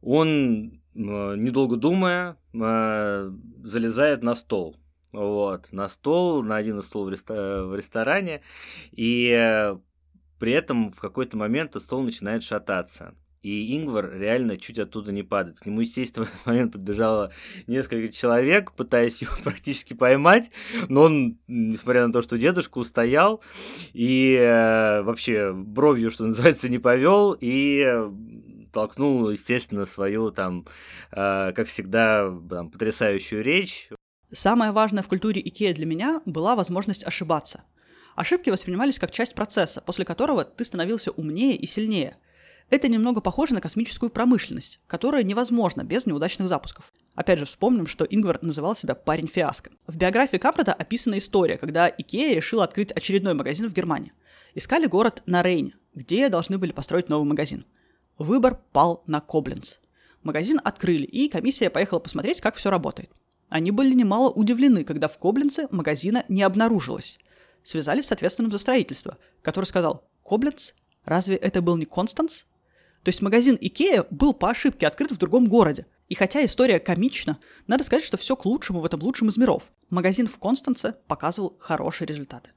он, 0.00 0.80
недолго 0.94 1.76
думая, 1.76 2.36
залезает 2.52 4.22
на 4.22 4.34
стол– 4.36 4.76
вот, 5.12 5.72
на 5.72 5.88
стол, 5.88 6.42
на 6.42 6.56
один 6.56 6.82
стол 6.82 7.06
в, 7.06 7.10
рестор... 7.10 7.64
в 7.66 7.76
ресторане, 7.76 8.42
и 8.92 9.30
э, 9.30 9.76
при 10.38 10.52
этом 10.52 10.92
в 10.92 11.00
какой-то 11.00 11.36
момент 11.36 11.74
стол 11.80 12.02
начинает 12.02 12.42
шататься. 12.42 13.14
И 13.42 13.76
Ингвар 13.76 14.12
реально 14.18 14.56
чуть 14.56 14.80
оттуда 14.80 15.12
не 15.12 15.22
падает. 15.22 15.60
К 15.60 15.66
нему, 15.66 15.80
естественно, 15.80 16.26
в 16.26 16.28
этот 16.28 16.46
момент 16.46 16.72
подбежало 16.72 17.32
несколько 17.68 18.12
человек, 18.12 18.72
пытаясь 18.72 19.22
его 19.22 19.32
практически 19.44 19.94
поймать. 19.94 20.50
Но 20.88 21.02
он, 21.02 21.38
несмотря 21.46 22.06
на 22.06 22.12
то, 22.12 22.22
что 22.22 22.38
дедушка 22.38 22.78
устоял 22.78 23.42
и 23.92 24.34
э, 24.34 25.02
вообще 25.02 25.52
бровью, 25.52 26.10
что 26.10 26.26
называется, 26.26 26.68
не 26.68 26.78
повел, 26.78 27.36
и 27.40 27.86
толкнул, 28.72 29.30
естественно, 29.30 29.86
свою 29.86 30.32
там, 30.32 30.66
э, 31.12 31.52
как 31.52 31.68
всегда, 31.68 32.30
там, 32.50 32.70
потрясающую 32.70 33.44
речь. 33.44 33.88
Самое 34.32 34.72
важное 34.72 35.02
в 35.02 35.08
культуре 35.08 35.40
Икея 35.40 35.72
для 35.72 35.86
меня 35.86 36.20
была 36.26 36.56
возможность 36.56 37.06
ошибаться. 37.06 37.62
Ошибки 38.16 38.50
воспринимались 38.50 38.98
как 38.98 39.12
часть 39.12 39.34
процесса, 39.34 39.80
после 39.80 40.04
которого 40.04 40.44
ты 40.44 40.64
становился 40.64 41.12
умнее 41.12 41.54
и 41.54 41.66
сильнее. 41.66 42.16
Это 42.68 42.88
немного 42.88 43.20
похоже 43.20 43.54
на 43.54 43.60
космическую 43.60 44.10
промышленность, 44.10 44.80
которая 44.88 45.22
невозможна 45.22 45.84
без 45.84 46.06
неудачных 46.06 46.48
запусков. 46.48 46.92
Опять 47.14 47.38
же, 47.38 47.44
вспомним, 47.44 47.86
что 47.86 48.04
Ингвар 48.04 48.40
называл 48.42 48.74
себя 48.74 48.96
парень 48.96 49.28
фиаско. 49.28 49.70
В 49.86 49.96
биографии 49.96 50.38
Кампрада 50.38 50.72
описана 50.72 51.18
история, 51.18 51.56
когда 51.56 51.88
Икея 51.88 52.34
решила 52.34 52.64
открыть 52.64 52.90
очередной 52.90 53.34
магазин 53.34 53.68
в 53.70 53.72
Германии. 53.72 54.12
Искали 54.54 54.86
город 54.86 55.22
на 55.26 55.42
Рейне, 55.44 55.76
где 55.94 56.28
должны 56.28 56.58
были 56.58 56.72
построить 56.72 57.08
новый 57.08 57.28
магазин. 57.28 57.64
Выбор 58.18 58.60
пал 58.72 59.04
на 59.06 59.20
Кобленц. 59.20 59.76
Магазин 60.24 60.60
открыли, 60.64 61.04
и 61.04 61.28
комиссия 61.28 61.70
поехала 61.70 62.00
посмотреть, 62.00 62.40
как 62.40 62.56
все 62.56 62.70
работает. 62.70 63.10
Они 63.48 63.70
были 63.70 63.94
немало 63.94 64.30
удивлены, 64.30 64.84
когда 64.84 65.08
в 65.08 65.18
Коблинце 65.18 65.68
магазина 65.70 66.24
не 66.28 66.42
обнаружилось. 66.42 67.18
Связались 67.62 68.06
с 68.06 68.12
ответственным 68.12 68.52
за 68.52 68.58
строительство, 68.58 69.18
который 69.42 69.66
сказал 69.66 70.08
«Кобленц? 70.22 70.72
Разве 71.04 71.36
это 71.36 71.62
был 71.62 71.76
не 71.76 71.84
Констанс?» 71.84 72.46
То 73.02 73.10
есть 73.10 73.22
магазин 73.22 73.56
Икея 73.60 74.04
был 74.10 74.32
по 74.32 74.50
ошибке 74.50 74.86
открыт 74.86 75.12
в 75.12 75.16
другом 75.16 75.46
городе. 75.46 75.86
И 76.08 76.16
хотя 76.16 76.44
история 76.44 76.80
комична, 76.80 77.38
надо 77.68 77.84
сказать, 77.84 78.04
что 78.04 78.16
все 78.16 78.34
к 78.34 78.44
лучшему 78.44 78.80
в 78.80 78.84
этом 78.84 79.00
лучшем 79.00 79.28
из 79.28 79.36
миров. 79.36 79.70
Магазин 79.90 80.26
в 80.26 80.38
Констанце 80.38 80.94
показывал 81.06 81.56
хорошие 81.60 82.08
результаты. 82.08 82.50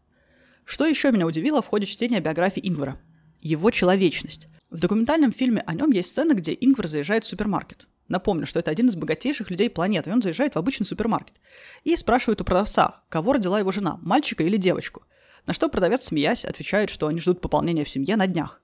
Что 0.65 0.85
еще 0.85 1.11
меня 1.11 1.27
удивило 1.27 1.61
в 1.61 1.67
ходе 1.67 1.85
чтения 1.85 2.19
биографии 2.19 2.67
Ингвара? 2.67 2.99
Его 3.41 3.69
человечность. 3.71 4.47
В 4.69 4.79
документальном 4.79 5.31
фильме 5.31 5.61
о 5.65 5.73
нем 5.73 5.91
есть 5.91 6.09
сцена, 6.09 6.33
где 6.33 6.57
Ингвар 6.59 6.87
заезжает 6.87 7.25
в 7.25 7.27
супермаркет. 7.27 7.87
Напомню, 8.09 8.47
что 8.47 8.59
это 8.59 8.71
один 8.71 8.89
из 8.89 8.95
богатейших 8.95 9.51
людей 9.51 9.69
планеты, 9.69 10.09
и 10.09 10.13
он 10.13 10.21
заезжает 10.21 10.55
в 10.55 10.57
обычный 10.57 10.85
супермаркет. 10.85 11.35
И 11.83 11.95
спрашивает 11.95 12.41
у 12.41 12.43
продавца, 12.43 13.03
кого 13.07 13.33
родила 13.33 13.59
его 13.59 13.71
жена, 13.71 13.99
мальчика 14.01 14.43
или 14.43 14.57
девочку. 14.57 15.03
На 15.45 15.53
что 15.53 15.69
продавец, 15.69 16.05
смеясь, 16.05 16.43
отвечает, 16.43 16.89
что 16.89 17.07
они 17.07 17.19
ждут 17.19 17.39
пополнения 17.39 17.85
в 17.85 17.89
семье 17.89 18.15
на 18.15 18.27
днях. 18.27 18.61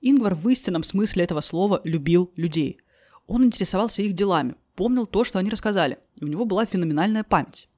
Ингвар 0.00 0.34
в 0.34 0.48
истинном 0.48 0.82
смысле 0.82 1.22
этого 1.22 1.40
слова 1.40 1.80
любил 1.84 2.32
людей. 2.34 2.80
Он 3.28 3.44
интересовался 3.44 4.02
их 4.02 4.14
делами, 4.14 4.56
помнил 4.74 5.06
то, 5.06 5.22
что 5.22 5.38
они 5.38 5.48
рассказали, 5.48 5.98
и 6.16 6.24
у 6.24 6.28
него 6.28 6.44
была 6.44 6.66
феноменальная 6.66 7.22
память. 7.22 7.68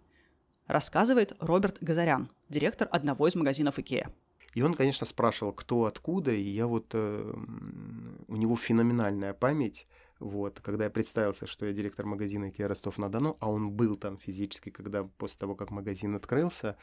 Рассказывает 0.66 1.36
Роберт 1.38 1.76
Газарян, 1.82 2.30
директор 2.48 2.88
одного 2.90 3.28
из 3.28 3.34
магазинов 3.34 3.78
Икеа. 3.78 4.10
И 4.54 4.62
он, 4.62 4.74
конечно, 4.74 5.04
спрашивал, 5.04 5.52
кто 5.52 5.84
откуда, 5.84 6.30
и 6.30 6.48
я 6.48 6.66
вот... 6.66 6.86
Э, 6.92 7.34
у 8.28 8.36
него 8.36 8.56
феноменальная 8.56 9.34
память. 9.34 9.86
Вот, 10.24 10.58
когда 10.60 10.84
я 10.84 10.90
представился, 10.90 11.46
что 11.46 11.66
я 11.66 11.74
директор 11.74 12.06
магазина 12.06 12.46
Ikea 12.46 12.66
Ростов-на-Дону, 12.66 13.36
а 13.40 13.50
он 13.50 13.70
был 13.70 13.94
там 13.94 14.16
физически, 14.16 14.70
когда 14.70 15.04
после 15.04 15.38
того, 15.38 15.54
как 15.54 15.70
магазин 15.70 16.16
открылся, 16.16 16.78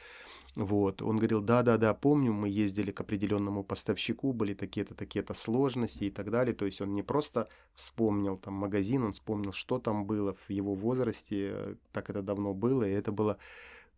вот, 0.53 1.01
он 1.01 1.17
говорил, 1.17 1.41
да-да-да, 1.41 1.95
помню, 1.95 2.33
мы 2.33 2.49
ездили 2.49 2.91
к 2.91 3.01
определенному 3.01 3.63
поставщику, 3.63 4.31
были 4.31 4.53
такие-то, 4.53 4.93
такие-то 4.93 5.33
сложности 5.33 6.03
и 6.03 6.11
так 6.11 6.29
далее, 6.29 6.53
то 6.53 6.65
есть 6.65 6.81
он 6.81 6.93
не 6.93 7.01
просто 7.01 7.49
вспомнил 7.73 8.37
там 8.37 8.53
магазин, 8.53 9.01
он 9.05 9.13
вспомнил, 9.13 9.53
что 9.53 9.79
там 9.79 10.05
было 10.05 10.35
в 10.35 10.51
его 10.51 10.75
возрасте, 10.75 11.77
так 11.93 12.11
это 12.11 12.21
давно 12.21 12.53
было, 12.53 12.87
и 12.87 12.91
это 12.91 13.11
было 13.11 13.39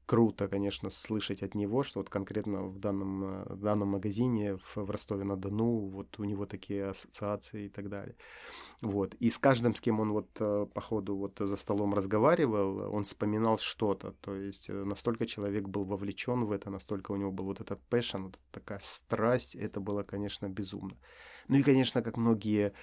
круто, 0.06 0.48
конечно, 0.48 0.90
слышать 0.90 1.44
от 1.44 1.56
него, 1.56 1.84
что 1.84 2.00
вот 2.00 2.10
конкретно 2.10 2.64
в 2.64 2.80
данном, 2.80 3.24
э, 3.24 3.54
в 3.54 3.62
данном 3.62 3.90
магазине 3.90 4.58
в, 4.58 4.76
в 4.76 4.90
Ростове-на-Дону 4.90 5.90
вот 5.90 6.20
у 6.20 6.24
него 6.24 6.46
такие 6.46 6.88
ассоциации 6.88 7.66
и 7.66 7.70
так 7.70 7.90
далее. 7.90 8.16
Вот. 8.82 9.16
И 9.16 9.30
с 9.30 9.38
каждым, 9.38 9.76
с 9.76 9.82
кем 9.82 10.00
он 10.00 10.12
вот 10.12 10.30
э, 10.40 10.68
по 10.74 10.82
ходу 10.82 11.16
вот 11.16 11.40
за 11.40 11.56
столом 11.56 11.94
разговаривал, 11.94 12.94
он 12.94 13.04
вспоминал 13.04 13.58
что-то. 13.58 14.12
То 14.22 14.36
есть 14.36 14.70
э, 14.70 14.74
настолько 14.74 15.26
человек 15.26 15.68
был 15.68 15.86
вовлечен 15.86 16.46
в 16.46 16.52
это, 16.52 16.70
настолько 16.70 17.12
у 17.12 17.16
него 17.16 17.32
был 17.32 17.46
вот 17.46 17.62
этот 17.62 17.80
passion, 17.90 18.24
вот 18.24 18.40
такая 18.52 18.80
страсть, 18.82 19.56
это 19.56 19.80
было, 19.80 20.04
конечно, 20.04 20.50
безумно. 20.50 20.98
Ну 21.48 21.58
и, 21.58 21.64
конечно, 21.64 22.02
как 22.02 22.18
многие, 22.18 22.74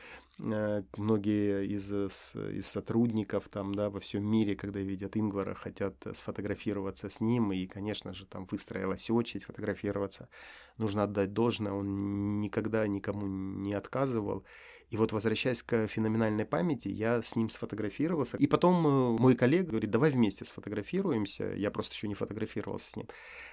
многие 0.40 1.66
из, 1.66 1.92
из 1.92 2.66
сотрудников 2.66 3.48
там, 3.48 3.74
да, 3.74 3.90
во 3.90 4.00
всем 4.00 4.24
мире, 4.24 4.56
когда 4.56 4.80
видят 4.80 5.16
Ингвара, 5.16 5.54
хотят 5.54 5.94
сфотографироваться 6.12 7.08
с 7.08 7.20
ним, 7.20 7.52
и, 7.52 7.66
конечно 7.66 8.12
же, 8.12 8.26
там 8.26 8.46
выстроилась 8.50 9.10
очередь 9.10 9.44
фотографироваться. 9.44 10.28
Нужно 10.78 11.04
отдать 11.04 11.32
должное, 11.32 11.72
он 11.72 12.40
никогда 12.40 12.86
никому 12.86 13.26
не 13.26 13.74
отказывал. 13.74 14.44
И 14.90 14.96
вот 14.96 15.12
возвращаясь 15.12 15.62
к 15.62 15.86
феноменальной 15.86 16.44
памяти, 16.44 16.88
я 16.88 17.22
с 17.22 17.36
ним 17.36 17.48
сфотографировался. 17.48 18.36
И 18.38 18.48
потом 18.48 18.86
э, 18.86 19.20
мой 19.20 19.36
коллега 19.36 19.70
говорит, 19.70 19.90
давай 19.90 20.10
вместе 20.10 20.44
сфотографируемся. 20.44 21.52
Я 21.54 21.70
просто 21.70 21.94
еще 21.94 22.08
не 22.08 22.16
фотографировался 22.16 22.90
с 22.90 22.96
ним. 22.96 23.06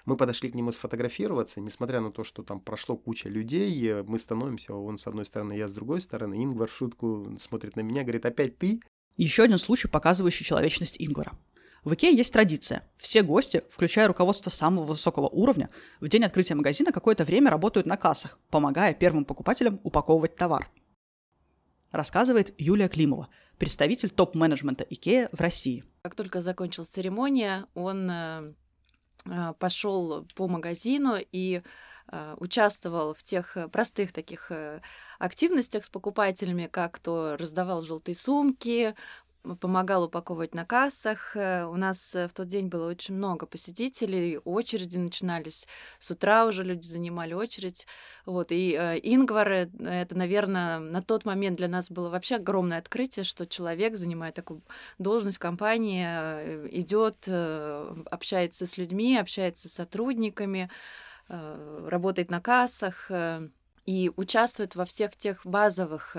Мы 0.06 0.18
подошли 0.18 0.50
к 0.50 0.56
нему 0.56 0.72
сфотографироваться, 0.72 1.62
несмотря 1.62 2.02
на 2.02 2.12
то, 2.12 2.24
что 2.24 2.42
там 2.42 2.60
прошло 2.60 2.98
куча 2.98 3.30
людей, 3.30 3.88
э, 3.88 4.02
мы 4.02 4.18
становимся, 4.18 4.74
он 4.74 4.98
с 4.98 5.06
одной 5.06 5.26
стороны, 5.26 5.54
я 5.54 5.68
с 5.68 5.74
другой 5.74 6.02
стороны. 6.02 6.44
Ингвар 6.44 6.70
шутку 6.70 7.38
смотрит 7.38 7.76
на 7.76 7.82
меня, 7.82 8.02
говорит, 8.02 8.26
опять 8.26 8.58
ты? 8.58 8.82
Еще 9.16 9.44
один 9.44 9.60
случай, 9.60 9.88
показывающий 9.88 10.44
человечность 10.44 10.96
Ингвара. 10.98 11.38
В 11.84 11.94
Икее 11.94 12.18
есть 12.18 12.34
традиция. 12.34 12.90
Все 12.98 13.22
гости, 13.22 13.64
включая 13.70 14.08
руководство 14.08 14.50
самого 14.50 14.86
высокого 14.86 15.28
уровня, 15.28 15.70
в 16.00 16.08
день 16.08 16.24
открытия 16.24 16.56
магазина 16.56 16.92
какое-то 16.92 17.26
время 17.26 17.52
работают 17.52 17.86
на 17.86 17.96
кассах, 17.96 18.40
помогая 18.50 18.96
первым 18.96 19.24
покупателям 19.24 19.80
упаковывать 19.84 20.36
товар 20.36 20.68
рассказывает 21.92 22.54
Юлия 22.58 22.90
Климова, 22.90 23.30
представитель 23.58 24.10
топ-менеджмента 24.10 24.86
Икея 24.90 25.30
в 25.32 25.40
России. 25.40 25.84
Как 26.02 26.16
только 26.16 26.42
закончилась 26.42 26.90
церемония, 26.90 27.66
он 27.74 28.10
э, 28.10 28.54
э, 29.26 29.54
пошел 29.60 30.26
по 30.36 30.48
магазину 30.48 31.18
и 31.32 31.62
э, 32.12 32.36
участвовал 32.38 33.14
в 33.14 33.24
тех 33.24 33.58
простых 33.72 34.14
таких 34.14 34.52
активностях 35.20 35.86
с 35.86 35.90
покупателями, 35.90 36.68
как 36.68 37.00
то 37.00 37.36
раздавал 37.38 37.82
желтые 37.82 38.16
сумки, 38.16 38.96
помогал 39.56 40.04
упаковывать 40.04 40.54
на 40.54 40.66
кассах. 40.66 41.36
Э, 41.36 41.66
у 41.66 41.76
нас 41.76 42.14
э, 42.16 42.28
в 42.28 42.34
тот 42.34 42.48
день 42.48 42.68
было 42.68 42.90
очень 42.90 43.16
много 43.16 43.46
посетителей, 43.46 44.40
очереди 44.44 44.98
начинались. 44.98 45.68
С 46.00 46.12
утра 46.12 46.46
уже 46.46 46.64
люди 46.64 46.86
занимали 46.86 47.34
очередь. 47.34 47.88
Вот. 48.26 48.52
И 48.52 48.76
э, 48.78 49.00
Ингвар, 49.02 49.50
это, 49.50 50.18
наверное, 50.18 50.80
на 50.80 51.02
тот 51.02 51.26
момент 51.26 51.58
для 51.58 51.68
нас 51.68 51.90
было 51.90 52.10
вообще 52.10 52.36
огромное 52.36 52.80
открытие, 52.80 53.24
что 53.24 53.46
человек, 53.46 53.98
занимает 53.98 54.36
такую 54.36 54.62
должность 55.00 55.38
в 55.38 55.40
компании, 55.40 56.06
идет, 56.78 57.28
общается 58.12 58.66
с 58.66 58.78
людьми, 58.78 59.18
общается 59.18 59.70
с 59.70 59.74
сотрудниками, 59.74 60.70
работает 61.28 62.32
на 62.32 62.42
кассах 62.42 63.12
и 63.86 64.12
участвует 64.16 64.76
во 64.76 64.86
всех 64.86 65.16
тех 65.16 65.46
базовых 65.46 66.16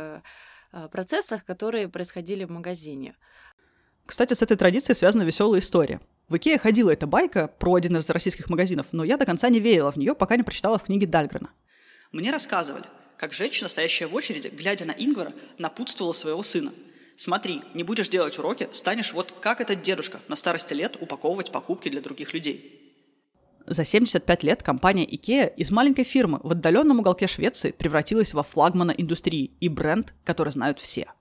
процессах, 0.91 1.45
которые 1.45 1.89
происходили 1.89 2.45
в 2.45 2.51
магазине. 2.51 3.17
Кстати, 4.07 4.35
с 4.35 4.43
этой 4.43 4.57
традицией 4.57 4.97
связана 4.97 5.23
веселая 5.23 5.61
история. 5.61 6.01
В 6.29 6.37
Икее 6.37 6.59
ходила 6.59 6.91
эта 6.91 7.07
байка 7.07 7.49
про 7.49 7.75
один 7.75 7.97
из 7.97 8.09
российских 8.11 8.49
магазинов, 8.51 8.87
но 8.93 9.05
я 9.05 9.17
до 9.17 9.27
конца 9.27 9.49
не 9.49 9.61
верила 9.61 9.93
в 9.93 9.97
нее, 9.97 10.15
пока 10.15 10.37
не 10.37 10.43
прочитала 10.43 10.79
в 10.79 10.85
книге 10.85 11.07
Дальгрена. 11.07 11.51
Мне 12.13 12.31
рассказывали, 12.31 12.85
как 13.19 13.33
женщина, 13.33 13.69
стоящая 13.69 14.07
в 14.07 14.15
очереди, 14.15 14.49
глядя 14.49 14.85
на 14.85 14.93
Ингвара, 14.93 15.35
напутствовала 15.59 16.13
своего 16.13 16.43
сына. 16.43 16.73
«Смотри, 17.17 17.63
не 17.75 17.83
будешь 17.83 18.09
делать 18.09 18.39
уроки, 18.39 18.69
станешь 18.73 19.13
вот 19.13 19.35
как 19.41 19.61
этот 19.61 19.83
дедушка 19.83 20.21
на 20.29 20.37
старости 20.37 20.73
лет 20.73 20.97
упаковывать 21.01 21.51
покупки 21.51 21.89
для 21.89 22.01
других 22.01 22.33
людей». 22.33 22.88
За 23.71 23.85
75 23.85 24.45
лет 24.45 24.63
компания 24.63 25.05
IKEA 25.05 25.53
из 25.55 25.71
маленькой 25.71 26.05
фирмы 26.05 26.41
в 26.43 26.53
отдаленном 26.53 27.01
уголке 27.01 27.27
Швеции 27.27 27.71
превратилась 27.71 28.33
во 28.33 28.43
флагмана 28.43 28.93
индустрии 28.93 29.51
и 29.61 29.69
бренд, 29.69 30.15
который 30.25 30.55
знают 30.55 30.81
все. 30.81 31.13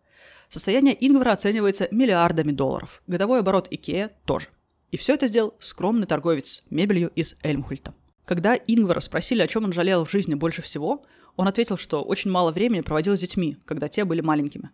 Состояние 0.48 0.96
Ингвара 1.06 1.34
оценивается 1.34 1.90
миллиардами 1.92 2.54
долларов, 2.54 3.04
годовой 3.06 3.42
оборот 3.42 3.70
IKEA 3.70 4.12
тоже. 4.24 4.48
И 4.92 4.98
все 4.98 5.16
это 5.16 5.28
сделал 5.28 5.56
скромный 5.60 6.08
торговец 6.08 6.64
мебелью 6.70 7.12
из 7.16 7.36
Эльмхульта. 7.44 7.94
Когда 8.24 8.56
Ингвара 8.56 9.02
спросили, 9.02 9.42
о 9.42 9.48
чем 9.48 9.66
он 9.66 9.74
жалел 9.74 10.06
в 10.06 10.12
жизни 10.12 10.34
больше 10.34 10.62
всего, 10.62 11.04
он 11.36 11.50
ответил, 11.50 11.76
что 11.76 12.02
очень 12.02 12.32
мало 12.32 12.54
времени 12.54 12.80
проводил 12.80 13.18
с 13.18 13.20
детьми, 13.20 13.58
когда 13.66 13.90
те 13.90 14.06
были 14.06 14.22
маленькими. 14.22 14.70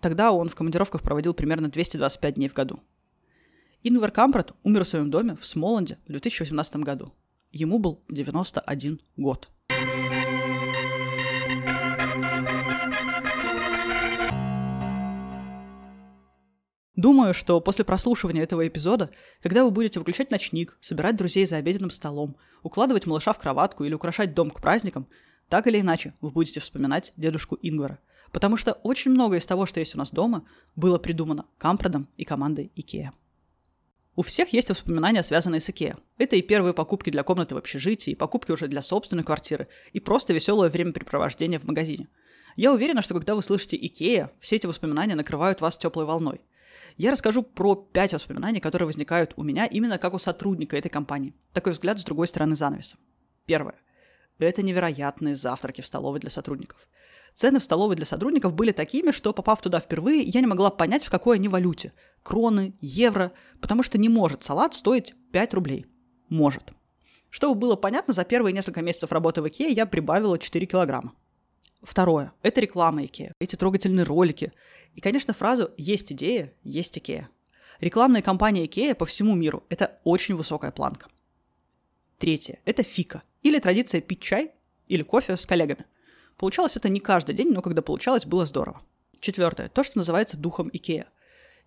Тогда 0.00 0.32
он 0.32 0.48
в 0.48 0.56
командировках 0.56 1.02
проводил 1.02 1.32
примерно 1.32 1.68
225 1.68 2.34
дней 2.34 2.48
в 2.48 2.54
году. 2.54 2.80
Ингвар 3.84 4.10
Кампрат 4.10 4.54
умер 4.64 4.84
в 4.84 4.88
своем 4.88 5.08
доме 5.08 5.36
в 5.40 5.46
Смоланде 5.46 5.98
в 6.06 6.10
2018 6.10 6.76
году. 6.76 7.14
Ему 7.52 7.78
был 7.78 8.02
91 8.08 9.00
год. 9.16 9.48
Думаю, 16.96 17.32
что 17.32 17.60
после 17.60 17.84
прослушивания 17.84 18.42
этого 18.42 18.66
эпизода, 18.66 19.10
когда 19.40 19.62
вы 19.62 19.70
будете 19.70 20.00
выключать 20.00 20.32
ночник, 20.32 20.76
собирать 20.80 21.14
друзей 21.14 21.46
за 21.46 21.56
обеденным 21.58 21.90
столом, 21.90 22.36
укладывать 22.64 23.06
малыша 23.06 23.32
в 23.32 23.38
кроватку 23.38 23.84
или 23.84 23.94
украшать 23.94 24.34
дом 24.34 24.50
к 24.50 24.60
праздникам, 24.60 25.06
так 25.48 25.68
или 25.68 25.80
иначе 25.80 26.14
вы 26.20 26.30
будете 26.30 26.58
вспоминать 26.58 27.12
дедушку 27.16 27.56
Ингвара. 27.62 28.00
Потому 28.32 28.56
что 28.56 28.72
очень 28.72 29.12
многое 29.12 29.38
из 29.38 29.46
того, 29.46 29.66
что 29.66 29.78
есть 29.78 29.94
у 29.94 29.98
нас 29.98 30.10
дома, 30.10 30.44
было 30.74 30.98
придумано 30.98 31.46
Кампрадом 31.58 32.08
и 32.16 32.24
командой 32.24 32.72
Икеа. 32.74 33.12
У 34.18 34.22
всех 34.22 34.52
есть 34.52 34.68
воспоминания, 34.68 35.22
связанные 35.22 35.60
с 35.60 35.70
Икеа. 35.70 35.96
Это 36.18 36.34
и 36.34 36.42
первые 36.42 36.74
покупки 36.74 37.08
для 37.08 37.22
комнаты 37.22 37.54
в 37.54 37.58
общежитии, 37.58 38.10
и 38.10 38.16
покупки 38.16 38.50
уже 38.50 38.66
для 38.66 38.82
собственной 38.82 39.22
квартиры, 39.22 39.68
и 39.92 40.00
просто 40.00 40.34
веселое 40.34 40.70
времяпрепровождение 40.70 41.60
в 41.60 41.62
магазине. 41.62 42.08
Я 42.56 42.72
уверена, 42.72 43.00
что 43.00 43.14
когда 43.14 43.36
вы 43.36 43.44
слышите 43.44 43.76
Икеа, 43.76 44.32
все 44.40 44.56
эти 44.56 44.66
воспоминания 44.66 45.14
накрывают 45.14 45.60
вас 45.60 45.76
теплой 45.76 46.04
волной. 46.04 46.40
Я 46.96 47.12
расскажу 47.12 47.44
про 47.44 47.76
пять 47.76 48.12
воспоминаний, 48.12 48.58
которые 48.58 48.86
возникают 48.86 49.34
у 49.36 49.44
меня 49.44 49.66
именно 49.66 49.98
как 49.98 50.14
у 50.14 50.18
сотрудника 50.18 50.76
этой 50.76 50.88
компании. 50.88 51.32
Такой 51.52 51.70
взгляд 51.70 52.00
с 52.00 52.04
другой 52.04 52.26
стороны 52.26 52.56
занавеса. 52.56 52.96
Первое. 53.46 53.76
Это 54.40 54.62
невероятные 54.62 55.36
завтраки 55.36 55.80
в 55.80 55.86
столовой 55.86 56.18
для 56.18 56.30
сотрудников. 56.30 56.88
Цены 57.34 57.60
в 57.60 57.64
столовой 57.64 57.96
для 57.96 58.04
сотрудников 58.04 58.54
были 58.54 58.72
такими, 58.72 59.10
что, 59.10 59.32
попав 59.32 59.62
туда 59.62 59.80
впервые, 59.80 60.22
я 60.22 60.40
не 60.40 60.46
могла 60.46 60.70
понять, 60.70 61.04
в 61.04 61.10
какой 61.10 61.36
они 61.36 61.48
валюте. 61.48 61.92
Кроны, 62.22 62.74
евро, 62.80 63.32
потому 63.60 63.82
что 63.82 63.98
не 63.98 64.08
может 64.08 64.44
салат 64.44 64.74
стоить 64.74 65.14
5 65.32 65.54
рублей. 65.54 65.86
Может. 66.28 66.72
Чтобы 67.30 67.54
было 67.54 67.76
понятно, 67.76 68.12
за 68.12 68.24
первые 68.24 68.52
несколько 68.52 68.82
месяцев 68.82 69.12
работы 69.12 69.42
в 69.42 69.48
Икее 69.48 69.70
я 69.70 69.86
прибавила 69.86 70.38
4 70.38 70.66
килограмма. 70.66 71.14
Второе. 71.82 72.32
Это 72.42 72.60
реклама 72.60 73.04
Икеа. 73.04 73.32
Эти 73.38 73.54
трогательные 73.54 74.04
ролики. 74.04 74.52
И, 74.94 75.00
конечно, 75.00 75.32
фразу 75.32 75.70
«есть 75.76 76.12
идея, 76.12 76.52
есть 76.64 76.98
Икеа». 76.98 77.28
Рекламная 77.78 78.22
кампания 78.22 78.66
Икеа 78.66 78.96
по 78.96 79.06
всему 79.06 79.36
миру– 79.36 79.62
это 79.68 80.00
очень 80.02 80.34
высокая 80.34 80.72
планка. 80.72 81.06
Третье– 82.18 82.58
это 82.64 82.82
фика, 82.82 83.22
или 83.42 83.60
традиция 83.60 84.00
пить 84.00 84.20
чай 84.20 84.50
или 84.88 85.04
кофе 85.04 85.36
с 85.36 85.46
коллегами– 85.46 85.86
Получалось 86.38 86.76
это 86.76 86.88
не 86.88 87.00
каждый 87.00 87.34
день, 87.34 87.52
но 87.52 87.62
когда 87.62 87.82
получалось, 87.82 88.24
было 88.24 88.46
здорово. 88.46 88.80
Четвертое. 89.20 89.68
То, 89.68 89.82
что 89.82 89.98
называется 89.98 90.36
духом 90.36 90.70
Икея. 90.72 91.08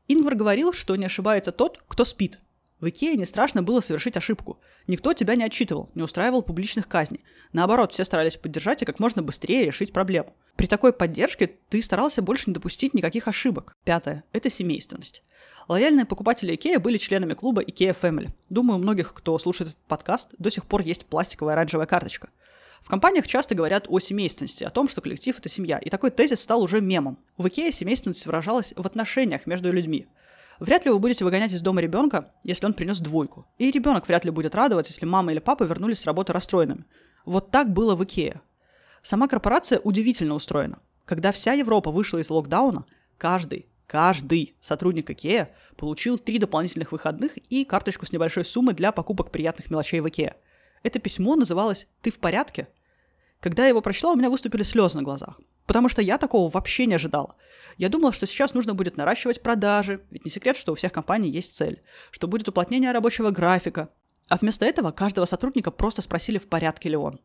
Ингвар 0.08 0.36
говорил, 0.36 0.74
что 0.74 0.96
не 0.96 1.06
ошибается 1.06 1.52
тот, 1.52 1.84
кто 1.88 2.06
спит. 2.06 2.40
В 2.80 2.88
Икее 2.88 3.16
не 3.16 3.26
страшно 3.26 3.62
было 3.62 3.82
совершить 3.82 4.18
ошибку. 4.18 4.60
Никто 4.88 5.14
тебя 5.14 5.36
не 5.36 5.44
отчитывал, 5.44 5.92
не 5.94 6.02
устраивал 6.02 6.42
публичных 6.42 6.88
казней. 6.88 7.20
Наоборот, 7.54 7.94
все 7.94 8.06
старались 8.06 8.38
поддержать 8.38 8.82
и 8.82 8.86
как 8.86 9.00
можно 9.00 9.22
быстрее 9.22 9.66
решить 9.66 9.94
проблему. 9.94 10.34
При 10.56 10.68
такой 10.68 10.94
поддержке 10.94 11.52
ты 11.70 11.84
старался 11.84 12.22
больше 12.22 12.46
не 12.48 12.54
допустить 12.54 12.94
никаких 12.94 13.28
ошибок. 13.28 13.76
Пятое– 13.84 14.24
это 14.32 14.50
семейственность. 14.50 15.22
Лояльные 15.68 16.06
покупатели 16.06 16.56
Икея 16.56 16.80
были 16.80 16.98
членами 16.98 17.34
клуба 17.34 17.62
Икея 17.62 17.94
Family. 17.94 18.30
Думаю, 18.50 18.80
у 18.80 18.82
многих, 18.82 19.14
кто 19.14 19.38
слушает 19.38 19.72
этот 19.72 19.84
подкаст, 19.84 20.30
до 20.40 20.50
сих 20.50 20.66
пор 20.66 20.82
есть 20.82 21.06
пластиковая 21.06 21.54
оранжевая 21.54 21.88
карточка– 21.88 22.30
в 22.82 22.90
компаниях 22.90 23.28
часто 23.28 23.56
говорят 23.56 23.86
о 23.88 24.00
семейственности, 24.00 24.64
о 24.64 24.70
том, 24.70 24.90
что 24.90 25.02
коллектив— 25.02 25.38
это 25.40 25.50
семья, 25.50 25.78
и 25.78 25.90
такой 25.90 26.12
тезис 26.12 26.42
стал 26.42 26.62
уже 26.62 26.82
мемом. 26.82 27.20
В 27.38 27.48
Икее 27.48 27.72
семейственность 27.72 28.26
выражалась 28.26 28.74
в 28.76 28.86
отношениях 28.86 29.46
между 29.46 29.72
людьми. 29.72 30.08
Вряд 30.60 30.86
ли 30.86 30.92
вы 30.92 31.00
будете 31.00 31.24
выгонять 31.24 31.54
из 31.54 31.62
дома 31.62 31.82
ребенка, 31.82 32.32
если 32.44 32.66
он 32.66 32.74
принес 32.74 33.00
двойку. 33.00 33.48
И 33.58 33.72
ребенок 33.72 34.08
вряд 34.08 34.26
ли 34.26 34.32
будет 34.32 34.54
радоваться, 34.54 34.92
если 34.92 35.06
мама 35.06 35.32
или 35.32 35.40
папа 35.40 35.64
вернулись 35.64 36.00
с 36.00 36.06
работы 36.06 36.34
расстроенными. 36.34 36.86
Вот 37.26 37.50
так 37.50 37.72
было 37.72 37.96
в 37.96 38.04
Икее. 38.04 38.42
Сама 39.02 39.28
корпорация 39.28 39.80
удивительно 39.80 40.36
устроена. 40.36 40.80
Когда 41.06 41.32
вся 41.32 41.54
Европа 41.54 41.92
вышла 41.92 42.20
из 42.20 42.30
локдауна, 42.30 42.86
каждый, 43.18 43.68
каждый 43.88 44.56
сотрудник 44.62 45.10
IKEA 45.10 45.48
получил 45.78 46.20
три 46.20 46.38
дополнительных 46.38 46.92
выходных 46.92 47.38
и 47.38 47.66
карточку 47.66 48.06
с 48.06 48.12
небольшой 48.12 48.46
суммой 48.46 48.76
для 48.76 48.92
покупок 48.92 49.32
приятных 49.32 49.72
мелочей 49.72 50.00
в 50.00 50.06
IKEA. 50.06 50.36
Это 50.84 51.00
письмо 51.00 51.36
называлось 51.36 51.88
«Ты 52.02 52.12
в 52.12 52.20
порядке?». 52.20 52.68
Когда 53.40 53.64
я 53.64 53.70
его 53.70 53.82
прочла, 53.82 54.12
у 54.12 54.16
меня 54.16 54.30
выступили 54.30 54.64
слезы 54.64 54.98
на 54.98 55.04
глазах. 55.04 55.40
Потому 55.66 55.90
что 55.90 56.02
я 56.02 56.18
такого 56.18 56.50
вообще 56.50 56.86
не 56.86 56.96
ожидала. 56.96 57.36
Я 57.78 57.90
думала, 57.90 58.14
что 58.14 58.28
сейчас 58.28 58.54
нужно 58.54 58.74
будет 58.74 58.98
наращивать 58.98 59.42
продажи, 59.42 60.02
ведь 60.12 60.26
не 60.26 60.32
секрет, 60.32 60.58
что 60.58 60.72
у 60.72 60.76
всех 60.76 60.92
компаний 60.92 61.30
есть 61.30 61.56
цель, 61.56 61.82
что 62.12 62.28
будет 62.28 62.50
уплотнение 62.50 62.92
рабочего 62.92 63.32
графика. 63.32 63.90
А 64.28 64.38
вместо 64.38 64.66
этого 64.66 64.92
каждого 64.92 65.26
сотрудника 65.26 65.72
просто 65.72 66.02
спросили, 66.02 66.38
в 66.38 66.48
порядке 66.48 66.90
ли 66.90 66.96
он. 66.96 67.20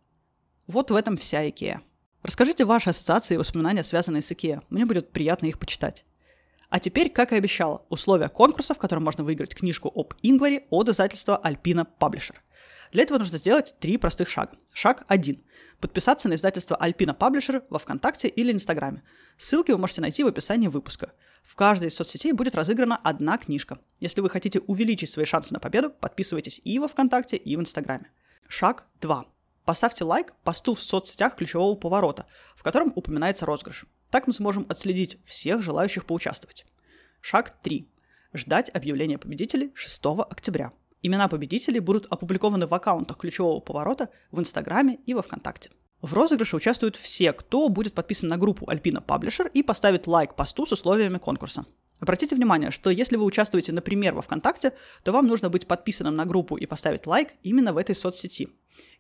Вот 0.67 0.91
в 0.91 0.97
этом 0.97 1.17
вся 1.17 1.47
IKEA. 1.47 1.81
Расскажите 2.23 2.65
ваши 2.65 2.91
ассоциации 2.91 3.35
и 3.35 3.39
воспоминания, 3.39 3.85
связанные 3.85 4.23
с 4.23 4.31
IKEA. 4.31 4.63
Мне 4.71 4.87
будет 4.87 5.13
приятно 5.13 5.47
их 5.47 5.59
почитать. 5.59 6.05
А 6.69 6.81
теперь, 6.81 7.11
как 7.11 7.33
и 7.33 7.37
обещала, 7.37 7.85
условия 7.89 8.29
конкурса, 8.29 8.75
в 8.75 8.79
котором 8.79 9.05
можно 9.05 9.23
выиграть 9.23 9.55
книжку 9.55 9.93
об 9.95 10.15
Ингваре 10.23 10.65
от 10.71 10.89
издательства 10.89 11.37
Альпина 11.37 11.85
Паблишер. 11.85 12.43
Для 12.93 13.03
этого 13.03 13.19
нужно 13.19 13.39
сделать 13.39 13.75
три 13.79 13.97
простых 13.97 14.29
шага. 14.29 14.53
Шаг 14.73 15.05
1. 15.09 15.43
Подписаться 15.81 16.29
на 16.29 16.35
издательство 16.35 16.77
Альпина 16.77 17.15
Паблишер 17.15 17.65
во 17.69 17.79
Вконтакте 17.79 18.29
или 18.29 18.53
Инстаграме. 18.53 19.03
Ссылки 19.37 19.71
вы 19.73 19.79
можете 19.79 20.01
найти 20.01 20.25
в 20.25 20.29
описании 20.29 20.69
выпуска. 20.69 21.13
В 21.43 21.55
каждой 21.55 21.89
из 21.89 21.95
соцсетей 21.95 22.33
будет 22.33 22.55
разыграна 22.55 22.97
одна 22.97 23.39
книжка. 23.39 23.79
Если 24.01 24.21
вы 24.21 24.31
хотите 24.31 24.61
увеличить 24.61 25.11
свои 25.11 25.25
шансы 25.25 25.53
на 25.53 25.61
победу, 25.61 25.91
подписывайтесь 25.91 26.61
и 26.65 26.79
во 26.79 26.89
Вконтакте, 26.89 27.37
и 27.37 27.57
в 27.57 27.61
Инстаграме. 27.61 28.11
Шаг 28.49 28.87
2. 29.01 29.27
Поставьте 29.65 30.05
лайк 30.05 30.33
посту 30.45 30.75
в 30.75 30.83
соцсетях 30.83 31.37
ключевого 31.37 31.75
поворота, 31.75 32.27
в 32.55 32.63
котором 32.63 32.93
упоминается 32.95 33.47
розыгрыш. 33.47 33.87
Так 34.11 34.27
мы 34.27 34.33
сможем 34.33 34.65
отследить 34.69 35.19
всех 35.25 35.61
желающих 35.61 36.07
поучаствовать. 36.07 36.65
Шаг 37.21 37.57
3. 37.63 37.89
Ждать 38.33 38.71
объявления 38.75 39.19
победителей 39.19 39.73
6 39.75 40.01
октября. 40.29 40.73
Имена 41.03 41.29
победителей 41.29 41.81
будут 41.81 42.07
опубликованы 42.11 42.67
в 42.67 42.75
аккаунтах 42.75 43.19
ключевого 43.19 43.61
поворота 43.61 44.09
в 44.31 44.41
Инстаграме 44.41 44.99
и 45.07 45.15
во 45.15 45.23
Вконтакте. 45.23 45.71
В 46.03 46.13
розыгрыше 46.13 46.57
участвуют 46.57 46.97
все, 46.97 47.33
кто 47.33 47.69
будет 47.69 47.95
подписан 47.95 48.29
на 48.29 48.37
группу 48.37 48.67
Alpina 48.67 49.05
Publisher 49.05 49.51
и 49.53 49.63
поставит 49.63 50.07
лайк 50.07 50.35
посту 50.35 50.67
с 50.67 50.73
условиями 50.73 51.19
конкурса. 51.19 51.67
Обратите 51.99 52.37
внимание, 52.37 52.71
что 52.71 52.91
если 52.91 53.17
вы 53.17 53.25
участвуете, 53.25 53.73
например, 53.73 54.15
во 54.15 54.21
ВКонтакте, 54.21 54.75
то 55.03 55.13
вам 55.13 55.27
нужно 55.27 55.49
быть 55.49 55.67
подписанным 55.67 56.15
на 56.15 56.27
группу 56.27 56.57
и 56.57 56.67
поставить 56.67 57.07
лайк 57.07 57.31
именно 57.43 57.73
в 57.73 57.79
этой 57.79 57.95
соцсети. 57.95 58.51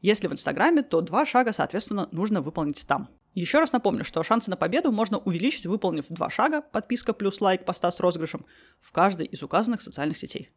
Если 0.00 0.28
в 0.28 0.32
Инстаграме, 0.32 0.82
то 0.82 1.02
два 1.02 1.26
шага, 1.26 1.52
соответственно, 1.52 2.08
нужно 2.10 2.40
выполнить 2.40 2.86
там. 2.86 3.10
Еще 3.34 3.58
раз 3.58 3.72
напомню, 3.72 4.02
что 4.02 4.22
шансы 4.22 4.48
на 4.48 4.56
победу 4.56 4.90
можно 4.92 5.18
увеличить, 5.18 5.66
выполнив 5.66 6.06
два 6.08 6.30
шага, 6.30 6.62
подписка 6.62 7.12
плюс 7.12 7.42
лайк 7.42 7.66
поста 7.66 7.90
с 7.90 8.00
розыгрышем, 8.00 8.46
в 8.80 8.92
каждой 8.92 9.26
из 9.26 9.42
указанных 9.42 9.82
социальных 9.82 10.16
сетей. 10.16 10.50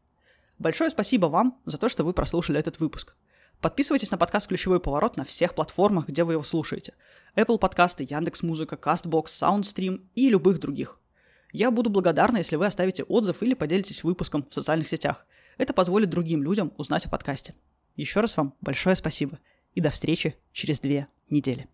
Большое 0.59 0.89
спасибо 0.89 1.27
вам 1.27 1.57
за 1.65 1.77
то, 1.77 1.87
что 1.87 2.03
вы 2.03 2.11
прослушали 2.11 2.59
этот 2.59 2.81
выпуск. 2.81 3.15
Подписывайтесь 3.61 4.11
на 4.11 4.17
подкаст 4.17 4.49
«Ключевой 4.49 4.81
поворот» 4.81 5.15
на 5.15 5.23
всех 5.23 5.55
платформах, 5.55 6.09
где 6.09 6.25
вы 6.25 6.33
его 6.33 6.43
слушаете. 6.43 6.95
Apple 7.37 7.57
подкасты, 7.57 8.03
Яндекс.Музыка, 8.03 8.75
Castbox, 8.75 9.27
Soundstream 9.27 10.01
и 10.15 10.27
любых 10.27 10.59
других. 10.59 10.99
Я 11.53 11.71
буду 11.71 11.89
благодарна, 11.89 12.37
если 12.37 12.57
вы 12.57 12.65
оставите 12.65 13.03
отзыв 13.03 13.41
или 13.41 13.53
поделитесь 13.53 14.03
выпуском 14.03 14.45
в 14.49 14.53
социальных 14.53 14.89
сетях. 14.89 15.25
Это 15.57 15.73
позволит 15.73 16.09
другим 16.09 16.43
людям 16.43 16.73
узнать 16.77 17.05
о 17.05 17.09
подкасте. 17.09 17.55
Еще 17.95 18.19
раз 18.19 18.35
вам 18.35 18.53
большое 18.59 18.97
спасибо 18.97 19.39
и 19.75 19.81
до 19.81 19.91
встречи 19.91 20.35
через 20.51 20.81
две 20.81 21.07
недели. 21.29 21.69